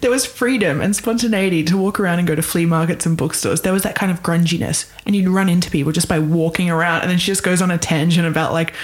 There 0.00 0.10
was 0.10 0.26
freedom 0.26 0.80
and 0.80 0.94
spontaneity 0.94 1.62
to 1.64 1.76
walk 1.76 1.98
around 1.98 2.18
and 2.18 2.28
go 2.28 2.34
to 2.34 2.42
flea 2.42 2.66
markets 2.66 3.06
and 3.06 3.16
bookstores. 3.16 3.62
There 3.62 3.72
was 3.72 3.82
that 3.84 3.94
kind 3.94 4.12
of 4.12 4.22
grunginess, 4.22 4.90
and 5.06 5.16
you'd 5.16 5.28
run 5.28 5.48
into 5.48 5.70
people 5.70 5.92
just 5.92 6.08
by 6.08 6.18
walking 6.18 6.70
around. 6.70 7.02
And 7.02 7.10
then 7.10 7.18
she 7.18 7.26
just 7.26 7.42
goes 7.42 7.62
on 7.62 7.70
a 7.70 7.78
tangent 7.78 8.26
about 8.26 8.52
like, 8.52 8.74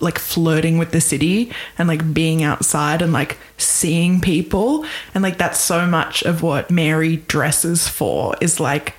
like 0.00 0.18
flirting 0.18 0.78
with 0.78 0.90
the 0.90 1.00
city 1.00 1.52
and 1.78 1.88
like 1.88 2.12
being 2.12 2.42
outside 2.42 3.02
and 3.02 3.12
like 3.12 3.38
seeing 3.56 4.20
people. 4.20 4.84
And 5.14 5.22
like 5.22 5.38
that's 5.38 5.60
so 5.60 5.86
much 5.86 6.22
of 6.22 6.42
what 6.42 6.70
Mary 6.70 7.18
dresses 7.28 7.86
for 7.86 8.34
is 8.40 8.58
like 8.58 8.94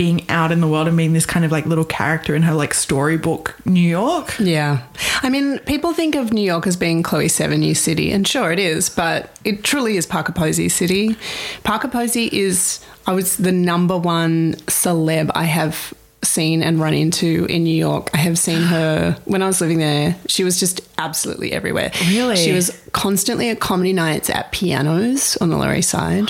being 0.00 0.26
out 0.30 0.50
in 0.50 0.62
the 0.62 0.66
world 0.66 0.88
and 0.88 0.96
being 0.96 1.12
this 1.12 1.26
kind 1.26 1.44
of 1.44 1.52
like 1.52 1.66
little 1.66 1.84
character 1.84 2.34
in 2.34 2.40
her 2.40 2.54
like 2.54 2.72
storybook 2.72 3.54
New 3.66 3.86
York. 3.86 4.34
Yeah. 4.40 4.84
I 5.22 5.28
mean, 5.28 5.58
people 5.58 5.92
think 5.92 6.14
of 6.14 6.32
New 6.32 6.40
York 6.40 6.66
as 6.66 6.74
being 6.74 7.02
Chloe 7.02 7.26
Sevigny 7.26 7.76
City, 7.76 8.10
and 8.10 8.26
sure 8.26 8.50
it 8.50 8.58
is, 8.58 8.88
but 8.88 9.38
it 9.44 9.62
truly 9.62 9.98
is 9.98 10.06
Parker 10.06 10.32
Posey 10.32 10.70
City. 10.70 11.16
Parker 11.64 11.88
Posey 11.88 12.30
is, 12.32 12.82
I 13.06 13.12
was 13.12 13.36
the 13.36 13.52
number 13.52 13.98
one 13.98 14.54
celeb 14.68 15.30
I 15.34 15.44
have 15.44 15.92
seen 16.22 16.62
and 16.62 16.78
run 16.80 16.94
into 16.94 17.46
in 17.46 17.64
New 17.64 17.74
York. 17.74 18.10
I 18.14 18.18
have 18.18 18.38
seen 18.38 18.62
her 18.62 19.16
when 19.24 19.42
I 19.42 19.46
was 19.46 19.60
living 19.60 19.78
there. 19.78 20.16
She 20.26 20.44
was 20.44 20.60
just 20.60 20.80
absolutely 20.98 21.52
everywhere. 21.52 21.90
Really? 22.08 22.36
She 22.36 22.52
was 22.52 22.70
constantly 22.92 23.48
at 23.50 23.60
comedy 23.60 23.92
nights 23.92 24.28
at 24.30 24.52
pianos 24.52 25.36
on 25.38 25.48
the 25.50 25.56
Lower 25.56 25.74
East 25.74 25.90
Side. 25.90 26.28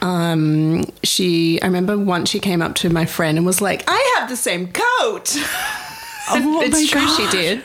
Um, 0.00 0.84
she, 1.02 1.60
I 1.62 1.66
remember 1.66 1.96
once 1.98 2.30
she 2.30 2.40
came 2.40 2.60
up 2.62 2.74
to 2.76 2.90
my 2.90 3.06
friend 3.06 3.36
and 3.36 3.46
was 3.46 3.60
like, 3.60 3.84
I 3.86 4.16
have 4.18 4.28
the 4.28 4.36
same 4.36 4.72
coat. 4.72 5.36
Oh 6.26 6.62
it's 6.62 6.88
true, 6.88 7.02
God. 7.02 7.16
she 7.16 7.36
did. 7.36 7.62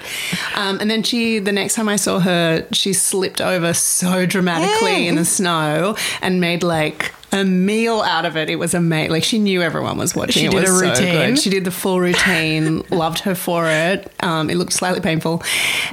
Um, 0.54 0.80
and 0.82 0.92
then 0.92 1.02
she, 1.02 1.40
the 1.40 1.54
next 1.54 1.76
time 1.76 1.88
I 1.88 1.96
saw 1.96 2.20
her, 2.20 2.68
she 2.74 2.92
slipped 2.92 3.40
over 3.40 3.74
so 3.74 4.26
dramatically 4.26 5.08
in 5.08 5.16
the 5.16 5.24
snow 5.24 5.96
and 6.22 6.42
made 6.42 6.62
like 6.62 7.14
a 7.32 7.44
meal 7.44 8.02
out 8.02 8.26
of 8.26 8.36
it. 8.38 8.50
It 8.50 8.56
was 8.58 8.74
amazing. 8.74 9.12
Like 9.12 9.24
she 9.24 9.40
knew 9.40 9.62
everyone 9.62 9.98
was 9.98 10.16
watching. 10.16 10.42
She 10.42 10.46
it 10.48 10.52
did 10.52 10.62
was 10.62 10.82
a 10.82 10.86
routine? 10.86 11.30
good. 11.36 11.40
She 11.40 11.50
did 11.50 11.64
the 11.66 11.72
full 11.72 12.00
routine. 12.00 12.84
loved 12.90 13.20
her 13.20 13.36
for 13.36 13.68
it. 13.68 14.12
Um, 14.22 14.50
it 14.50 14.56
looked 14.56 14.74
slightly 14.74 15.02
painful. 15.02 15.44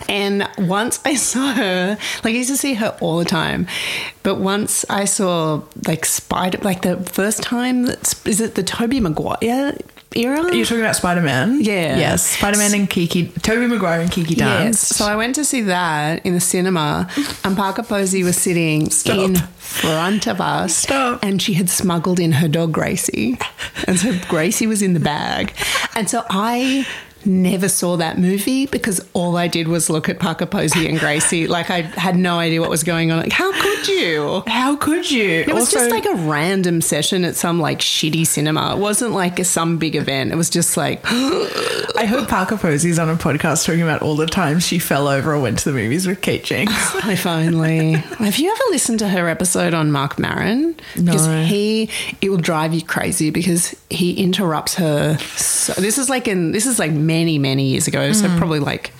And 0.08 0.48
once 0.58 1.00
I 1.04 1.14
saw 1.14 1.52
her, 1.52 1.98
like 2.24 2.34
I 2.34 2.38
used 2.38 2.50
to 2.50 2.56
see 2.56 2.74
her 2.74 2.96
all 3.00 3.18
the 3.18 3.24
time, 3.24 3.66
but 4.22 4.36
once 4.36 4.84
I 4.88 5.04
saw 5.04 5.62
like 5.86 6.04
Spider, 6.04 6.58
like 6.62 6.82
the 6.82 6.96
first 6.98 7.42
time 7.42 7.84
that 7.84 8.14
is 8.26 8.40
it 8.40 8.54
the 8.54 8.62
Tobey 8.62 9.00
Maguire 9.00 9.76
era? 10.16 10.54
You're 10.54 10.64
talking 10.64 10.82
about 10.82 10.96
Spider 10.96 11.20
Man? 11.22 11.60
Yeah. 11.60 11.96
Yes. 11.96 12.26
Spider 12.38 12.58
Man 12.58 12.74
and 12.74 12.88
Kiki, 12.88 13.28
Tobey 13.42 13.66
Maguire 13.66 14.00
and 14.00 14.10
Kiki 14.10 14.34
Yes. 14.34 14.80
So 14.80 15.04
I 15.06 15.16
went 15.16 15.34
to 15.36 15.44
see 15.44 15.62
that 15.62 16.24
in 16.24 16.34
the 16.34 16.40
cinema, 16.40 17.08
and 17.44 17.56
Parker 17.56 17.82
Posey 17.82 18.24
was 18.24 18.36
sitting 18.36 18.90
Stop. 18.90 19.18
in 19.18 19.36
front 19.36 20.26
of 20.26 20.40
us. 20.40 20.76
Stop. 20.76 21.20
And 21.22 21.40
she 21.40 21.54
had 21.54 21.68
smuggled 21.68 22.20
in 22.20 22.32
her 22.32 22.48
dog 22.48 22.72
Gracie. 22.72 23.38
And 23.86 23.98
so 23.98 24.18
Gracie 24.28 24.66
was 24.66 24.82
in 24.82 24.94
the 24.94 25.00
bag. 25.00 25.52
And 25.94 26.08
so 26.08 26.24
I 26.30 26.86
never 27.26 27.68
saw 27.68 27.96
that 27.96 28.18
movie 28.18 28.66
because 28.66 29.00
all 29.12 29.36
I 29.36 29.48
did 29.48 29.68
was 29.68 29.90
look 29.90 30.08
at 30.08 30.18
Parker 30.18 30.46
Posey 30.46 30.88
and 30.88 30.98
Gracie. 30.98 31.46
Like 31.56 31.70
I 31.70 31.82
had 31.82 32.16
no 32.16 32.38
idea 32.38 32.60
what 32.60 32.68
was 32.70 32.82
going 32.84 33.10
on. 33.10 33.22
Like, 33.22 33.32
how 33.32 33.50
could 33.62 33.88
you? 33.88 34.42
How 34.46 34.76
could 34.76 35.10
you? 35.10 35.40
It 35.40 35.54
was 35.54 35.70
just 35.70 35.90
like 35.90 36.04
a 36.04 36.14
random 36.14 36.80
session 36.82 37.24
at 37.24 37.34
some 37.34 37.60
like 37.60 37.78
shitty 37.78 38.26
cinema. 38.26 38.74
It 38.76 38.78
wasn't 38.78 39.12
like 39.12 39.38
a, 39.38 39.44
some 39.44 39.78
big 39.78 39.96
event. 39.96 40.32
It 40.32 40.36
was 40.36 40.50
just 40.50 40.76
like 40.76 41.00
I 41.96 42.04
hope 42.06 42.28
Parker 42.28 42.56
Posey's 42.58 42.98
on 42.98 43.08
a 43.08 43.14
podcast 43.16 43.64
talking 43.64 43.80
about 43.82 44.02
all 44.02 44.16
the 44.16 44.26
times 44.26 44.66
she 44.66 44.78
fell 44.78 45.08
over 45.08 45.32
or 45.34 45.40
went 45.40 45.58
to 45.60 45.70
the 45.70 45.76
movies 45.78 46.06
with 46.06 46.20
Kate 46.20 46.44
Jinx. 46.44 46.72
If 47.06 47.24
only. 47.26 47.92
Have 47.92 48.36
you 48.38 48.50
ever 48.50 48.62
listened 48.70 48.98
to 48.98 49.08
her 49.08 49.28
episode 49.28 49.72
on 49.72 49.90
Marc 49.92 50.18
Maron? 50.18 50.74
Because 50.94 51.26
No. 51.26 51.44
he, 51.44 51.88
it 52.20 52.28
will 52.30 52.36
drive 52.36 52.74
you 52.74 52.82
crazy 52.82 53.30
because 53.30 53.74
he 53.88 54.22
interrupts 54.22 54.74
her. 54.74 55.16
So, 55.18 55.72
this 55.74 55.96
is 55.98 56.10
like 56.10 56.26
in 56.28 56.52
this 56.52 56.66
is 56.66 56.78
like 56.78 56.90
many 57.16 57.38
many 57.38 57.64
years 57.64 57.86
ago. 57.86 58.12
So 58.12 58.28
probably 58.36 58.60
like 58.60 58.92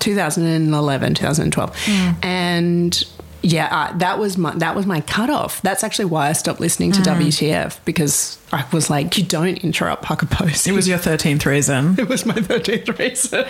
2011, 0.00 1.14
2012, 1.14 1.76
and. 2.22 3.04
Yeah, 3.40 3.68
uh, 3.70 3.96
that 3.98 4.18
was 4.18 4.36
my 4.36 4.52
that 4.56 4.74
was 4.74 4.84
my 4.84 5.00
cutoff. 5.00 5.62
That's 5.62 5.84
actually 5.84 6.06
why 6.06 6.28
I 6.28 6.32
stopped 6.32 6.58
listening 6.58 6.90
to 6.90 7.00
WTF 7.02 7.78
because 7.84 8.36
I 8.52 8.66
was 8.72 8.90
like, 8.90 9.16
you 9.16 9.22
don't 9.22 9.58
interrupt 9.58 10.02
Parker 10.02 10.26
Posey. 10.26 10.70
It 10.70 10.74
was 10.74 10.88
your 10.88 10.98
13th 10.98 11.46
reason. 11.46 11.94
it 12.00 12.08
was 12.08 12.26
my 12.26 12.34
thirteenth 12.34 12.98
reason. 12.98 13.44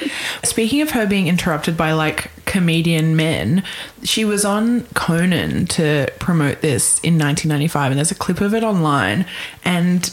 Speaking 0.44 0.82
of 0.82 0.90
her 0.90 1.06
being 1.06 1.26
interrupted 1.26 1.78
by 1.78 1.92
like 1.92 2.30
comedian 2.48 3.14
men. 3.14 3.62
She 4.02 4.24
was 4.24 4.44
on 4.44 4.84
Conan 4.94 5.66
to 5.66 6.10
promote 6.18 6.62
this 6.62 6.98
in 7.00 7.18
1995, 7.18 7.92
and 7.92 7.98
there's 7.98 8.10
a 8.10 8.16
clip 8.16 8.40
of 8.40 8.54
it 8.54 8.64
online. 8.64 9.26
And 9.64 10.10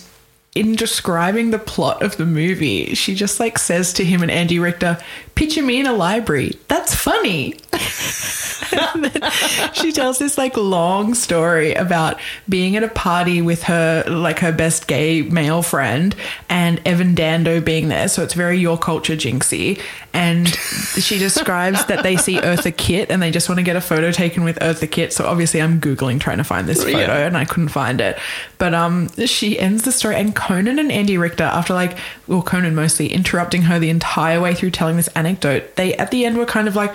in 0.56 0.76
describing 0.76 1.52
the 1.52 1.60
plot 1.60 2.02
of 2.02 2.18
the 2.18 2.26
movie, 2.26 2.96
she 2.96 3.14
just 3.14 3.40
like 3.40 3.60
says 3.60 3.94
to 3.94 4.06
him 4.06 4.22
and 4.22 4.32
Andy 4.32 4.58
Richter, 4.58 4.98
Picture 5.36 5.62
me 5.62 5.82
in 5.82 5.86
a 5.86 5.94
library. 5.94 6.58
That's 6.70 6.96
funny. 6.96 7.60
She 9.74 9.92
tells 9.92 10.20
this 10.20 10.38
like 10.38 10.56
long 10.58 11.14
story 11.14 11.74
about 11.74 12.20
being 12.48 12.76
at 12.76 12.84
a 12.84 12.88
party 12.88 13.42
with 13.42 13.64
her 13.64 14.04
like 14.08 14.40
her 14.40 14.52
best 14.52 14.88
gay 14.88 15.22
male 15.22 15.62
friend 15.62 16.16
and 16.50 16.82
Evan 16.86 17.16
Dando 17.16 17.62
being 17.62 17.90
there. 17.90 18.08
So 18.08 18.24
it's 18.24 18.34
very 18.34 18.58
your 18.58 18.78
culture 18.78 19.16
jinxy. 19.16 19.80
And 20.14 20.48
she 20.48 21.18
describes 21.18 21.86
that 21.86 22.04
they 22.04 22.16
see 22.18 22.38
Eartha 22.38 22.76
Kitt 22.76 23.12
and 23.12 23.22
they 23.22 23.32
just 23.32 23.50
want 23.50 23.60
to 23.60 23.64
get 23.64 23.76
a 23.76 23.82
photo 23.82 24.12
taken 24.12 24.44
with 24.44 24.58
Eartha 24.60 24.90
Kitt. 24.90 25.12
So 25.14 25.26
obviously 25.26 25.62
I'm 25.62 25.80
Googling 25.82 26.20
trying 26.20 26.38
to 26.38 26.44
find 26.44 26.68
this 26.68 26.84
photo 26.84 26.98
Yeah. 26.98 27.28
and 27.28 27.36
I 27.38 27.46
couldn't 27.46 27.70
find 27.70 28.00
it. 28.02 28.18
But 28.58 28.74
um 28.74 29.10
she 29.26 29.60
ends 29.60 29.84
the 29.84 29.92
story 29.92 30.16
and 30.16 30.36
Conan 30.36 30.80
and 30.80 30.92
Andy 30.92 31.18
Richter, 31.18 31.44
after 31.44 31.74
like 31.74 31.98
well 32.28 32.42
Conan 32.42 32.76
mostly 32.76 33.12
interrupting 33.12 33.64
her 33.64 33.80
the 33.80 33.90
entire 33.90 34.40
way 34.40 34.54
through 34.54 34.72
telling 34.72 34.96
this 34.98 35.08
anecdote, 35.10 35.76
they 35.76 35.94
at 35.96 36.12
the 36.12 36.26
end 36.26 36.38
were 36.38 36.46
kind 36.46 36.68
of 36.68 36.76
like 36.76 36.94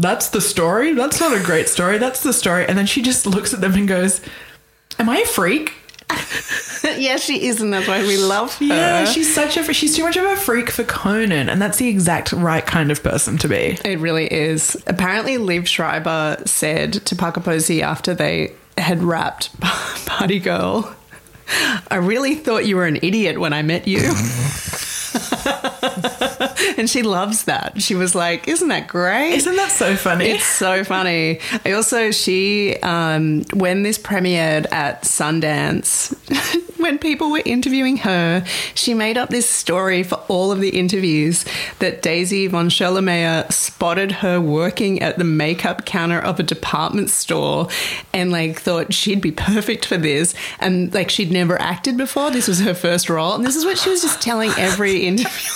that's 0.00 0.28
the 0.28 0.40
story. 0.40 0.92
That's 0.94 1.20
not 1.20 1.38
a 1.38 1.42
great 1.42 1.68
story. 1.68 1.98
That's 1.98 2.22
the 2.22 2.32
story. 2.32 2.66
And 2.66 2.76
then 2.76 2.86
she 2.86 3.02
just 3.02 3.26
looks 3.26 3.52
at 3.54 3.60
them 3.60 3.74
and 3.74 3.86
goes, 3.86 4.20
Am 4.98 5.08
I 5.08 5.18
a 5.18 5.26
freak? 5.26 5.74
yeah, 6.98 7.16
she 7.16 7.46
is, 7.46 7.60
and 7.60 7.72
that's 7.72 7.86
why 7.86 8.02
we 8.02 8.16
love 8.16 8.56
her. 8.58 8.64
Yeah, 8.64 9.04
she's 9.04 9.32
such 9.32 9.56
a 9.56 9.72
she's 9.72 9.94
too 9.94 10.02
much 10.02 10.16
of 10.16 10.24
a 10.24 10.36
freak 10.36 10.70
for 10.70 10.82
Conan, 10.82 11.48
and 11.48 11.62
that's 11.62 11.78
the 11.78 11.88
exact 11.88 12.32
right 12.32 12.66
kind 12.66 12.90
of 12.90 13.02
person 13.02 13.38
to 13.38 13.48
be. 13.48 13.78
It 13.84 14.00
really 14.00 14.26
is. 14.26 14.76
Apparently, 14.86 15.36
Liev 15.36 15.66
Schreiber 15.66 16.42
said 16.46 16.94
to 16.94 17.14
Parker 17.14 17.40
Posey 17.40 17.82
after 17.82 18.12
they 18.12 18.52
had 18.76 19.02
wrapped 19.02 19.58
Party 20.06 20.40
Girl, 20.40 20.94
I 21.90 21.96
really 21.96 22.34
thought 22.34 22.66
you 22.66 22.76
were 22.76 22.86
an 22.86 22.98
idiot 23.02 23.38
when 23.38 23.52
I 23.52 23.62
met 23.62 23.86
you. 23.86 24.00
and 26.78 26.88
she 26.88 27.02
loves 27.02 27.44
that. 27.44 27.80
She 27.80 27.94
was 27.94 28.14
like, 28.14 28.48
Isn't 28.48 28.68
that 28.68 28.88
great? 28.88 29.34
Isn't 29.34 29.56
that 29.56 29.70
so 29.70 29.96
funny? 29.96 30.26
It's 30.26 30.44
so 30.44 30.84
funny. 30.84 31.40
I 31.64 31.72
also 31.72 32.10
she 32.10 32.76
um, 32.82 33.44
when 33.54 33.82
this 33.82 33.98
premiered 33.98 34.70
at 34.72 35.02
Sundance, 35.02 36.14
when 36.82 36.98
people 36.98 37.30
were 37.30 37.42
interviewing 37.44 37.98
her, 37.98 38.44
she 38.74 38.94
made 38.94 39.16
up 39.16 39.28
this 39.28 39.48
story 39.48 40.02
for 40.02 40.16
all 40.28 40.52
of 40.52 40.60
the 40.60 40.70
interviews 40.70 41.44
that 41.78 42.02
Daisy 42.02 42.46
von 42.46 42.68
Scherler 42.68 43.02
Mayer 43.02 43.46
spotted 43.50 44.12
her 44.12 44.40
working 44.40 45.00
at 45.02 45.18
the 45.18 45.24
makeup 45.24 45.84
counter 45.84 46.18
of 46.18 46.40
a 46.40 46.42
department 46.42 47.10
store 47.10 47.68
and 48.12 48.32
like 48.32 48.60
thought 48.60 48.92
she'd 48.92 49.20
be 49.20 49.32
perfect 49.32 49.84
for 49.84 49.96
this. 49.96 50.34
And 50.58 50.92
like 50.92 51.10
she'd 51.10 51.32
never 51.32 51.60
acted 51.60 51.96
before. 51.96 52.30
This 52.30 52.48
was 52.48 52.60
her 52.60 52.74
first 52.74 53.08
role. 53.08 53.34
And 53.34 53.44
this 53.44 53.56
is 53.56 53.64
what 53.64 53.78
she 53.78 53.90
was 53.90 54.02
just 54.02 54.20
telling 54.20 54.50
every 54.56 55.00
interview 55.06 55.50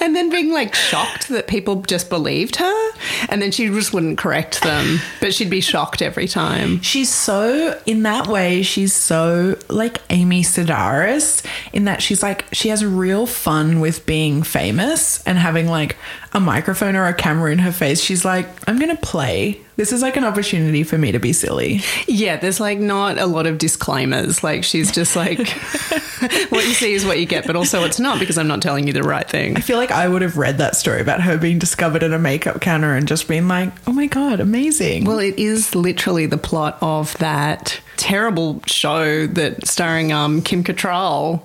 and 0.00 0.14
then 0.14 0.30
being 0.30 0.52
like 0.52 0.74
shocked 0.74 1.28
that 1.28 1.46
people 1.46 1.82
just 1.82 2.08
believed 2.08 2.56
her 2.56 2.91
and 3.28 3.40
then 3.40 3.50
she 3.50 3.68
just 3.68 3.92
wouldn't 3.92 4.18
correct 4.18 4.62
them 4.62 4.98
but 5.20 5.34
she'd 5.34 5.50
be 5.50 5.60
shocked 5.60 6.02
every 6.02 6.26
time. 6.28 6.80
She's 6.82 7.08
so 7.08 7.80
in 7.86 8.02
that 8.02 8.26
way. 8.26 8.62
She's 8.62 8.92
so 8.92 9.56
like 9.68 9.98
Amy 10.10 10.42
Sedaris 10.42 11.44
in 11.72 11.84
that 11.84 12.02
she's 12.02 12.22
like 12.22 12.44
she 12.52 12.68
has 12.68 12.84
real 12.84 13.26
fun 13.26 13.80
with 13.80 14.04
being 14.06 14.42
famous 14.42 15.22
and 15.24 15.38
having 15.38 15.68
like 15.68 15.96
a 16.34 16.40
microphone 16.40 16.96
or 16.96 17.06
a 17.06 17.14
camera 17.14 17.52
in 17.52 17.58
her 17.58 17.72
face. 17.72 18.00
She's 18.00 18.24
like, 18.24 18.46
I'm 18.68 18.78
gonna 18.78 18.96
play. 18.96 19.60
This 19.76 19.92
is 19.92 20.02
like 20.02 20.16
an 20.16 20.24
opportunity 20.24 20.82
for 20.82 20.98
me 20.98 21.12
to 21.12 21.18
be 21.18 21.32
silly. 21.32 21.80
Yeah, 22.06 22.36
there's 22.36 22.60
like 22.60 22.78
not 22.78 23.18
a 23.18 23.26
lot 23.26 23.46
of 23.46 23.58
disclaimers. 23.58 24.42
Like 24.42 24.64
she's 24.64 24.90
just 24.90 25.16
like, 25.16 25.38
what 26.50 26.66
you 26.66 26.74
see 26.74 26.92
is 26.92 27.04
what 27.04 27.18
you 27.18 27.26
get, 27.26 27.46
but 27.46 27.56
also 27.56 27.84
it's 27.84 28.00
not 28.00 28.18
because 28.18 28.38
I'm 28.38 28.48
not 28.48 28.62
telling 28.62 28.86
you 28.86 28.92
the 28.92 29.02
right 29.02 29.28
thing. 29.28 29.56
I 29.56 29.60
feel 29.60 29.78
like 29.78 29.90
I 29.90 30.08
would 30.08 30.22
have 30.22 30.36
read 30.36 30.58
that 30.58 30.76
story 30.76 31.00
about 31.00 31.22
her 31.22 31.36
being 31.38 31.58
discovered 31.58 32.02
at 32.02 32.12
a 32.12 32.18
makeup 32.18 32.60
counter 32.60 32.94
and 32.94 33.08
just 33.08 33.28
been 33.28 33.48
like, 33.48 33.72
oh 33.86 33.92
my 33.92 34.06
god, 34.06 34.40
amazing. 34.40 35.04
Well, 35.04 35.18
it 35.18 35.38
is 35.38 35.74
literally 35.74 36.26
the 36.26 36.38
plot 36.38 36.78
of 36.80 37.16
that 37.18 37.80
terrible 37.96 38.62
show 38.66 39.26
that 39.26 39.66
starring 39.66 40.12
um, 40.12 40.42
Kim 40.42 40.64
Cattrall 40.64 41.42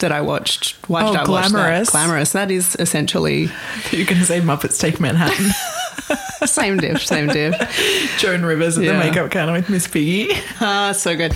that 0.00 0.12
I 0.12 0.20
watched. 0.20 0.76
Why 0.88 1.02
Oh, 1.04 1.12
did 1.12 1.16
I 1.16 1.30
watch 1.30 1.48
Glamorous. 1.50 1.90
that? 1.90 1.92
Glamorous. 1.92 2.32
That 2.32 2.50
is 2.50 2.76
essentially 2.78 3.48
you're 3.92 4.06
gonna 4.06 4.24
say 4.24 4.40
Muppets 4.40 4.78
Take 4.80 5.00
Manhattan. 5.00 5.50
same 6.46 6.76
diff, 6.78 7.04
same 7.06 7.28
diff. 7.28 7.54
Joan 8.18 8.42
Rivers 8.44 8.76
at 8.78 8.84
Yeah. 8.84 8.92
the 8.94 8.98
makeup 8.98 9.30
counter 9.30 9.52
with 9.52 9.68
Miss 9.68 9.86
Piggy. 9.86 10.30
Ah, 10.60 10.92
so 10.92 11.16
good. 11.16 11.34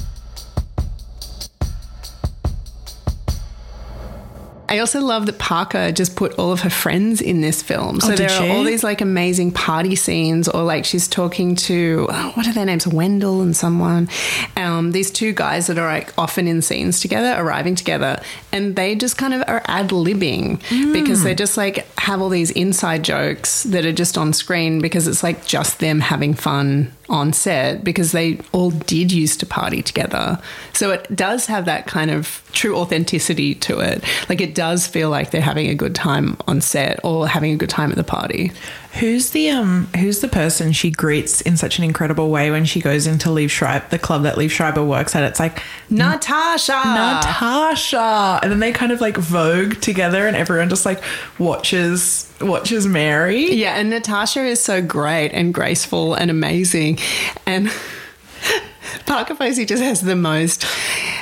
I 4.75 4.81
also 4.81 5.01
love 5.01 5.27
that 5.27 5.39
Parker 5.39 5.93
just 5.93 6.16
put 6.16 6.33
all 6.37 6.51
of 6.51 6.61
her 6.62 6.70
friends 6.70 7.20
in 7.20 7.41
this 7.43 7.62
film. 7.62 8.01
So 8.01 8.12
Oh, 8.12 8.16
there 8.16 8.29
she? 8.29 8.49
are 8.49 8.57
all 8.57 8.64
these 8.64 8.83
like 8.83 9.01
amazing 9.01 9.53
party 9.53 9.95
scenes, 9.95 10.49
or 10.49 10.64
like 10.64 10.85
she's 10.85 11.07
talking 11.07 11.55
to 11.68 12.07
oh, 12.11 12.33
what 12.35 12.49
are 12.49 12.53
their 12.53 12.66
names, 12.66 12.85
Wendell 12.87 13.41
and 13.43 13.55
someone. 13.57 14.09
Um, 14.57 14.91
these 14.91 15.12
two 15.12 15.33
guys 15.33 15.68
that 15.68 15.79
are 15.79 15.87
like 15.87 16.12
often 16.18 16.49
in 16.49 16.61
scenes 16.61 16.99
together, 17.01 17.37
arriving 17.41 17.77
together, 17.77 18.20
and 18.51 18.75
they 18.75 18.97
just 18.97 19.16
kind 19.16 19.33
of 19.33 19.45
are 19.47 19.62
ad 19.66 19.91
libbing 19.91 20.59
because 20.93 21.18
Hmm. 21.20 21.25
they 21.25 21.35
just 21.37 21.57
like 21.57 21.87
have 21.99 22.20
all 22.20 22.29
these 22.29 22.51
inside 22.51 23.05
jokes 23.05 23.62
that 23.64 23.87
are 23.87 23.93
just 23.93 24.18
on 24.18 24.33
screen 24.33 24.81
because 24.81 25.07
it's 25.07 25.22
like 25.22 25.47
just 25.47 25.79
them 25.79 26.01
having 26.01 26.35
fun 26.35 26.91
on 27.09 27.33
set 27.33 27.85
because 27.85 28.13
they 28.13 28.39
all 28.53 28.71
did 28.71 29.13
used 29.13 29.41
to 29.41 29.47
party 29.47 29.83
together. 29.83 30.41
So 30.73 30.91
it 30.91 31.15
does 31.15 31.47
have 31.47 31.65
that 31.67 31.87
kind 31.87 32.11
of 32.11 32.43
true 32.53 32.77
authenticity 32.77 33.55
to 33.57 33.81
it. 33.81 34.05
Like 34.29 34.41
it 34.41 34.55
does 34.55 34.87
feel 34.87 35.11
like 35.11 35.31
they're 35.31 35.41
having 35.41 35.69
a 35.69 35.75
good 35.75 35.95
time 35.95 36.37
on 36.47 36.61
set 36.61 37.01
or 37.05 37.29
having 37.29 37.53
a 37.53 37.57
good 37.57 37.71
time 37.71 37.91
at 37.91 37.97
the 37.97 38.05
party. 38.05 38.53
Who's 39.01 39.31
the 39.31 39.51
um 39.51 39.87
who's 39.97 40.21
the 40.21 40.29
person 40.29 40.73
she 40.73 40.91
greets 40.91 41.41
in 41.41 41.57
such 41.57 41.79
an 41.79 41.85
incredible 41.85 42.31
way 42.31 42.53
when 42.53 42.65
she 42.65 42.81
goes 42.81 43.09
into 43.09 43.29
Liev 43.29 43.51
Schreiber, 43.51 43.85
the 43.91 43.99
club 43.99 44.23
that 44.23 44.37
Liev 44.37 44.51
Schreiber 44.51 44.85
works 44.85 45.17
at? 45.17 45.25
It's 45.25 45.41
like 45.41 45.61
Natasha. 45.91 46.73
Natasha, 46.73 48.39
and 48.43 48.53
then 48.53 48.61
they 48.61 48.71
kind 48.71 48.93
of 48.93 49.01
like 49.01 49.17
vogue 49.17 49.81
together, 49.81 50.29
and 50.29 50.37
everyone 50.37 50.69
just 50.69 50.87
like 50.87 51.03
watches 51.39 52.33
watches 52.41 52.87
Mary. 52.87 53.53
Yeah, 53.55 53.75
and 53.75 53.91
Natasha 53.91 54.45
is 54.45 54.61
so 54.61 54.81
great 54.81 55.31
and 55.31 55.53
graceful 55.53 56.15
and 56.15 56.31
amazing. 56.31 56.99
And 57.47 57.73
Parker 59.07 59.35
Posey 59.35 59.65
just 59.65 59.83
has 59.83 60.03
the 60.03 60.17
most 60.17 60.65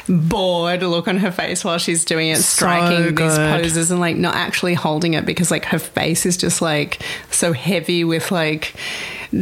bored 0.08 0.82
look 0.82 1.08
on 1.08 1.16
her 1.18 1.30
face 1.30 1.64
while 1.64 1.78
she's 1.78 2.04
doing 2.04 2.28
it, 2.28 2.36
striking 2.38 3.14
these 3.14 3.36
poses 3.36 3.90
and 3.90 4.00
like 4.00 4.16
not 4.16 4.34
actually 4.34 4.74
holding 4.74 5.14
it 5.14 5.24
because 5.26 5.50
like 5.50 5.64
her 5.66 5.78
face 5.78 6.26
is 6.26 6.36
just 6.36 6.60
like 6.62 7.02
so 7.30 7.52
heavy 7.52 8.04
with 8.04 8.30
like 8.30 8.74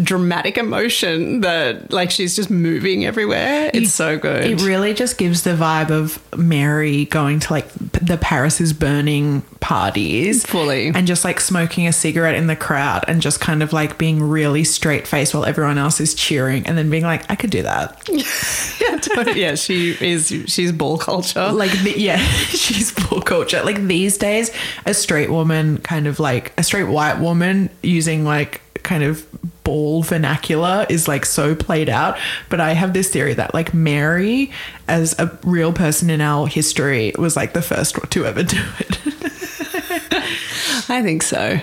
dramatic 0.02 0.56
emotion 0.56 1.40
that 1.40 1.92
like 1.92 2.10
she's 2.10 2.36
just 2.36 2.50
moving 2.50 3.04
everywhere. 3.04 3.70
It's 3.74 3.92
so 3.92 4.18
good. 4.18 4.44
It 4.44 4.62
really 4.62 4.94
just 4.94 5.18
gives 5.18 5.42
the 5.42 5.50
vibe 5.50 5.90
of 5.90 6.18
Mary 6.38 7.06
going 7.06 7.40
to 7.40 7.52
like 7.52 7.68
the 7.72 8.16
Paris 8.16 8.60
is 8.60 8.72
burning 8.72 9.42
parties 9.60 10.44
Fully. 10.46 10.88
and 10.88 11.06
just 11.06 11.24
like 11.24 11.40
smoking 11.40 11.86
a 11.86 11.92
cigarette 11.92 12.34
in 12.34 12.46
the 12.46 12.56
crowd 12.56 13.04
and 13.08 13.20
just 13.20 13.40
kind 13.40 13.62
of 13.62 13.72
like 13.72 13.98
being 13.98 14.22
really 14.22 14.64
straight 14.64 15.06
faced 15.06 15.34
while 15.34 15.44
everyone 15.44 15.76
else 15.78 16.00
is 16.00 16.14
cheering 16.14 16.66
and 16.66 16.78
then 16.78 16.88
being 16.88 17.04
like, 17.04 17.28
I 17.30 17.34
could 17.34 17.50
do 17.50 17.62
that. 17.62 18.08
yeah, 18.80 18.96
totally. 18.98 19.40
yeah, 19.40 19.54
she 19.56 19.96
is. 20.00 20.28
She's 20.46 20.72
ball 20.72 20.98
culture. 20.98 21.50
like 21.52 21.72
the, 21.82 21.98
yeah 21.98 22.16
she's 22.48 22.92
ball 22.92 23.20
culture 23.20 23.62
like 23.64 23.82
these 23.86 24.16
days 24.16 24.50
a 24.86 24.94
straight 24.94 25.30
woman 25.30 25.78
kind 25.78 26.06
of 26.06 26.20
like 26.20 26.52
a 26.58 26.62
straight 26.62 26.84
white 26.84 27.18
woman 27.20 27.68
using 27.82 28.24
like 28.24 28.60
kind 28.82 29.02
of 29.02 29.26
ball 29.64 30.02
vernacular 30.02 30.86
is 30.88 31.06
like 31.06 31.24
so 31.24 31.54
played 31.54 31.88
out 31.88 32.18
but 32.48 32.60
i 32.60 32.72
have 32.72 32.92
this 32.92 33.10
theory 33.10 33.34
that 33.34 33.52
like 33.54 33.72
mary 33.74 34.50
as 34.88 35.18
a 35.18 35.38
real 35.44 35.72
person 35.72 36.10
in 36.10 36.20
our 36.20 36.46
history 36.46 37.12
was 37.18 37.36
like 37.36 37.52
the 37.52 37.62
first 37.62 37.96
to 38.10 38.24
ever 38.26 38.42
do 38.42 38.62
it 38.78 38.98
I 40.90 41.02
think 41.02 41.22
so. 41.22 41.60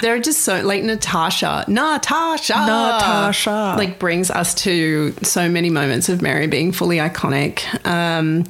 There 0.00 0.14
are 0.14 0.18
just 0.18 0.40
so 0.40 0.62
like 0.62 0.82
Natasha, 0.82 1.64
Natasha, 1.68 2.54
Natasha. 2.54 3.74
like 3.76 3.98
brings 3.98 4.30
us 4.30 4.54
to 4.56 5.12
so 5.22 5.48
many 5.48 5.68
moments 5.68 6.08
of 6.08 6.22
Mary 6.22 6.46
being 6.46 6.72
fully 6.72 6.96
iconic. 6.96 7.62
Um, 7.86 8.44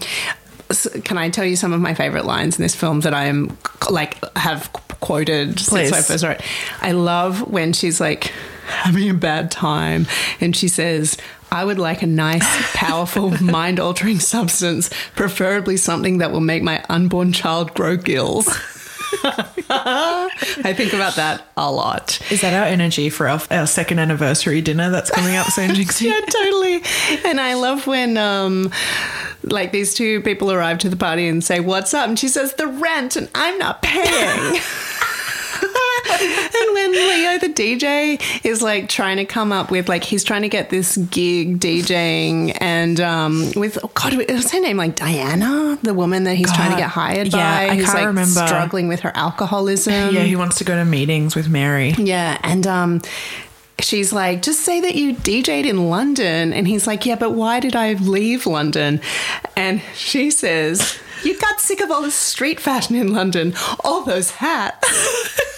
can 1.05 1.19
I 1.19 1.31
tell 1.31 1.45
you 1.45 1.57
some 1.57 1.73
of 1.73 1.81
my 1.81 1.95
favorite 1.95 2.25
lines 2.25 2.59
in 2.59 2.63
this 2.63 2.77
film 2.77 3.01
that 3.01 3.13
I 3.13 3.25
am 3.25 3.57
like 3.91 4.19
have 4.37 4.71
quoted 5.01 5.57
Please. 5.57 5.91
since 5.91 5.93
I 5.93 6.03
first 6.03 6.25
it? 6.25 6.43
I 6.81 6.93
love 6.93 7.51
when 7.51 7.73
she's 7.73 8.01
like 8.01 8.33
having 8.67 9.11
a 9.11 9.15
bad 9.15 9.51
time 9.51 10.07
and 10.41 10.55
she 10.55 10.69
says. 10.69 11.17
I 11.53 11.65
would 11.65 11.81
like 11.81 12.01
a 12.03 12.07
nice, 12.07 12.47
powerful, 12.75 13.31
mind 13.43 13.81
altering 13.81 14.21
substance, 14.21 14.89
preferably 15.17 15.77
something 15.77 16.19
that 16.19 16.31
will 16.31 16.39
make 16.39 16.63
my 16.63 16.85
unborn 16.89 17.33
child 17.33 17.75
grow 17.75 17.97
gills. 17.97 18.47
I 19.23 20.73
think 20.77 20.93
about 20.93 21.17
that 21.17 21.45
a 21.57 21.71
lot. 21.71 22.21
Is 22.31 22.41
that 22.43 22.55
our 22.55 22.67
energy 22.67 23.11
for 23.11 23.29
our, 23.29 23.41
our 23.51 23.67
second 23.67 23.99
anniversary 23.99 24.61
dinner 24.61 24.91
that's 24.91 25.11
coming 25.11 25.37
up 25.37 25.49
soon, 25.49 25.71
Jinxie? 25.75 26.03
yeah, 26.03 26.21
totally. 26.21 26.83
And 27.25 27.41
I 27.41 27.55
love 27.55 27.87
when 27.87 28.17
um 28.17 28.71
like 29.43 29.73
these 29.73 29.95
two 29.95 30.21
people 30.23 30.53
arrive 30.53 30.79
to 30.79 30.89
the 30.89 30.97
party 30.97 31.27
and 31.27 31.43
say, 31.43 31.61
What's 31.61 31.95
up? 31.95 32.09
And 32.09 32.19
she 32.19 32.29
says, 32.29 32.55
The 32.55 32.67
rent, 32.67 33.17
and 33.17 33.29
I'm 33.35 33.59
not 33.59 33.83
paying. 33.83 34.61
Leo 37.09 37.39
the 37.39 37.49
DJ 37.49 38.21
is 38.45 38.63
like 38.63 38.89
trying 38.89 39.17
to 39.19 39.25
come 39.25 39.53
up 39.53 39.71
with 39.71 39.89
like 39.89 40.05
he's 40.05 40.25
trying 40.25 40.43
to 40.43 40.49
get 40.49 40.71
this 40.71 40.97
gig 40.97 41.59
DJing 41.61 42.57
and 42.61 43.01
um 43.01 43.51
with 43.57 43.79
oh 43.83 43.91
God 43.95 44.15
was 44.15 44.51
her 44.53 44.61
name 44.61 44.77
like 44.77 44.97
Diana 44.97 45.79
the 45.83 45.95
woman 45.95 46.25
that 46.25 46.35
he's 46.37 46.53
trying 46.53 46.71
to 46.73 46.77
get 46.77 46.91
hired 46.91 47.29
Yeah, 47.29 47.67
by 47.67 47.73
I 47.73 47.77
can't 47.77 47.89
like 47.95 48.07
remember. 48.07 48.47
struggling 48.47 48.89
with 48.89 49.01
her 49.01 49.13
alcoholism 49.17 50.15
yeah, 50.15 50.23
he 50.23 50.37
wants 50.37 50.59
to 50.59 50.65
go 50.65 50.77
to 50.77 50.85
meetings 50.85 51.35
with 51.37 51.49
Mary. 51.49 51.91
yeah, 51.99 52.39
and 52.43 52.67
um, 52.67 53.03
she's 53.81 54.13
like, 54.13 54.43
just 54.43 54.61
say 54.61 54.81
that 54.81 54.95
you 54.95 55.15
DJ'd 55.15 55.67
in 55.67 55.89
London. 55.89 56.53
And 56.53 56.69
he's 56.69 56.87
like, 56.87 57.07
yeah, 57.07 57.17
but 57.17 57.31
why 57.33 57.61
did 57.61 57.75
I 57.75 57.95
leave 57.95 58.47
London? 58.47 59.01
And 59.57 59.81
she 59.95 60.31
says, 60.31 60.99
you 61.25 61.39
got 61.39 61.61
sick 61.61 61.81
of 61.81 61.91
all 61.91 62.03
the 62.03 62.11
street 62.11 62.61
fashion 62.61 62.95
in 62.97 63.13
London, 63.15 63.55
all 63.85 64.03
those 64.03 64.33
hats. 64.33 64.87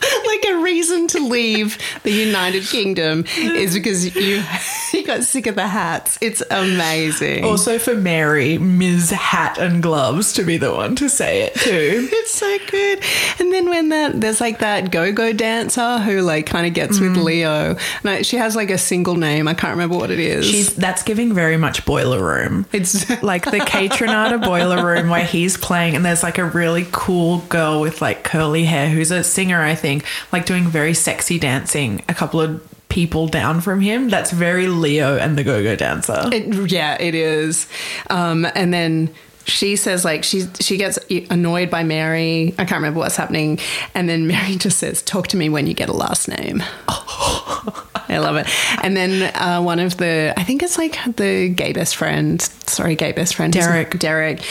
like 0.26 0.44
a 0.48 0.62
reason 0.62 1.06
to 1.08 1.26
leave 1.26 1.78
the 2.02 2.10
United 2.10 2.64
Kingdom 2.64 3.24
is 3.36 3.74
because 3.74 4.14
you 4.16 4.42
you 4.92 5.06
got 5.06 5.24
sick 5.24 5.46
of 5.46 5.54
the 5.54 5.68
hats. 5.68 6.18
It's 6.20 6.42
amazing. 6.50 7.44
Also 7.44 7.78
for 7.78 7.94
Mary, 7.94 8.58
Ms. 8.58 9.10
Hat 9.10 9.58
and 9.58 9.82
Gloves 9.82 10.32
to 10.34 10.44
be 10.44 10.56
the 10.56 10.72
one 10.72 10.96
to 10.96 11.08
say 11.08 11.42
it 11.42 11.54
too. 11.54 12.08
It's 12.20 12.32
so 12.32 12.58
good. 12.68 13.02
And 13.38 13.52
then 13.52 13.68
when 13.68 13.88
that 13.88 14.20
there's 14.20 14.40
like 14.40 14.58
that 14.58 14.90
go-go 14.90 15.32
dancer 15.32 15.98
who 15.98 16.20
like 16.20 16.46
kind 16.46 16.66
of 16.66 16.74
gets 16.74 17.00
with 17.00 17.16
mm. 17.16 17.24
Leo. 17.24 17.76
No, 18.04 18.22
she 18.22 18.36
has 18.36 18.54
like 18.54 18.70
a 18.70 18.78
single 18.78 19.16
name. 19.16 19.48
I 19.48 19.54
can't 19.54 19.72
remember 19.72 19.96
what 19.96 20.10
it 20.10 20.18
is. 20.18 20.44
She's 20.46 20.74
that's 20.74 21.02
giving 21.02 21.32
very 21.32 21.56
much 21.56 21.86
boiler 21.86 22.22
room. 22.22 22.66
it's 22.72 23.08
like 23.22 23.44
the 23.44 23.58
Kaytranada 23.58 24.42
boiler 24.42 24.84
room 24.84 25.08
where 25.08 25.24
he's 25.24 25.56
playing 25.56 25.96
and 25.96 26.04
there's 26.04 26.22
like 26.22 26.38
a 26.38 26.44
really 26.44 26.86
cool 26.92 27.38
girl 27.48 27.80
with 27.80 28.02
like 28.02 28.22
curly 28.22 28.64
hair 28.64 28.88
who's 28.88 29.10
a 29.10 29.24
singer 29.24 29.60
I 29.60 29.74
think 29.74 29.89
like 30.32 30.46
doing 30.46 30.64
very 30.64 30.94
sexy 30.94 31.38
dancing 31.38 32.02
a 32.08 32.14
couple 32.14 32.40
of 32.40 32.66
people 32.88 33.28
down 33.28 33.60
from 33.60 33.80
him 33.80 34.08
that's 34.08 34.32
very 34.32 34.66
Leo 34.66 35.16
and 35.16 35.38
the 35.38 35.44
go-go 35.44 35.76
dancer 35.76 36.28
It, 36.32 36.70
yeah, 36.70 36.96
it 37.00 37.14
is. 37.14 37.68
Um, 38.10 38.46
and 38.54 38.74
then 38.74 39.10
she 39.44 39.76
says 39.76 40.04
like 40.04 40.24
she 40.24 40.44
she 40.60 40.76
gets 40.76 40.98
annoyed 41.30 41.70
by 41.70 41.82
Mary. 41.82 42.54
I 42.58 42.64
can't 42.64 42.78
remember 42.78 43.00
what's 43.00 43.16
happening, 43.16 43.58
and 43.94 44.08
then 44.08 44.26
Mary 44.34 44.56
just 44.56 44.78
says, 44.78 45.02
"Talk 45.02 45.28
to 45.28 45.36
me 45.36 45.48
when 45.48 45.66
you 45.66 45.74
get 45.74 45.88
a 45.88 45.92
last 45.92 46.28
name." 46.28 46.62
I 46.88 48.18
love 48.18 48.36
it. 48.36 48.48
And 48.82 48.96
then 48.96 49.32
uh, 49.36 49.62
one 49.62 49.78
of 49.78 49.96
the, 49.98 50.34
I 50.36 50.42
think 50.42 50.64
it's 50.64 50.76
like 50.76 50.98
the 51.16 51.48
gay 51.48 51.72
best 51.72 51.94
friend. 51.94 52.42
Sorry, 52.66 52.96
gay 52.96 53.12
best 53.12 53.36
friend, 53.36 53.52
Derek. 53.52 53.98
Derek, 53.98 54.42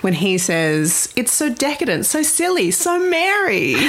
when 0.00 0.14
he 0.14 0.38
says, 0.38 1.12
"It's 1.16 1.32
so 1.32 1.52
decadent, 1.52 2.06
so 2.06 2.22
silly, 2.22 2.70
so 2.70 2.98
Mary." 2.98 3.76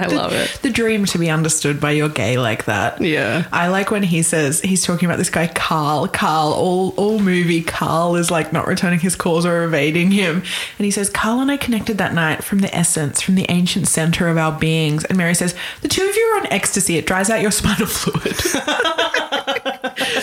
I 0.00 0.06
love 0.06 0.32
it. 0.32 0.58
the 0.62 0.70
dream 0.70 1.04
to 1.06 1.18
be 1.18 1.30
understood 1.30 1.80
by 1.80 1.92
your 1.92 2.08
gay 2.08 2.38
like 2.38 2.64
that. 2.64 3.00
Yeah. 3.00 3.46
I 3.52 3.68
like 3.68 3.90
when 3.90 4.02
he 4.02 4.22
says 4.22 4.60
he's 4.60 4.84
talking 4.84 5.06
about 5.06 5.18
this 5.18 5.30
guy 5.30 5.46
Carl. 5.48 6.08
Carl 6.08 6.52
all 6.52 6.90
all 6.96 7.18
movie 7.18 7.62
Carl 7.62 8.16
is 8.16 8.30
like 8.30 8.52
not 8.52 8.66
returning 8.66 9.00
his 9.00 9.16
calls 9.16 9.44
or 9.46 9.64
evading 9.64 10.10
him. 10.10 10.42
And 10.78 10.84
he 10.84 10.90
says 10.90 11.10
Carl 11.10 11.40
and 11.40 11.50
I 11.50 11.56
connected 11.56 11.98
that 11.98 12.14
night 12.14 12.42
from 12.44 12.60
the 12.60 12.74
essence 12.74 13.20
from 13.20 13.34
the 13.34 13.46
ancient 13.48 13.88
center 13.88 14.28
of 14.28 14.36
our 14.36 14.58
beings. 14.58 15.04
And 15.04 15.18
Mary 15.18 15.34
says 15.34 15.54
the 15.82 15.88
two 15.88 16.08
of 16.08 16.16
you 16.16 16.22
are 16.22 16.40
on 16.40 16.46
ecstasy. 16.52 16.96
It 16.96 17.06
dries 17.06 17.30
out 17.30 17.40
your 17.40 17.50
spinal 17.50 17.86
fluid 17.86 18.36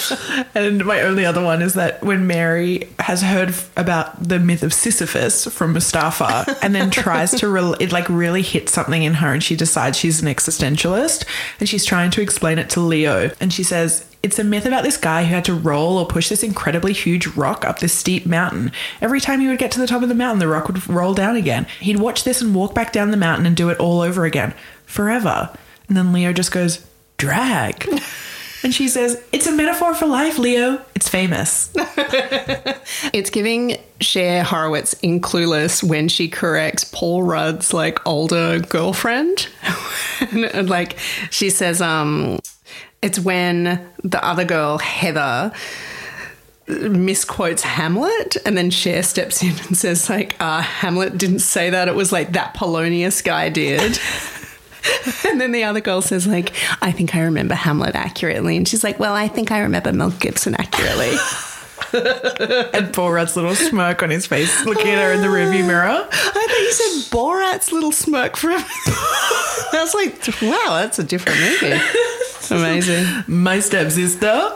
and 0.55 0.85
my 0.85 1.01
only 1.01 1.25
other 1.25 1.43
one 1.43 1.61
is 1.61 1.73
that 1.73 2.03
when 2.03 2.27
Mary 2.27 2.87
has 2.99 3.21
heard 3.21 3.53
about 3.75 4.21
the 4.21 4.39
myth 4.39 4.63
of 4.63 4.73
Sisyphus 4.73 5.45
from 5.45 5.73
Mustafa 5.73 6.57
and 6.61 6.73
then 6.73 6.89
tries 6.89 7.31
to, 7.39 7.47
rel 7.47 7.73
it 7.75 7.91
like 7.91 8.07
really 8.09 8.41
hits 8.41 8.73
something 8.73 9.03
in 9.03 9.15
her 9.15 9.33
and 9.33 9.43
she 9.43 9.55
decides 9.55 9.97
she's 9.97 10.21
an 10.21 10.27
existentialist 10.27 11.25
and 11.59 11.67
she's 11.69 11.85
trying 11.85 12.11
to 12.11 12.21
explain 12.21 12.59
it 12.59 12.69
to 12.71 12.79
Leo. 12.79 13.31
And 13.39 13.51
she 13.51 13.63
says, 13.63 14.07
it's 14.23 14.39
a 14.39 14.43
myth 14.43 14.65
about 14.65 14.83
this 14.83 14.97
guy 14.97 15.23
who 15.23 15.33
had 15.33 15.45
to 15.45 15.53
roll 15.53 15.97
or 15.97 16.05
push 16.05 16.29
this 16.29 16.43
incredibly 16.43 16.91
huge 16.91 17.27
rock 17.27 17.63
up 17.63 17.79
this 17.79 17.93
steep 17.93 18.25
mountain. 18.25 18.71
Every 18.99 19.21
time 19.21 19.39
he 19.39 19.47
would 19.47 19.59
get 19.59 19.71
to 19.71 19.79
the 19.79 19.87
top 19.87 20.01
of 20.01 20.09
the 20.09 20.15
mountain, 20.15 20.39
the 20.39 20.47
rock 20.47 20.67
would 20.67 20.87
roll 20.89 21.13
down 21.13 21.35
again. 21.35 21.67
He'd 21.79 21.99
watch 21.99 22.23
this 22.23 22.41
and 22.41 22.55
walk 22.55 22.73
back 22.73 22.91
down 22.91 23.11
the 23.11 23.17
mountain 23.17 23.45
and 23.45 23.55
do 23.55 23.69
it 23.69 23.79
all 23.79 24.01
over 24.01 24.25
again, 24.25 24.53
forever. 24.85 25.55
And 25.87 25.95
then 25.95 26.11
Leo 26.11 26.33
just 26.33 26.51
goes, 26.51 26.85
drag. 27.17 27.87
And 28.67 28.75
she 28.75 28.89
says, 28.89 29.23
It's 29.31 29.47
a 29.47 29.53
metaphor 29.53 29.95
for 29.95 30.07
life, 30.07 30.37
Leo. 30.37 30.81
It's 30.93 31.07
famous. 31.07 31.73
It's 33.13 33.29
giving 33.29 33.77
Cher 34.01 34.43
Horowitz 34.43 34.91
in 35.01 35.21
Clueless 35.21 35.81
when 35.81 36.09
she 36.09 36.27
corrects 36.27 36.83
Paul 36.83 37.23
Rudd's 37.23 37.73
like 37.73 38.05
older 38.05 38.59
girlfriend. 38.59 39.47
and, 40.19 40.45
and, 40.53 40.69
like 40.69 40.97
she 41.29 41.49
says, 41.49 41.81
um, 41.81 42.39
it's 43.01 43.19
when 43.19 43.89
the 44.03 44.21
other 44.23 44.43
girl, 44.43 44.79
Heather, 44.79 45.53
misquotes 46.67 47.63
Hamlet 47.63 48.35
and 48.45 48.57
then 48.57 48.69
Cher 48.69 49.01
steps 49.01 49.41
in 49.41 49.53
and 49.67 49.77
says 49.77 50.09
like 50.09 50.35
uh, 50.41 50.59
Hamlet 50.61 51.17
didn't 51.17 51.39
say 51.39 51.69
that 51.69 51.87
it 51.87 51.95
was 51.95 52.11
like 52.11 52.33
that 52.33 52.53
Polonius 52.53 53.21
guy 53.21 53.47
did 53.47 53.97
and 55.27 55.39
then 55.39 55.51
the 55.51 55.63
other 55.63 55.81
girl 55.81 56.01
says 56.01 56.27
like 56.27 56.53
I 56.81 56.91
think 56.91 57.15
I 57.15 57.21
remember 57.21 57.55
Hamlet 57.55 57.95
accurately 57.95 58.57
and 58.57 58.67
she's 58.67 58.83
like 58.83 58.99
well 58.99 59.13
I 59.13 59.27
think 59.27 59.51
I 59.51 59.59
remember 59.59 59.91
Mel 59.93 60.11
Gibson 60.11 60.55
accurately 60.55 61.15
and 62.73 62.95
Rudd's 62.97 63.35
little 63.35 63.55
smirk 63.55 64.03
on 64.03 64.09
his 64.09 64.25
face 64.25 64.65
looking 64.65 64.89
at 64.89 65.01
her 65.01 65.13
in 65.13 65.21
the 65.21 65.27
rearview 65.27 65.65
mirror. 65.65 65.87
I 65.87 66.31
thought 66.33 66.49
you 66.49 66.71
said 66.71 67.11
Borat's 67.11 67.71
little 67.71 67.91
smirk 67.91 68.35
from. 68.35 68.61
I 68.61 69.69
was 69.73 69.93
like, 69.93 70.41
wow, 70.41 70.75
that's 70.75 70.99
a 70.99 71.03
different 71.03 71.39
movie. 71.39 71.79
Amazing. 72.51 73.05
My 73.27 73.59
stepsister. 73.59 74.51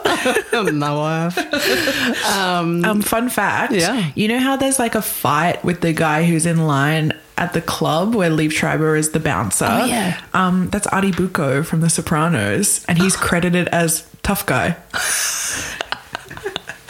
My 0.72 0.94
wife. 0.94 2.26
Um, 2.26 3.02
fun 3.02 3.28
fact. 3.28 3.72
Yeah. 3.72 4.10
You 4.14 4.28
know 4.28 4.38
how 4.38 4.56
there's 4.56 4.78
like 4.78 4.94
a 4.94 5.02
fight 5.02 5.64
with 5.64 5.80
the 5.80 5.92
guy 5.92 6.24
who's 6.24 6.46
in 6.46 6.66
line 6.66 7.12
at 7.38 7.52
the 7.54 7.60
club 7.60 8.14
where 8.14 8.30
Liev 8.30 8.52
Schreiber 8.52 8.96
is 8.96 9.10
the 9.10 9.20
bouncer? 9.20 9.66
Oh, 9.68 9.84
yeah. 9.84 10.20
Um, 10.32 10.68
that's 10.70 10.86
Artie 10.88 11.12
Bucco 11.12 11.62
from 11.62 11.80
The 11.80 11.90
Sopranos, 11.90 12.84
and 12.86 12.98
he's 12.98 13.16
credited 13.16 13.68
as 13.68 14.08
tough 14.22 14.46
guy. 14.46 14.76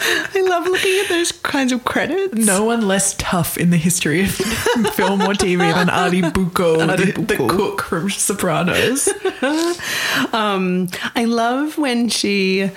I 0.05 0.45
love 0.47 0.65
looking 0.65 0.99
at 0.99 1.09
those 1.09 1.31
kinds 1.31 1.71
of 1.71 1.83
credits. 1.85 2.33
No 2.33 2.63
one 2.65 2.87
less 2.87 3.15
tough 3.17 3.57
in 3.57 3.69
the 3.69 3.77
history 3.77 4.21
of 4.21 4.31
film 4.95 5.21
or 5.21 5.33
TV 5.33 5.59
than 5.73 5.89
Artie 5.89 6.21
Bucco, 6.29 6.87
Artie 6.87 7.11
the, 7.11 7.21
the 7.21 7.35
cook 7.47 7.81
from 7.83 8.09
Sopranos. 8.09 9.09
Um, 10.31 10.89
I 11.15 11.25
love 11.25 11.77
when 11.77 12.07
she 12.09 12.69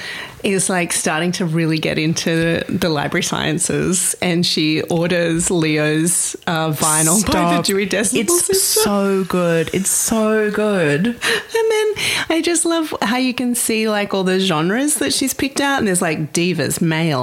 is 0.42 0.68
like 0.68 0.92
starting 0.92 1.32
to 1.32 1.44
really 1.44 1.78
get 1.78 1.98
into 1.98 2.62
the 2.68 2.88
library 2.88 3.22
sciences 3.22 4.14
and 4.22 4.44
she 4.44 4.82
orders 4.82 5.50
Leo's 5.50 6.36
uh, 6.46 6.70
vinyl 6.70 7.24
by 7.30 7.56
the 7.56 7.62
Dewey 7.62 7.86
Decimal 7.86 8.22
It's 8.22 8.46
System. 8.46 8.82
so 8.82 9.24
good. 9.24 9.70
It's 9.74 9.90
so 9.90 10.50
good. 10.50 11.06
And 11.06 11.16
then 11.16 11.94
I 12.30 12.40
just 12.42 12.64
love 12.64 12.94
how 13.02 13.16
you 13.16 13.34
can 13.34 13.54
see 13.54 13.88
like 13.88 14.14
all 14.14 14.24
the 14.24 14.38
genres 14.38 14.96
that 14.96 15.12
she's 15.12 15.34
picked 15.34 15.60
out, 15.60 15.78
and 15.78 15.88
there's 15.88 16.02
like 16.02 16.32
divas, 16.32 16.80
male. 16.80 17.15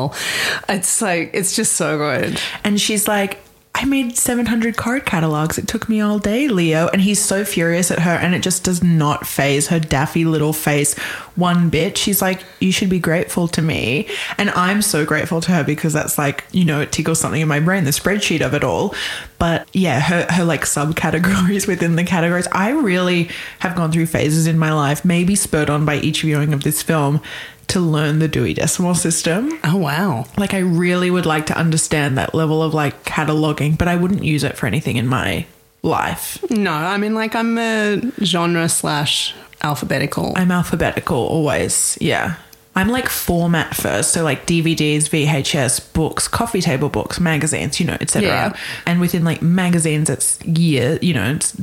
It's 0.69 1.01
like 1.01 1.31
it's 1.33 1.55
just 1.55 1.73
so 1.73 1.97
good. 1.97 2.39
And 2.63 2.79
she's 2.79 3.07
like, 3.07 3.39
I 3.75 3.85
made 3.85 4.15
700 4.15 4.77
card 4.77 5.05
catalogs. 5.05 5.57
It 5.57 5.67
took 5.67 5.89
me 5.89 5.99
all 5.99 6.19
day, 6.19 6.47
Leo. 6.47 6.89
And 6.89 7.01
he's 7.01 7.19
so 7.19 7.43
furious 7.43 7.89
at 7.89 7.99
her, 7.99 8.11
and 8.11 8.35
it 8.35 8.43
just 8.43 8.63
does 8.63 8.83
not 8.83 9.25
phase 9.25 9.67
her 9.67 9.79
daffy 9.79 10.25
little 10.25 10.53
face 10.53 10.93
one 11.35 11.69
bit. 11.69 11.97
She's 11.97 12.21
like, 12.21 12.43
You 12.59 12.71
should 12.71 12.89
be 12.89 12.99
grateful 12.99 13.47
to 13.47 13.63
me. 13.63 14.07
And 14.37 14.51
I'm 14.51 14.83
so 14.83 15.05
grateful 15.05 15.41
to 15.41 15.51
her 15.53 15.63
because 15.63 15.91
that's 15.91 16.19
like, 16.19 16.43
you 16.51 16.65
know, 16.65 16.81
it 16.81 16.91
tickles 16.91 17.19
something 17.19 17.41
in 17.41 17.47
my 17.47 17.59
brain, 17.59 17.83
the 17.83 17.91
spreadsheet 17.91 18.45
of 18.45 18.53
it 18.53 18.63
all. 18.63 18.93
But 19.39 19.67
yeah, 19.73 19.99
her, 19.99 20.27
her 20.29 20.45
like 20.45 20.61
subcategories 20.61 21.67
within 21.67 21.95
the 21.95 22.03
categories. 22.03 22.47
I 22.51 22.69
really 22.69 23.29
have 23.59 23.75
gone 23.75 23.91
through 23.91 24.05
phases 24.05 24.45
in 24.45 24.59
my 24.59 24.71
life, 24.71 25.03
maybe 25.03 25.35
spurred 25.35 25.71
on 25.71 25.83
by 25.83 25.95
each 25.97 26.21
viewing 26.21 26.53
of 26.53 26.63
this 26.63 26.83
film, 26.83 27.21
to 27.67 27.79
learn 27.79 28.19
the 28.19 28.27
Dewey 28.27 28.53
Decimal 28.53 28.95
System. 28.95 29.59
Oh 29.63 29.77
wow! 29.77 30.25
Like 30.37 30.53
I 30.53 30.59
really 30.59 31.09
would 31.09 31.25
like 31.25 31.45
to 31.47 31.57
understand 31.57 32.17
that 32.17 32.33
level 32.35 32.61
of 32.61 32.73
like 32.73 33.03
cataloging, 33.03 33.77
but 33.77 33.87
I 33.87 33.95
wouldn't 33.95 34.23
use 34.23 34.43
it 34.43 34.57
for 34.57 34.67
anything 34.67 34.97
in 34.97 35.07
my 35.07 35.45
life. 35.81 36.43
No, 36.49 36.71
I 36.71 36.97
mean 36.97 37.13
like 37.13 37.35
I'm 37.35 37.57
a 37.57 38.01
genre 38.23 38.69
slash 38.69 39.33
alphabetical. 39.61 40.33
I'm 40.35 40.51
alphabetical 40.51 41.17
always. 41.17 41.97
Yeah. 42.01 42.35
I'm 42.75 42.89
like 42.89 43.07
format 43.07 43.75
first, 43.75 44.13
so 44.13 44.23
like 44.23 44.47
DVDs, 44.47 45.03
VHS, 45.07 45.93
books, 45.93 46.27
coffee 46.27 46.61
table 46.61 46.89
books, 46.89 47.19
magazines, 47.19 47.79
you 47.79 47.85
know, 47.85 47.97
etc. 48.01 48.27
Yeah. 48.27 48.53
And 48.87 48.99
within 48.99 49.23
like 49.23 49.43
magazines, 49.43 50.09
it's 50.09 50.43
year, 50.43 50.97
you 50.99 51.13
know, 51.13 51.33
it's 51.35 51.55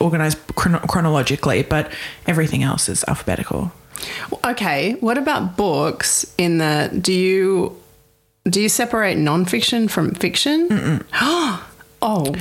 organized 0.00 0.38
chrono- 0.54 0.78
chronologically, 0.80 1.64
but 1.64 1.92
everything 2.26 2.62
else 2.62 2.88
is 2.88 3.04
alphabetical. 3.08 3.72
Okay, 4.44 4.94
what 5.00 5.18
about 5.18 5.56
books? 5.56 6.26
In 6.38 6.58
the 6.58 6.90
do 7.00 7.12
you 7.12 7.76
do 8.44 8.60
you 8.60 8.68
separate 8.68 9.16
nonfiction 9.18 9.88
from 9.90 10.14
fiction? 10.14 11.04
oh, 12.04 12.34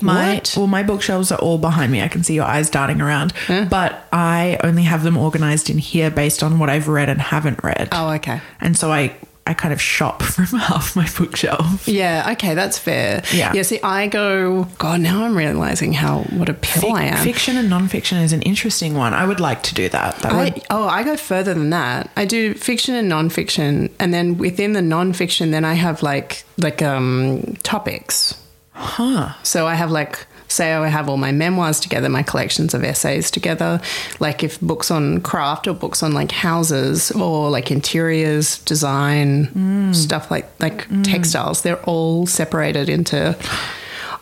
My 0.00 0.34
what? 0.34 0.54
well, 0.56 0.66
my 0.68 0.82
bookshelves 0.84 1.32
are 1.32 1.38
all 1.40 1.58
behind 1.58 1.90
me. 1.90 2.02
I 2.02 2.08
can 2.08 2.22
see 2.22 2.34
your 2.34 2.44
eyes 2.44 2.70
darting 2.70 3.00
around, 3.00 3.32
but 3.48 4.06
I 4.12 4.58
only 4.62 4.84
have 4.84 5.02
them 5.02 5.16
organized 5.16 5.68
in 5.70 5.78
here 5.78 6.10
based 6.10 6.42
on 6.42 6.58
what 6.60 6.70
I've 6.70 6.86
read 6.88 7.08
and 7.08 7.20
haven't 7.20 7.62
read. 7.64 7.88
Oh, 7.92 8.10
okay. 8.12 8.40
and 8.60 8.76
so 8.76 8.92
I 8.92 9.16
I 9.48 9.54
kind 9.54 9.72
of 9.72 9.80
shop 9.80 10.22
from 10.34 10.58
half 10.58 10.94
my 10.94 11.08
bookshelf. 11.16 11.88
Yeah, 11.88 12.28
okay, 12.32 12.54
that's 12.54 12.78
fair. 12.78 13.22
Yeah. 13.32 13.52
Yeah, 13.54 13.62
see, 13.62 13.80
I 13.82 14.06
go, 14.06 14.64
God, 14.76 15.00
now 15.00 15.24
I'm 15.24 15.36
realizing 15.36 15.94
how, 15.94 16.20
what 16.24 16.50
a 16.50 16.54
pill 16.54 16.92
I 16.92 17.04
am. 17.04 17.24
Fiction 17.24 17.56
and 17.56 17.70
nonfiction 17.70 18.22
is 18.22 18.34
an 18.34 18.42
interesting 18.42 18.94
one. 18.94 19.14
I 19.14 19.24
would 19.24 19.40
like 19.40 19.62
to 19.64 19.74
do 19.74 19.88
that. 19.88 20.16
That 20.16 20.32
I, 20.32 20.44
would 20.44 20.62
oh, 20.68 20.86
I 20.86 21.02
go 21.02 21.16
further 21.16 21.54
than 21.54 21.70
that. 21.70 22.10
I 22.14 22.26
do 22.26 22.52
fiction 22.54 22.94
and 22.94 23.10
nonfiction, 23.10 23.90
and 23.98 24.12
then 24.12 24.36
within 24.36 24.74
the 24.74 24.80
nonfiction, 24.80 25.50
then 25.50 25.64
I 25.64 25.74
have 25.74 26.02
like 26.02 26.44
like 26.58 26.82
um 26.82 27.56
topics. 27.62 28.34
huh. 28.72 29.32
So 29.42 29.66
I 29.66 29.74
have 29.74 29.90
like 29.90 30.26
say 30.48 30.72
I 30.72 30.88
have 30.88 31.08
all 31.08 31.16
my 31.16 31.32
memoirs 31.32 31.78
together, 31.78 32.08
my 32.08 32.22
collections 32.22 32.74
of 32.74 32.82
essays 32.82 33.30
together. 33.30 33.80
Like 34.18 34.42
if 34.42 34.60
books 34.60 34.90
on 34.90 35.20
craft 35.20 35.66
or 35.66 35.74
books 35.74 36.02
on 36.02 36.12
like 36.12 36.32
houses 36.32 37.10
or 37.12 37.50
like 37.50 37.70
interiors, 37.70 38.58
design, 38.60 39.46
mm. 39.48 39.94
stuff 39.94 40.30
like 40.30 40.48
like 40.58 40.88
mm. 40.88 41.04
textiles, 41.04 41.62
they're 41.62 41.82
all 41.84 42.26
separated 42.26 42.88
into. 42.88 43.36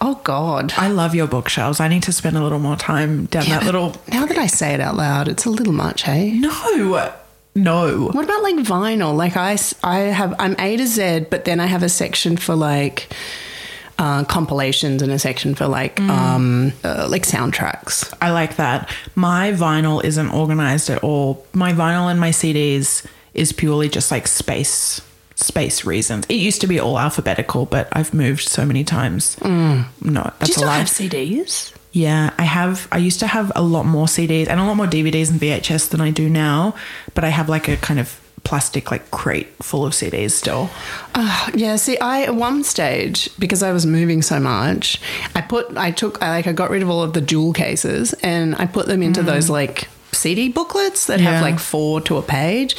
Oh 0.01 0.21
God. 0.25 0.75
I 0.77 0.89
love 0.89 1.15
your 1.15 1.27
bookshelves. 1.27 1.81
I 1.81 1.89
need 1.89 2.03
to 2.03 2.13
spend 2.13 2.37
a 2.37 2.43
little 2.43 2.59
more 2.59 2.77
time 2.77 3.27
down 3.27 3.47
that 3.47 3.65
little. 3.65 3.97
Now 4.13 4.27
that 4.27 4.37
I 4.37 4.47
say 4.47 4.75
it 4.75 4.81
out 4.81 4.95
loud, 4.95 5.27
it's 5.27 5.47
a 5.47 5.51
little 5.51 5.73
much, 5.73 6.03
hey? 6.03 6.33
No, 6.33 7.13
no. 7.55 8.09
What 8.09 8.25
about 8.25 8.43
like 8.43 8.57
vinyl? 8.57 9.17
Like 9.17 9.37
I 9.37 9.57
I 9.83 10.01
have, 10.01 10.35
I'm 10.39 10.55
A 10.59 10.77
to 10.77 10.87
Z, 10.87 11.27
but 11.31 11.47
then 11.47 11.61
I 11.61 11.67
have 11.67 11.83
a 11.83 11.89
section 11.89 12.37
for 12.37 12.55
like 12.55 13.09
uh, 13.99 14.25
compilations 14.25 15.03
and 15.03 15.11
a 15.11 15.19
section 15.19 15.55
for 15.55 15.67
like, 15.67 16.01
um, 16.01 16.73
uh, 16.85 17.07
like 17.11 17.23
soundtracks. 17.23 18.13
I 18.21 18.31
like 18.31 18.57
that. 18.57 18.91
My 19.15 19.53
vinyl 19.53 20.05
isn't 20.05 20.29
organized 20.31 20.91
at 20.91 21.03
all. 21.03 21.47
My 21.53 21.73
vinyl 21.73 22.11
and 22.11 22.21
my 22.21 22.31
CDs 22.31 23.07
is 23.35 23.53
purely 23.53 23.89
just 23.89 24.11
like 24.11 24.27
space 24.27 25.01
space 25.35 25.85
reasons. 25.85 26.25
It 26.29 26.35
used 26.35 26.63
to 26.63 26.67
be 26.67 26.81
all 26.81 26.99
alphabetical, 26.99 27.67
but 27.67 27.89
I've 27.93 28.15
moved 28.15 28.49
so 28.49 28.65
many 28.65 28.85
times. 28.85 29.37
No, 29.43 29.83
that's 30.01 30.01
Do 30.01 30.47
you 30.47 30.53
a 30.53 30.55
still 30.55 30.69
have 30.69 30.87
CDs? 30.87 31.75
Yeah, 31.93 32.33
I 32.39 32.43
have. 32.43 32.89
I 32.93 32.99
used 32.99 33.21
to 33.21 33.27
have 33.27 33.53
a 33.57 33.63
lot 33.63 33.87
more 33.87 34.07
CDs 34.07 34.49
and 34.49 34.61
a 34.61 34.65
lot 34.65 34.77
more 34.77 34.87
DVDs 34.87 35.31
and 35.31 35.41
VHS 35.41 35.91
than 35.91 36.01
I 36.01 36.11
do 36.11 36.29
now, 36.29 36.75
but 37.15 37.25
I 37.25 37.29
have 37.29 37.49
like 37.49 37.69
a 37.69 37.77
kind 37.77 38.01
of 38.01 38.19
plastic 38.47 38.91
like 38.93 39.11
crate 39.11 39.49
full 39.63 39.85
of 39.85 39.93
CDs 39.93 40.31
still. 40.31 40.71
Uh, 41.15 41.51
yeah, 41.55 41.75
see, 41.77 41.99
I 41.99 42.23
at 42.23 42.35
one 42.35 42.63
stage 42.65 43.29
because 43.39 43.63
I 43.63 43.73
was 43.73 43.85
moving 43.85 44.23
so 44.23 44.39
much, 44.39 45.01
I 45.35 45.41
put, 45.41 45.77
I 45.77 45.91
took, 45.91 46.23
I 46.23 46.31
like, 46.31 46.47
I 46.47 46.53
got 46.53 46.71
rid 46.71 46.83
of 46.83 46.89
all 46.89 47.03
of 47.03 47.13
the 47.13 47.21
jewel 47.21 47.53
cases 47.53 48.13
and 48.23 48.55
I 48.55 48.67
put 48.67 48.87
them 48.87 49.03
into 49.03 49.23
those 49.23 49.51
like 49.51 49.89
CD 50.13 50.49
booklets 50.49 51.07
that 51.09 51.19
Yeah. 51.21 51.33
have 51.33 51.43
like 51.43 51.59
four 51.59 52.01
to 52.03 52.17
a 52.17 52.23
page, 52.23 52.77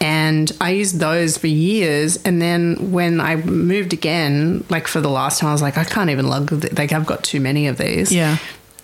and 0.00 0.50
I 0.60 0.70
used 0.70 0.98
those 0.98 1.36
for 1.36 1.46
years. 1.48 2.16
And 2.24 2.40
then 2.40 2.90
when 2.92 3.20
I 3.20 3.36
moved 3.36 3.92
again, 3.92 4.64
like 4.70 4.86
for 4.88 5.00
the 5.02 5.10
last 5.10 5.40
time, 5.40 5.50
I 5.50 5.52
was 5.52 5.60
like, 5.62 5.76
I 5.76 5.84
can't 5.84 6.08
even 6.10 6.26
lug, 6.28 6.48
th- 6.60 6.72
like 6.78 6.92
I've 6.92 7.04
got 7.04 7.22
too 7.24 7.40
many 7.40 7.66
of 7.66 7.76
these. 7.76 8.10
Yeah. 8.12 8.38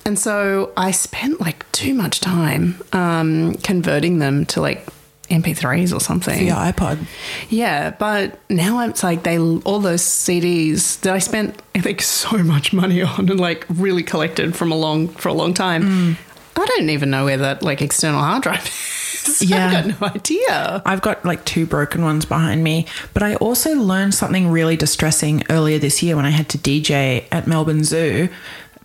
And 0.04 0.18
so 0.18 0.72
I 0.76 0.90
spent 0.90 1.40
like 1.40 1.70
too 1.72 1.94
much 1.94 2.20
time 2.20 2.80
um, 2.92 3.54
converting 3.62 4.18
them 4.18 4.44
to 4.46 4.60
like 4.60 4.86
MP3s 5.28 5.94
or 5.94 6.00
something. 6.00 6.46
The 6.46 6.52
iPod. 6.52 7.06
Yeah, 7.48 7.90
but 7.90 8.38
now 8.48 8.80
it's 8.88 9.02
like 9.02 9.22
they 9.22 9.38
all 9.38 9.80
those 9.80 10.02
CDs 10.02 11.00
that 11.00 11.14
I 11.14 11.18
spent 11.18 11.60
I 11.74 11.80
think 11.80 12.02
so 12.02 12.38
much 12.38 12.72
money 12.72 13.02
on 13.02 13.28
and 13.28 13.40
like 13.40 13.66
really 13.68 14.02
collected 14.02 14.56
from 14.56 14.72
a 14.72 14.76
long 14.76 15.08
for 15.08 15.28
a 15.28 15.34
long 15.34 15.54
time. 15.54 15.82
Mm. 15.82 16.16
I 16.58 16.64
don't 16.64 16.90
even 16.90 17.10
know 17.10 17.26
where 17.26 17.36
that 17.36 17.62
like 17.62 17.82
external 17.82 18.20
hard 18.20 18.42
drive 18.42 18.64
is. 19.28 19.42
Yeah. 19.42 19.66
I've 19.66 19.72
got 19.72 20.00
no 20.00 20.06
idea. 20.14 20.82
I've 20.86 21.02
got 21.02 21.24
like 21.24 21.44
two 21.44 21.66
broken 21.66 22.02
ones 22.02 22.24
behind 22.24 22.64
me, 22.64 22.86
but 23.12 23.22
I 23.22 23.34
also 23.36 23.74
learned 23.74 24.14
something 24.14 24.48
really 24.48 24.76
distressing 24.76 25.42
earlier 25.50 25.78
this 25.78 26.02
year 26.02 26.16
when 26.16 26.24
I 26.24 26.30
had 26.30 26.48
to 26.50 26.58
DJ 26.58 27.24
at 27.30 27.46
Melbourne 27.46 27.84
Zoo. 27.84 28.28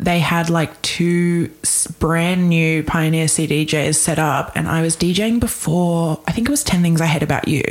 They 0.01 0.17
had 0.17 0.49
like 0.49 0.81
two 0.81 1.51
brand 1.99 2.49
new 2.49 2.81
Pioneer 2.81 3.27
CDJs 3.27 3.93
set 3.93 4.17
up, 4.17 4.51
and 4.55 4.67
I 4.67 4.81
was 4.81 4.97
DJing 4.97 5.39
before, 5.39 6.19
I 6.27 6.31
think 6.31 6.47
it 6.47 6.51
was 6.51 6.63
10 6.63 6.81
Things 6.81 7.01
I 7.01 7.05
Hate 7.05 7.21
About 7.21 7.47
You. 7.47 7.63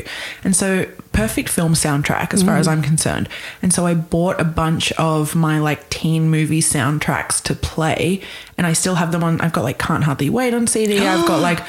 And 0.44 0.54
so, 0.54 0.86
perfect 1.10 1.48
film 1.48 1.74
soundtrack 1.74 2.32
as 2.32 2.44
far 2.44 2.56
as 2.56 2.68
mm. 2.68 2.70
I'm 2.70 2.82
concerned. 2.82 3.28
And 3.62 3.74
so, 3.74 3.84
I 3.84 3.94
bought 3.94 4.40
a 4.40 4.44
bunch 4.44 4.92
of 4.92 5.34
my 5.34 5.58
like 5.58 5.90
teen 5.90 6.30
movie 6.30 6.60
soundtracks 6.60 7.42
to 7.42 7.54
play, 7.56 8.20
and 8.56 8.64
I 8.64 8.74
still 8.74 8.94
have 8.94 9.10
them 9.10 9.24
on. 9.24 9.40
I've 9.40 9.52
got 9.52 9.64
like 9.64 9.80
Can't 9.80 10.04
Hardly 10.04 10.30
Wait 10.30 10.54
on 10.54 10.68
CD. 10.68 11.00
I've 11.00 11.26
got 11.26 11.40
like 11.42 11.60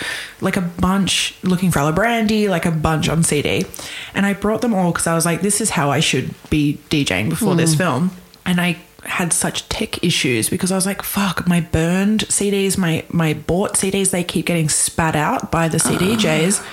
like 0.41 0.57
a 0.57 0.61
bunch 0.61 1.35
looking 1.41 1.71
for 1.71 1.79
Alibrandi, 1.79 2.47
like 2.47 2.67
a 2.67 2.71
bunch 2.71 3.09
on 3.09 3.23
CD. 3.23 3.65
And 4.13 4.27
I 4.27 4.33
brought 4.33 4.61
them 4.61 4.75
all 4.75 4.91
because 4.91 5.07
I 5.07 5.15
was 5.15 5.25
like, 5.25 5.41
this 5.41 5.59
is 5.59 5.71
how 5.71 5.89
I 5.89 6.01
should 6.01 6.35
be 6.51 6.79
DJing 6.91 7.29
before 7.29 7.55
this 7.55 7.73
mm. 7.73 7.79
film. 7.79 8.11
And 8.45 8.61
I 8.61 8.77
had 9.05 9.33
such 9.33 9.67
tech 9.69 10.03
issues 10.03 10.49
because 10.49 10.71
I 10.71 10.75
was 10.75 10.85
like, 10.85 11.01
fuck, 11.01 11.47
my 11.47 11.61
burned 11.61 12.21
CDs, 12.27 12.77
my 12.77 13.03
my 13.09 13.33
bought 13.33 13.73
CDs, 13.73 14.11
they 14.11 14.23
keep 14.23 14.45
getting 14.45 14.69
spat 14.69 15.15
out 15.15 15.51
by 15.51 15.67
the 15.67 15.77
CDJs. 15.77 16.65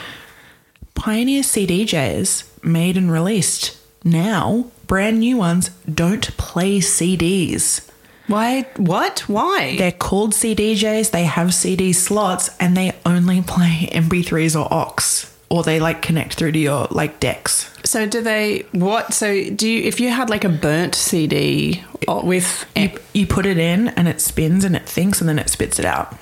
Pioneer 0.94 1.42
CDJs 1.42 2.64
made 2.64 2.96
and 2.96 3.10
released 3.10 3.78
now, 4.04 4.66
brand 4.86 5.20
new 5.20 5.36
ones, 5.36 5.70
don't 5.92 6.36
play 6.36 6.78
CDs. 6.78 7.88
Why? 8.26 8.62
What? 8.76 9.20
Why? 9.20 9.76
They're 9.76 9.92
called 9.92 10.32
CDJs, 10.32 11.10
they 11.10 11.24
have 11.24 11.54
CD 11.54 11.92
slots, 11.92 12.50
and 12.60 12.76
they 12.76 12.92
only 13.06 13.42
play 13.42 13.88
MP3s 13.90 14.54
or 14.58 14.68
aux, 14.70 15.28
or 15.48 15.62
they 15.62 15.80
like 15.80 16.02
connect 16.02 16.34
through 16.34 16.52
to 16.52 16.58
your 16.58 16.86
like 16.90 17.20
decks. 17.20 17.70
So 17.88 18.06
do 18.06 18.20
they? 18.20 18.66
What? 18.72 19.14
So 19.14 19.48
do 19.48 19.66
you? 19.66 19.82
If 19.82 19.98
you 19.98 20.10
had 20.10 20.28
like 20.28 20.44
a 20.44 20.50
burnt 20.50 20.94
CD 20.94 21.82
with 22.06 22.66
You, 22.76 22.90
you 23.14 23.26
put 23.26 23.46
it 23.46 23.56
in 23.56 23.88
and 23.88 24.06
it 24.06 24.20
spins 24.20 24.64
and 24.64 24.76
it 24.76 24.86
thinks 24.86 25.20
and 25.20 25.28
then 25.28 25.38
it 25.38 25.48
spits 25.48 25.78
it 25.78 25.86
out. 25.86 26.14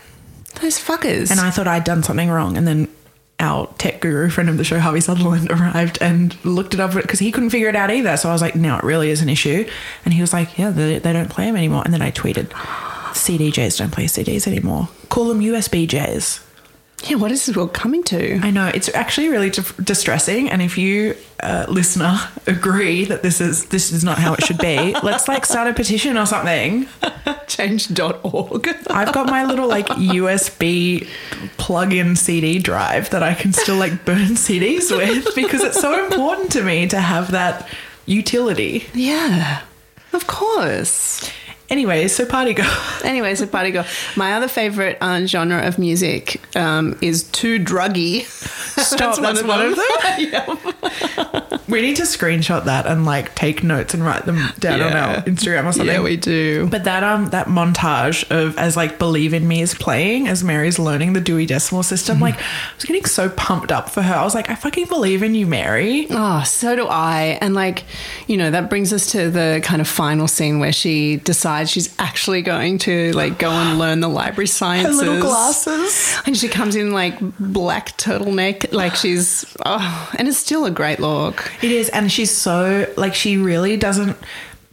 those 0.60 0.78
fuckers, 0.78 1.32
And 1.32 1.40
I 1.40 1.50
thought 1.50 1.66
I'd 1.66 1.82
done 1.82 2.04
something 2.04 2.30
wrong. 2.30 2.56
And 2.56 2.68
then 2.68 2.88
our 3.40 3.66
tech 3.78 4.00
guru 4.00 4.30
friend 4.30 4.48
of 4.48 4.58
the 4.58 4.64
show, 4.64 4.78
Harvey 4.78 5.00
Sutherland, 5.00 5.50
arrived 5.50 5.98
and 6.00 6.36
looked 6.44 6.72
it 6.72 6.78
up 6.78 6.94
because 6.94 7.18
he 7.18 7.32
couldn't 7.32 7.50
figure 7.50 7.68
it 7.68 7.74
out 7.74 7.90
either. 7.90 8.16
So 8.16 8.28
I 8.28 8.32
was 8.32 8.42
like, 8.42 8.54
no, 8.54 8.76
it 8.76 8.84
really 8.84 9.10
is 9.10 9.20
an 9.20 9.28
issue. 9.28 9.68
And 10.04 10.14
he 10.14 10.20
was 10.20 10.32
like, 10.32 10.56
yeah, 10.56 10.70
they, 10.70 11.00
they 11.00 11.12
don't 11.12 11.28
play 11.30 11.46
them 11.46 11.56
anymore. 11.56 11.82
And 11.84 11.92
then 11.92 12.00
I 12.00 12.12
tweeted, 12.12 12.46
CDJs 13.12 13.78
don't 13.78 13.90
play 13.92 14.04
CDs 14.04 14.46
anymore. 14.46 14.88
Call 15.08 15.26
them 15.26 15.40
USBJs. 15.40 16.45
Yeah, 17.05 17.16
what 17.16 17.30
is 17.30 17.47
this 17.47 17.55
world 17.57 17.72
coming 17.74 18.03
to? 18.05 18.38
I 18.42 18.51
know 18.51 18.68
it's 18.74 18.88
actually 18.94 19.28
really 19.28 19.51
di- 19.51 19.62
distressing. 19.84 20.51
And 20.51 20.62
if 20.62 20.78
you, 20.78 21.14
uh, 21.40 21.66
listener, 21.68 22.18
agree 22.47 23.05
that 23.05 23.22
this 23.22 23.40
is 23.40 23.66
this 23.66 23.92
is 23.92 24.03
not 24.03 24.18
how 24.18 24.32
it 24.34 24.42
should 24.44 24.59
be, 24.59 24.94
let's 25.03 25.28
like 25.28 25.44
start 25.47 25.68
a 25.68 25.74
petition 25.74 26.16
or 26.16 26.26
something. 26.26 26.88
Change.org. 27.47 28.68
I've 28.90 29.12
got 29.12 29.26
my 29.26 29.44
little 29.44 29.68
like 29.68 29.86
USB 29.88 31.07
plug-in 31.59 32.16
CD 32.16 32.59
drive 32.59 33.11
that 33.11 33.22
I 33.22 33.34
can 33.34 33.53
still 33.53 33.76
like 33.76 34.05
burn 34.05 34.18
CDs 34.36 34.90
with 34.97 35.34
because 35.34 35.62
it's 35.62 35.80
so 35.80 36.05
important 36.07 36.51
to 36.53 36.62
me 36.62 36.88
to 36.88 37.01
have 37.01 37.30
that 37.32 37.68
utility. 38.07 38.86
yeah, 38.94 39.62
of 40.12 40.26
course. 40.26 41.30
Anyway, 41.68 42.08
so 42.08 42.24
party 42.26 42.54
girl. 42.54 42.66
Anyway, 43.04 43.34
so 43.36 43.46
party 43.46 43.70
girl. 43.70 43.86
My 44.16 44.32
other 44.32 44.48
favorite 44.48 44.98
uh, 45.00 45.24
genre 45.26 45.64
of 45.64 45.78
music 45.78 46.40
um, 46.56 46.98
is 47.00 47.22
too 47.24 47.58
druggy. 47.60 48.24
Stop, 48.82 49.16
that's 49.20 49.42
one 49.44 49.60
of 49.60 49.76
them. 49.76 51.52
We 51.68 51.82
need 51.82 51.96
to 51.96 52.02
screenshot 52.02 52.64
that 52.66 52.86
and 52.86 53.04
like 53.04 53.34
take 53.34 53.64
notes 53.64 53.92
and 53.92 54.04
write 54.04 54.24
them 54.24 54.38
down 54.60 54.80
on 54.80 54.92
our 54.92 55.16
Instagram 55.22 55.66
or 55.66 55.72
something. 55.72 55.94
Yeah, 55.94 56.00
we 56.00 56.16
do. 56.16 56.68
But 56.68 56.84
that 56.84 57.02
um 57.02 57.30
that 57.30 57.48
montage 57.48 58.22
of 58.30 58.56
as 58.56 58.76
like 58.76 59.00
Believe 59.00 59.34
in 59.34 59.48
Me 59.48 59.62
is 59.62 59.74
playing 59.74 60.28
as 60.28 60.44
Mary's 60.44 60.78
learning 60.78 61.14
the 61.14 61.20
Dewey 61.20 61.44
Decimal 61.44 61.82
System, 61.82 62.20
like 62.20 62.38
I 62.38 62.74
was 62.76 62.84
getting 62.84 63.04
so 63.04 63.30
pumped 63.30 63.72
up 63.72 63.90
for 63.90 64.02
her. 64.02 64.14
I 64.14 64.22
was 64.22 64.32
like, 64.34 64.48
I 64.48 64.54
fucking 64.54 64.86
believe 64.86 65.24
in 65.24 65.34
you, 65.34 65.44
Mary. 65.44 66.06
Oh, 66.10 66.44
so 66.44 66.76
do 66.76 66.86
I. 66.86 67.36
And 67.40 67.54
like, 67.54 67.82
you 68.28 68.36
know, 68.36 68.52
that 68.52 68.70
brings 68.70 68.92
us 68.92 69.10
to 69.12 69.28
the 69.28 69.60
kind 69.64 69.80
of 69.80 69.88
final 69.88 70.28
scene 70.28 70.60
where 70.60 70.72
she 70.72 71.16
decides 71.16 71.55
decide 71.64 71.68
she's 71.72 71.94
actually 71.98 72.42
going 72.42 72.78
to 72.78 73.12
like 73.12 73.38
go 73.38 73.50
and 73.50 73.78
learn 73.78 74.00
the 74.00 74.09
library 74.09 74.46
sciences. 74.46 75.00
Her 75.00 75.07
little 75.07 75.22
glasses. 75.22 76.16
And 76.26 76.36
she 76.36 76.48
comes 76.48 76.76
in 76.76 76.92
like 76.92 77.18
black 77.38 77.96
turtleneck, 77.96 78.72
like 78.72 78.94
she's 78.96 79.44
oh, 79.64 80.12
and 80.18 80.28
it's 80.28 80.38
still 80.38 80.64
a 80.64 80.70
great 80.70 81.00
look. 81.00 81.52
It 81.62 81.72
is, 81.72 81.88
and 81.90 82.11
she's 82.11 82.30
so 82.30 82.92
like 82.96 83.14
she 83.14 83.36
really 83.36 83.76
doesn't 83.76 84.16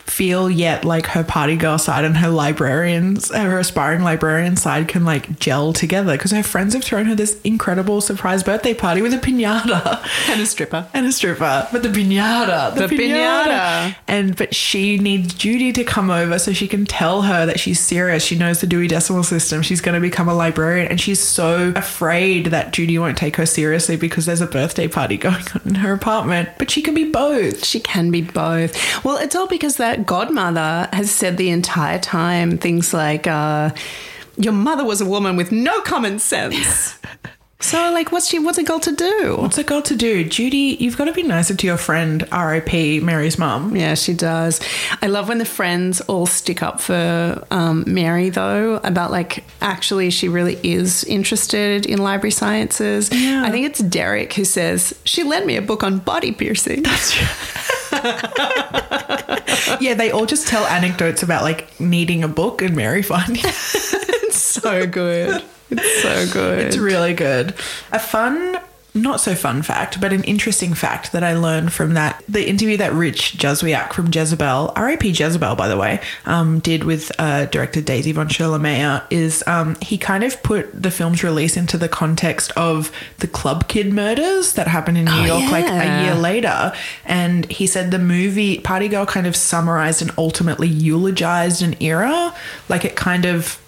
feel 0.05 0.49
yet 0.49 0.85
like 0.85 1.07
her 1.07 1.23
party 1.23 1.55
girl 1.55 1.77
side 1.77 2.05
and 2.05 2.17
her 2.17 2.29
librarians, 2.29 3.31
uh, 3.31 3.39
her 3.43 3.59
aspiring 3.59 4.03
librarian 4.03 4.55
side 4.55 4.87
can 4.87 5.05
like 5.05 5.39
gel 5.39 5.73
together 5.73 6.13
because 6.13 6.31
her 6.31 6.43
friends 6.43 6.73
have 6.73 6.83
thrown 6.83 7.05
her 7.05 7.15
this 7.15 7.39
incredible 7.41 7.99
surprise 8.01 8.43
birthday 8.43 8.73
party 8.73 9.01
with 9.01 9.13
a 9.13 9.17
pinata 9.17 10.05
And 10.29 10.41
a 10.41 10.45
stripper. 10.45 10.87
and 10.93 11.05
a 11.05 11.11
stripper, 11.11 11.67
but 11.71 11.83
the 11.83 11.89
pinata, 11.89 12.75
The 12.75 12.87
pinata. 12.87 13.95
and 14.07 14.35
but 14.35 14.53
she 14.53 14.97
needs 14.97 15.33
Judy 15.33 15.71
to 15.73 15.83
come 15.83 16.09
over 16.11 16.37
so 16.39 16.53
she 16.53 16.67
can 16.67 16.85
tell 16.85 17.23
her 17.23 17.45
that 17.45 17.59
she's 17.59 17.79
serious. 17.79 18.23
She 18.23 18.37
knows 18.37 18.61
the 18.61 18.67
Dewey 18.67 18.87
Decimal 18.87 19.23
System. 19.23 19.61
She's 19.61 19.81
going 19.81 19.95
to 19.95 20.01
become 20.01 20.27
a 20.29 20.33
librarian, 20.35 20.87
and 20.87 20.99
she's 20.99 21.19
so 21.19 21.73
afraid 21.75 22.47
that 22.47 22.71
Judy 22.73 22.97
won't 22.99 23.17
take 23.17 23.35
her 23.37 23.45
seriously 23.45 23.95
because 23.95 24.25
there's 24.25 24.41
a 24.41 24.47
birthday 24.47 24.87
party 24.87 25.17
going 25.27 25.35
on 25.55 25.61
in 25.65 25.75
her 25.75 25.93
apartment. 25.93 26.49
But 26.57 26.69
she 26.69 26.81
can 26.81 26.93
be 26.93 27.09
both. 27.09 27.65
She 27.65 27.79
can 27.79 28.11
be 28.11 28.21
both. 28.21 29.03
Well, 29.03 29.17
it's 29.17 29.35
all 29.35 29.47
because 29.47 29.77
that 29.77 29.92
godmother 29.97 30.89
has 30.93 31.11
said 31.11 31.37
the 31.37 31.49
entire 31.49 31.99
time 31.99 32.57
things 32.57 32.93
like, 32.93 33.27
uh, 33.27 33.71
"Your 34.37 34.53
mother 34.53 34.83
was 34.83 35.01
a 35.01 35.05
woman 35.05 35.35
with 35.35 35.51
no 35.51 35.81
common 35.81 36.19
sense." 36.19 36.99
so, 37.59 37.91
like, 37.91 38.11
what's 38.11 38.27
she? 38.27 38.39
What's 38.39 38.57
a 38.57 38.63
girl 38.63 38.79
to 38.79 38.91
do? 38.91 39.37
What's 39.39 39.57
a 39.57 39.63
girl 39.63 39.81
to 39.83 39.95
do, 39.95 40.23
Judy? 40.23 40.77
You've 40.79 40.97
got 40.97 41.05
to 41.05 41.13
be 41.13 41.23
nicer 41.23 41.55
to 41.55 41.67
your 41.67 41.77
friend, 41.77 42.27
R.I.P. 42.31 42.99
Mary's 42.99 43.37
mum. 43.37 43.75
Yeah, 43.75 43.95
she 43.95 44.13
does. 44.13 44.59
I 45.01 45.07
love 45.07 45.29
when 45.29 45.37
the 45.37 45.45
friends 45.45 46.01
all 46.01 46.25
stick 46.25 46.61
up 46.61 46.81
for 46.81 47.45
um, 47.51 47.83
Mary, 47.87 48.29
though, 48.29 48.75
about 48.77 49.11
like 49.11 49.43
actually 49.61 50.09
she 50.09 50.27
really 50.27 50.59
is 50.63 51.03
interested 51.05 51.85
in 51.85 51.99
library 51.99 52.31
sciences. 52.31 53.09
Yeah. 53.11 53.43
I 53.45 53.51
think 53.51 53.65
it's 53.65 53.79
Derek 53.79 54.33
who 54.33 54.45
says, 54.45 54.93
She 55.05 55.23
lent 55.23 55.45
me 55.45 55.55
a 55.55 55.61
book 55.61 55.83
on 55.83 55.99
body 55.99 56.31
piercing. 56.31 56.83
Yeah, 59.79 59.93
they 59.95 60.11
all 60.11 60.25
just 60.25 60.47
tell 60.47 60.65
anecdotes 60.65 61.23
about 61.23 61.43
like 61.43 61.79
needing 61.79 62.23
a 62.23 62.27
book 62.27 62.61
and 62.61 62.75
Mary 62.75 63.01
finding. 63.01 63.37
it. 63.37 63.45
it's 63.45 64.37
so 64.37 64.85
good. 64.87 65.43
It's 65.69 66.01
so 66.01 66.31
good. 66.31 66.59
It's 66.59 66.77
really 66.77 67.13
good. 67.13 67.55
A 67.91 67.99
fun, 67.99 68.59
not 68.95 69.19
so 69.19 69.33
fun 69.33 69.63
fact, 69.63 69.99
but 69.99 70.13
an 70.13 70.23
interesting 70.23 70.73
fact 70.75 71.13
that 71.13 71.23
I 71.23 71.33
learned 71.33 71.73
from 71.73 71.95
that 71.95 72.23
the 72.29 72.47
interview 72.47 72.77
that 72.77 72.93
Rich 72.93 73.37
Juzwiak 73.37 73.91
from 73.91 74.11
Jezebel, 74.13 74.71
R.A.P. 74.75 75.09
Jezebel, 75.09 75.55
by 75.55 75.67
the 75.67 75.77
way, 75.77 75.99
um, 76.25 76.59
did 76.59 76.83
with 76.83 77.11
uh, 77.17 77.45
director 77.47 77.81
Daisy 77.81 78.11
von 78.11 78.27
Scherler 78.27 78.61
Mayer 78.61 79.03
is 79.09 79.43
um, 79.47 79.75
he 79.81 79.97
kind 79.97 80.23
of 80.23 80.41
put 80.43 80.69
the 80.79 80.91
film's 80.91 81.23
release 81.23 81.57
into 81.57 81.77
the 81.77 81.89
context 81.89 82.51
of 82.55 82.91
the 83.17 83.27
Club 83.27 83.67
Kid 83.67 83.91
murders 83.91 84.53
that 84.53 84.67
happened 84.67 84.97
in 84.99 85.05
New 85.05 85.11
Oh, 85.11 85.25
York 85.25 85.51
like 85.51 85.65
a 85.65 86.03
year 86.03 86.15
later. 86.15 86.71
And 87.05 87.49
he 87.51 87.65
said 87.65 87.89
the 87.89 87.99
movie 87.99 88.59
Party 88.59 88.87
Girl 88.87 89.05
kind 89.05 89.25
of 89.25 89.35
summarized 89.35 90.01
and 90.01 90.11
ultimately 90.17 90.67
eulogized 90.67 91.61
an 91.63 91.75
era. 91.81 92.33
Like 92.69 92.85
it 92.85 92.95
kind 92.95 93.25
of 93.25 93.59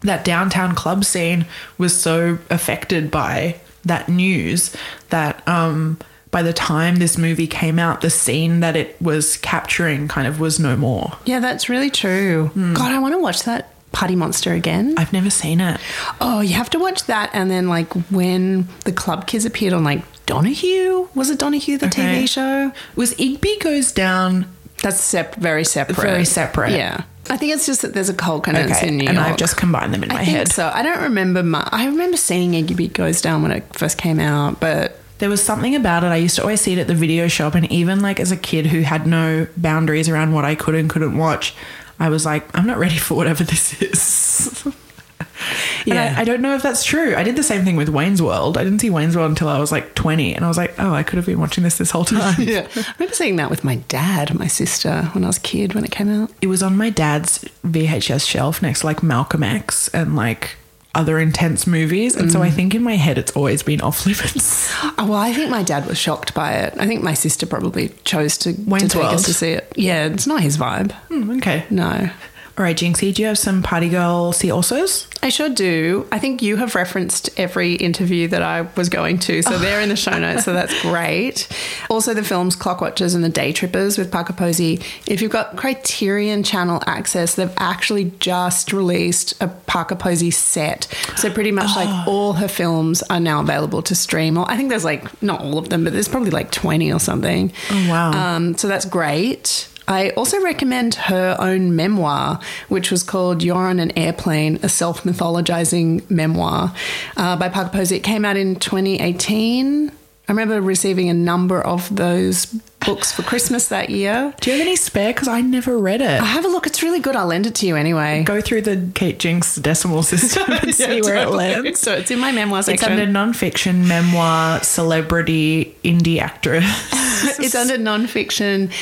that 0.00 0.24
downtown 0.24 0.74
club 0.74 1.04
scene 1.04 1.46
was 1.78 1.98
so 2.00 2.38
affected 2.50 3.10
by 3.10 3.60
that 3.84 4.08
news 4.08 4.74
that 5.10 5.46
um 5.48 5.98
by 6.30 6.42
the 6.42 6.52
time 6.52 6.96
this 6.96 7.18
movie 7.18 7.46
came 7.46 7.78
out 7.78 8.00
the 8.00 8.08
scene 8.10 8.60
that 8.60 8.74
it 8.76 9.00
was 9.02 9.36
capturing 9.38 10.08
kind 10.08 10.26
of 10.26 10.40
was 10.40 10.58
no 10.58 10.76
more 10.76 11.12
yeah, 11.26 11.40
that's 11.40 11.68
really 11.68 11.90
true. 11.90 12.50
God, 12.54 12.90
I 12.92 12.98
want 12.98 13.14
to 13.14 13.18
watch 13.18 13.42
that 13.44 13.68
Party 13.92 14.16
Monster 14.16 14.54
again. 14.54 14.94
i've 14.96 15.12
never 15.12 15.28
seen 15.28 15.60
it 15.60 15.78
Oh, 16.20 16.40
you 16.40 16.54
have 16.54 16.70
to 16.70 16.78
watch 16.78 17.04
that. 17.06 17.28
And 17.34 17.50
then, 17.50 17.68
like, 17.68 17.92
when 18.10 18.66
the 18.84 18.92
club 18.92 19.26
kids 19.26 19.44
appeared 19.44 19.74
on, 19.74 19.84
like, 19.84 20.02
Donahue? 20.24 21.08
Was 21.14 21.28
it 21.28 21.38
Donahue, 21.38 21.76
the 21.76 21.86
Okay. 21.86 22.22
TV 22.22 22.28
show? 22.28 22.72
was 22.96 23.14
igby 23.16 23.60
goes 23.62 23.92
down 23.92 24.46
That's 24.82 25.00
sep- 25.00 25.36
very 25.36 25.64
separate. 25.64 25.96
Very 25.96 26.24
separate. 26.24 26.72
Yeah. 26.72 27.04
I 27.30 27.36
think 27.36 27.54
it's 27.54 27.66
just 27.66 27.82
that 27.82 27.94
there's 27.94 28.08
a 28.08 28.14
cold 28.14 28.46
okay 28.48 28.88
in 28.88 28.98
New 28.98 29.06
and 29.06 29.16
York. 29.16 29.28
i've 29.28 29.36
just 29.36 29.56
combined 29.56 29.94
them 29.94 30.02
in 30.02 30.08
my 30.08 30.16
I 30.16 30.22
head 30.24 30.48
so. 30.52 30.70
I 30.74 30.82
don't 30.82 31.02
remember 31.02 31.42
much. 31.44 31.68
I 31.70 31.86
remember 31.86 32.16
seeing 32.16 32.52
Igby 32.52 32.92
Goes 32.92 33.20
Down 33.22 33.42
when 33.42 33.52
it 33.52 33.64
first 33.76 33.96
came 33.96 34.18
out, 34.18 34.58
but 34.58 34.98
there 35.18 35.28
was 35.30 35.40
something 35.40 35.76
about 35.76 36.02
it 36.02 36.08
i 36.08 36.16
used 36.16 36.34
to 36.34 36.42
always 36.42 36.60
see 36.60 36.72
it 36.72 36.78
at 36.80 36.88
the 36.88 36.96
video 36.96 37.28
shop 37.28 37.54
and 37.54 37.70
even 37.70 38.00
like 38.00 38.18
as 38.18 38.32
a 38.32 38.36
kid 38.36 38.66
who 38.66 38.80
had 38.80 39.06
no 39.06 39.46
boundaries 39.56 40.08
around 40.08 40.32
what 40.32 40.44
i 40.44 40.56
could 40.56 40.74
and 40.74 40.90
couldn't 40.90 41.16
watch 41.16 41.54
i 42.00 42.08
was 42.08 42.24
like 42.26 42.44
i'm 42.58 42.66
not 42.66 42.76
ready 42.76 42.98
for 42.98 43.14
whatever 43.14 43.44
this 43.44 43.80
is 43.80 44.62
And 44.64 44.74
Yeah. 45.84 46.14
I, 46.16 46.20
I 46.20 46.24
don't 46.24 46.40
know 46.42 46.54
if 46.54 46.62
that's 46.62 46.84
true. 46.84 47.16
I 47.16 47.24
did 47.24 47.34
the 47.34 47.42
same 47.42 47.64
thing 47.64 47.74
with 47.74 47.88
Wayne's 47.88 48.22
World. 48.22 48.56
I 48.56 48.62
didn't 48.62 48.78
see 48.78 48.88
Wayne's 48.90 49.16
World 49.16 49.30
until 49.30 49.48
I 49.48 49.58
was 49.58 49.72
like 49.72 49.96
20, 49.96 50.32
and 50.34 50.44
I 50.44 50.48
was 50.48 50.56
like, 50.56 50.74
oh, 50.78 50.92
I 50.94 51.02
could 51.02 51.16
have 51.16 51.26
been 51.26 51.40
watching 51.40 51.64
this 51.64 51.78
this 51.78 51.90
whole 51.90 52.04
time. 52.20 52.40
yeah. 52.40 52.68
I 52.76 52.94
remember 52.98 53.14
seeing 53.14 53.36
that 53.36 53.50
with 53.50 53.64
my 53.64 53.76
dad 53.88 54.38
my 54.38 54.46
sister 54.46 55.02
when 55.12 55.24
I 55.24 55.26
was 55.26 55.38
a 55.38 55.40
kid 55.40 55.74
when 55.74 55.84
it 55.84 55.90
came 55.90 56.08
out. 56.08 56.30
It 56.40 56.46
was 56.46 56.62
on 56.62 56.76
my 56.76 56.90
dad's 56.90 57.38
VHS 57.66 58.28
shelf 58.28 58.62
next 58.62 58.80
to 58.80 58.86
like 58.86 59.02
Malcolm 59.02 59.42
X 59.42 59.88
and 59.88 60.14
like 60.14 60.56
other 60.94 61.18
intense 61.18 61.66
movies. 61.66 62.14
And 62.14 62.28
Mm. 62.28 62.32
so 62.32 62.42
I 62.42 62.50
think 62.50 62.74
in 62.74 62.82
my 62.82 62.96
head, 62.96 63.18
it's 63.18 63.32
always 63.32 63.62
been 63.62 63.80
off 63.80 64.06
limits. 64.06 64.70
Oh, 64.98 65.06
well, 65.06 65.14
I 65.18 65.32
think 65.32 65.50
my 65.50 65.62
dad 65.62 65.86
was 65.86 65.98
shocked 65.98 66.32
by 66.34 66.52
it. 66.52 66.74
I 66.78 66.86
think 66.86 67.02
my 67.02 67.14
sister 67.14 67.46
probably 67.46 67.88
chose 68.04 68.36
to, 68.38 68.52
to 68.52 68.78
take 68.88 68.94
World. 68.94 69.14
us 69.14 69.24
to 69.24 69.34
see 69.34 69.50
it. 69.52 69.72
Yeah, 69.74 70.06
it's 70.06 70.26
not 70.26 70.42
his 70.42 70.56
vibe. 70.58 70.92
Hmm, 71.08 71.30
okay. 71.38 71.64
No. 71.70 72.10
All 72.58 72.64
right, 72.64 72.76
Jinxie, 72.76 73.14
do 73.14 73.22
you 73.22 73.28
have 73.28 73.38
some 73.38 73.62
party 73.62 73.88
girl 73.88 74.30
see 74.32 74.48
alsos? 74.48 75.06
I 75.22 75.30
sure 75.30 75.48
do. 75.48 76.06
I 76.12 76.18
think 76.18 76.42
you 76.42 76.56
have 76.56 76.74
referenced 76.74 77.30
every 77.38 77.76
interview 77.76 78.28
that 78.28 78.42
I 78.42 78.62
was 78.76 78.90
going 78.90 79.20
to, 79.20 79.40
so 79.40 79.56
they're 79.56 79.80
in 79.80 79.88
the 79.88 79.96
show 79.96 80.18
notes, 80.18 80.44
so 80.44 80.52
that's 80.52 80.78
great. 80.82 81.48
Also, 81.88 82.12
the 82.12 82.22
films 82.22 82.54
Clockwatchers 82.54 83.14
and 83.14 83.24
The 83.24 83.30
Daytrippers 83.30 83.96
with 83.96 84.12
Parker 84.12 84.34
Posey. 84.34 84.82
If 85.06 85.22
you've 85.22 85.30
got 85.32 85.56
Criterion 85.56 86.42
Channel 86.42 86.82
access, 86.86 87.36
they've 87.36 87.54
actually 87.56 88.12
just 88.20 88.72
released 88.74 89.32
a 89.40 89.48
Parker 89.48 89.96
Posey 89.96 90.30
set. 90.30 90.88
So, 91.16 91.30
pretty 91.30 91.52
much 91.52 91.74
like 91.74 92.06
all 92.06 92.34
her 92.34 92.48
films 92.48 93.02
are 93.04 93.20
now 93.20 93.40
available 93.40 93.80
to 93.82 93.94
stream. 93.94 94.36
Or 94.36 94.50
I 94.50 94.58
think 94.58 94.68
there's 94.68 94.84
like, 94.84 95.22
not 95.22 95.40
all 95.40 95.56
of 95.56 95.70
them, 95.70 95.84
but 95.84 95.94
there's 95.94 96.08
probably 96.08 96.30
like 96.30 96.50
20 96.50 96.92
or 96.92 97.00
something. 97.00 97.50
Oh, 97.70 97.86
wow. 97.88 98.12
Um, 98.12 98.58
so 98.58 98.68
that's 98.68 98.84
great. 98.84 99.68
I 99.92 100.08
also 100.10 100.40
recommend 100.40 100.94
her 100.94 101.36
own 101.38 101.76
memoir, 101.76 102.40
which 102.70 102.90
was 102.90 103.02
called 103.02 103.42
You're 103.42 103.56
on 103.56 103.78
an 103.78 103.90
Airplane, 103.96 104.58
a 104.62 104.68
self 104.70 105.02
mythologizing 105.02 106.10
memoir 106.10 106.74
uh, 107.18 107.36
by 107.36 107.50
Parker 107.50 107.68
Posey. 107.68 107.96
It 107.96 108.02
came 108.02 108.24
out 108.24 108.38
in 108.38 108.56
2018. 108.56 109.92
I 110.32 110.34
remember 110.34 110.62
receiving 110.62 111.10
a 111.10 111.14
number 111.14 111.60
of 111.60 111.94
those 111.94 112.46
books 112.86 113.12
for 113.12 113.22
Christmas 113.22 113.68
that 113.68 113.90
year. 113.90 114.32
Do 114.40 114.50
you 114.50 114.56
have 114.56 114.66
any 114.66 114.76
spare? 114.76 115.12
Because 115.12 115.28
I 115.28 115.42
never 115.42 115.76
read 115.76 116.00
it. 116.00 116.22
Uh, 116.22 116.24
Have 116.24 116.46
a 116.46 116.48
look. 116.48 116.66
It's 116.66 116.82
really 116.82 117.00
good. 117.00 117.14
I'll 117.14 117.26
lend 117.26 117.46
it 117.46 117.54
to 117.56 117.66
you 117.66 117.76
anyway. 117.76 118.22
Go 118.22 118.40
through 118.40 118.62
the 118.62 118.90
Kate 118.94 119.18
Jinx 119.18 119.56
decimal 119.56 120.02
system 120.02 120.44
and 120.48 120.74
see 120.74 121.02
where 121.02 121.16
it 121.16 121.28
lands. 121.32 121.80
So 121.80 121.92
it's 121.92 122.10
in 122.10 122.18
my 122.18 122.32
memoir 122.32 122.60
It's 122.60 122.68
section. 122.68 122.92
under 122.92 123.04
nonfiction, 123.06 123.86
memoir, 123.86 124.62
celebrity, 124.62 125.76
indie 125.84 126.18
actress. 126.18 126.64
it's 127.38 127.54
under 127.54 127.76
nonfiction 127.76 128.72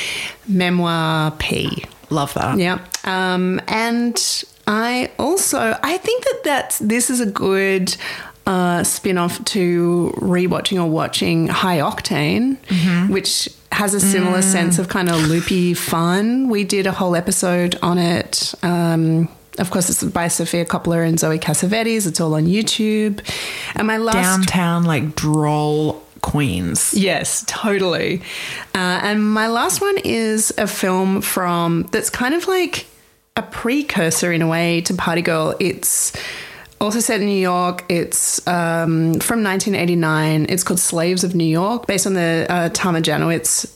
memoir 0.47 1.31
P. 1.31 1.83
Love 2.09 2.33
that. 2.35 2.59
Yeah. 2.59 2.79
Um, 3.03 3.59
and 3.67 4.45
I 4.67 5.11
also 5.19 5.77
I 5.83 5.97
think 5.97 6.23
that 6.23 6.41
that's 6.45 6.79
this 6.79 7.09
is 7.09 7.19
a 7.19 7.25
good 7.25 7.97
uh, 8.45 8.83
spin-off 8.83 9.43
to 9.45 10.13
rewatching 10.17 10.81
or 10.81 10.89
watching 10.89 11.47
High 11.47 11.79
Octane, 11.79 12.57
which 13.09 13.49
has 13.71 13.93
a 13.93 13.99
similar 13.99 14.41
sense 14.41 14.79
of 14.79 14.89
kind 14.89 15.09
of 15.09 15.27
loopy 15.27 15.73
fun. 15.73 16.49
We 16.49 16.63
did 16.63 16.87
a 16.87 16.91
whole 16.91 17.15
episode 17.15 17.77
on 17.81 17.97
it. 17.97 18.53
Um, 18.63 19.29
of 19.59 19.69
course, 19.69 19.89
it's 19.89 20.03
by 20.03 20.27
Sofia 20.27 20.65
Coppola 20.65 21.07
and 21.07 21.19
Zoe 21.19 21.39
Cassavetes. 21.39 22.07
It's 22.07 22.19
all 22.19 22.33
on 22.35 22.45
YouTube. 22.45 23.21
And 23.75 23.87
my 23.87 23.97
last 23.97 24.15
Downtown, 24.15 24.83
like 24.83 25.15
droll 25.15 26.01
queens. 26.21 26.93
Yes, 26.93 27.43
totally. 27.47 28.21
Uh, 28.75 28.99
and 29.03 29.23
my 29.23 29.47
last 29.47 29.81
one 29.81 29.97
is 30.03 30.53
a 30.57 30.67
film 30.67 31.21
from 31.21 31.83
that's 31.91 32.09
kind 32.09 32.33
of 32.33 32.47
like 32.47 32.85
a 33.35 33.41
precursor 33.41 34.31
in 34.31 34.41
a 34.41 34.47
way 34.47 34.81
to 34.81 34.93
Party 34.93 35.21
Girl. 35.21 35.55
It's 35.59 36.13
Also 36.81 36.99
set 36.99 37.21
in 37.21 37.27
New 37.27 37.33
York. 37.39 37.85
It's 37.89 38.45
um, 38.47 39.13
from 39.19 39.43
1989. 39.43 40.47
It's 40.49 40.63
called 40.63 40.79
Slaves 40.79 41.23
of 41.23 41.35
New 41.35 41.45
York, 41.45 41.85
based 41.85 42.07
on 42.07 42.13
the 42.15 42.47
uh, 42.49 42.69
Tama 42.69 43.01
Janowitz 43.01 43.71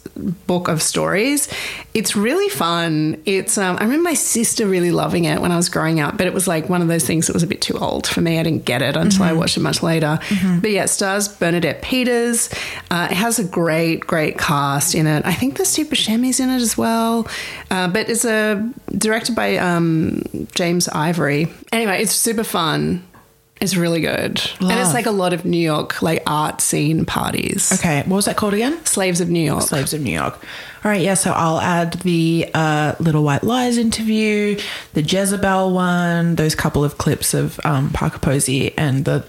book 0.47 0.67
of 0.69 0.81
stories. 0.81 1.47
It's 1.93 2.15
really 2.15 2.49
fun. 2.49 3.21
It's 3.25 3.57
um, 3.57 3.77
I 3.79 3.83
remember 3.83 4.03
my 4.03 4.13
sister 4.13 4.65
really 4.65 4.91
loving 4.91 5.25
it 5.25 5.41
when 5.41 5.51
I 5.51 5.57
was 5.57 5.69
growing 5.69 5.99
up, 5.99 6.17
but 6.17 6.25
it 6.25 6.33
was 6.33 6.47
like 6.47 6.69
one 6.69 6.81
of 6.81 6.87
those 6.87 7.05
things 7.05 7.27
that 7.27 7.33
was 7.33 7.43
a 7.43 7.47
bit 7.47 7.61
too 7.61 7.77
old 7.77 8.07
for 8.07 8.21
me. 8.21 8.39
I 8.39 8.43
didn't 8.43 8.65
get 8.65 8.81
it 8.81 8.95
until 8.95 9.23
I 9.23 9.33
watched 9.33 9.57
it 9.57 9.61
much 9.61 9.83
later. 9.83 10.19
But 10.61 10.71
yeah, 10.71 10.85
it 10.85 10.87
stars 10.87 11.27
Bernadette 11.27 11.81
Peters. 11.81 12.49
Uh, 12.89 13.07
it 13.11 13.15
has 13.15 13.39
a 13.39 13.43
great, 13.43 14.01
great 14.01 14.37
cast 14.37 14.95
in 14.95 15.05
it. 15.05 15.25
I 15.25 15.33
think 15.33 15.57
there's 15.57 15.69
Steve 15.69 15.87
Buscemi's 15.87 16.39
in 16.39 16.49
it 16.49 16.61
as 16.61 16.77
well. 16.77 17.27
Uh, 17.69 17.87
but 17.87 18.09
it's 18.09 18.25
a 18.25 18.67
directed 18.97 19.35
by 19.35 19.57
um, 19.57 20.23
James 20.53 20.87
Ivory. 20.87 21.47
Anyway, 21.71 22.01
it's 22.01 22.13
super 22.13 22.43
fun. 22.43 23.03
It's 23.61 23.77
really 23.77 24.01
good. 24.01 24.41
And 24.59 24.71
it's 24.71 24.93
like 24.93 25.05
a 25.05 25.11
lot 25.11 25.31
of 25.31 25.45
New 25.45 25.57
York, 25.57 26.01
like 26.01 26.21
art 26.27 26.59
scene 26.59 27.05
parties. 27.05 27.71
Okay, 27.71 28.01
what 28.01 28.17
was 28.17 28.25
that 28.25 28.35
called 28.35 28.53
again? 28.53 28.83
Slaves 28.85 29.21
of 29.21 29.29
New 29.29 29.39
York. 29.39 29.63
Slaves 29.63 29.93
of 29.93 30.01
New 30.01 30.11
York. 30.11 30.43
All 30.83 30.91
right, 30.91 31.01
yeah, 31.01 31.13
so 31.13 31.31
I'll 31.31 31.61
add 31.61 31.93
the 31.93 32.51
uh, 32.53 32.95
Little 32.99 33.23
White 33.23 33.43
Lies 33.43 33.77
interview, 33.77 34.59
the 34.93 35.01
Jezebel 35.01 35.73
one, 35.73 36.35
those 36.35 36.53
couple 36.53 36.83
of 36.83 36.97
clips 36.97 37.33
of 37.33 37.59
um, 37.63 37.91
Parker 37.91 38.19
Posey 38.19 38.77
and 38.77 39.05
the 39.05 39.25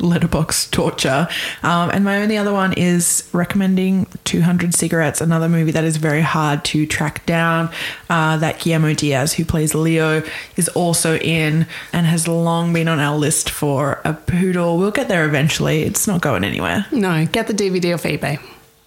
letterboxd 0.00 0.70
torture. 0.70 1.28
Um, 1.62 1.90
and 1.90 2.04
my 2.04 2.20
only 2.20 2.36
other 2.36 2.52
one 2.52 2.72
is 2.74 3.28
recommending 3.32 4.06
200 4.24 4.74
Cigarettes, 4.74 5.20
another 5.20 5.48
movie 5.48 5.70
that 5.72 5.84
is 5.84 5.96
very 5.96 6.22
hard 6.22 6.64
to 6.66 6.86
track 6.86 7.24
down. 7.26 7.70
Uh, 8.08 8.36
that 8.38 8.60
Guillermo 8.60 8.94
Diaz, 8.94 9.34
who 9.34 9.44
plays 9.44 9.74
Leo, 9.74 10.22
is 10.56 10.68
also 10.70 11.16
in 11.18 11.66
and 11.92 12.06
has 12.06 12.26
long 12.26 12.72
been 12.72 12.88
on 12.88 12.98
our 12.98 13.16
list 13.16 13.50
for 13.50 14.00
a 14.04 14.14
poodle. 14.14 14.78
We'll 14.78 14.90
get 14.90 15.08
there 15.08 15.24
eventually. 15.24 15.82
It's 15.82 16.06
not 16.06 16.20
going 16.20 16.44
anywhere. 16.44 16.86
No, 16.90 17.26
get 17.26 17.46
the 17.46 17.54
DVD 17.54 17.94
off 17.94 18.02
eBay. 18.02 18.40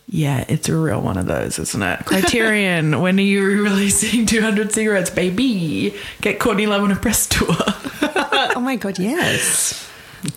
Yeah, 0.07 0.45
it's 0.47 0.68
a 0.70 0.76
real 0.76 1.01
one 1.01 1.18
of 1.18 1.26
those, 1.26 1.57
isn't 1.57 1.82
it? 1.82 2.05
Criterion, 2.05 3.01
when 3.01 3.18
are 3.18 3.24
you 3.24 3.64
releasing 3.64 4.26
200 4.26 4.72
cigarettes, 4.72 5.09
baby? 5.09 5.95
Get 6.22 6.39
Courtney 6.39 6.68
Love 6.68 6.84
on 6.84 6.91
a 6.91 6.95
press 6.95 7.26
tour. 7.26 7.47
oh 7.55 8.59
my 8.61 8.76
god, 8.76 8.99
yes. 8.99 9.89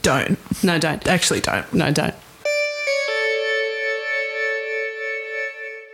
Don't. 0.02 0.38
No, 0.62 0.78
don't. 0.78 1.06
Actually, 1.06 1.40
don't. 1.40 1.72
No, 1.72 1.90
don't. 1.90 2.14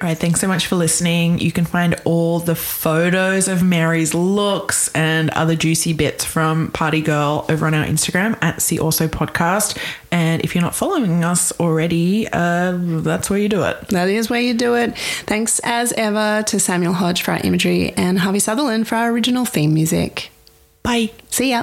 All 0.01 0.09
right, 0.09 0.18
thanks 0.18 0.40
so 0.40 0.49
much 0.49 0.66
for 0.66 0.74
listening. 0.74 1.38
You 1.38 1.53
can 1.53 1.64
find 1.64 1.95
all 2.05 2.40
the 2.40 2.57
photos 2.57 3.47
of 3.47 3.62
Mary's 3.62 4.14
looks 4.14 4.90
and 4.97 5.30
other 5.30 5.55
juicy 5.55 5.93
bits 5.93 6.24
from 6.24 6.72
Party 6.72 7.01
Girl 7.01 7.47
over 7.49 7.68
on 7.68 7.74
our 7.74 7.84
Instagram 7.84 8.36
at 8.43 8.61
See 8.61 8.80
Also 8.80 9.07
Podcast. 9.07 9.78
And 10.11 10.43
if 10.43 10.57
you're 10.57 10.62
not 10.62 10.74
following 10.74 11.22
us 11.22 11.53
already, 11.61 12.26
uh, 12.32 12.76
that's 12.80 13.30
where 13.30 13.38
you 13.38 13.49
do 13.49 13.62
it. 13.62 13.78
That 13.90 14.09
is 14.09 14.28
where 14.28 14.40
you 14.40 14.55
do 14.55 14.74
it. 14.74 14.99
Thanks 14.99 15.61
as 15.62 15.93
ever 15.93 16.43
to 16.49 16.59
Samuel 16.59 16.95
Hodge 16.95 17.22
for 17.22 17.30
our 17.30 17.40
imagery 17.45 17.93
and 17.93 18.18
Harvey 18.18 18.40
Sutherland 18.40 18.88
for 18.88 18.97
our 18.97 19.12
original 19.12 19.45
theme 19.45 19.72
music. 19.72 20.32
Bye. 20.82 21.12
See 21.30 21.51
ya. 21.51 21.62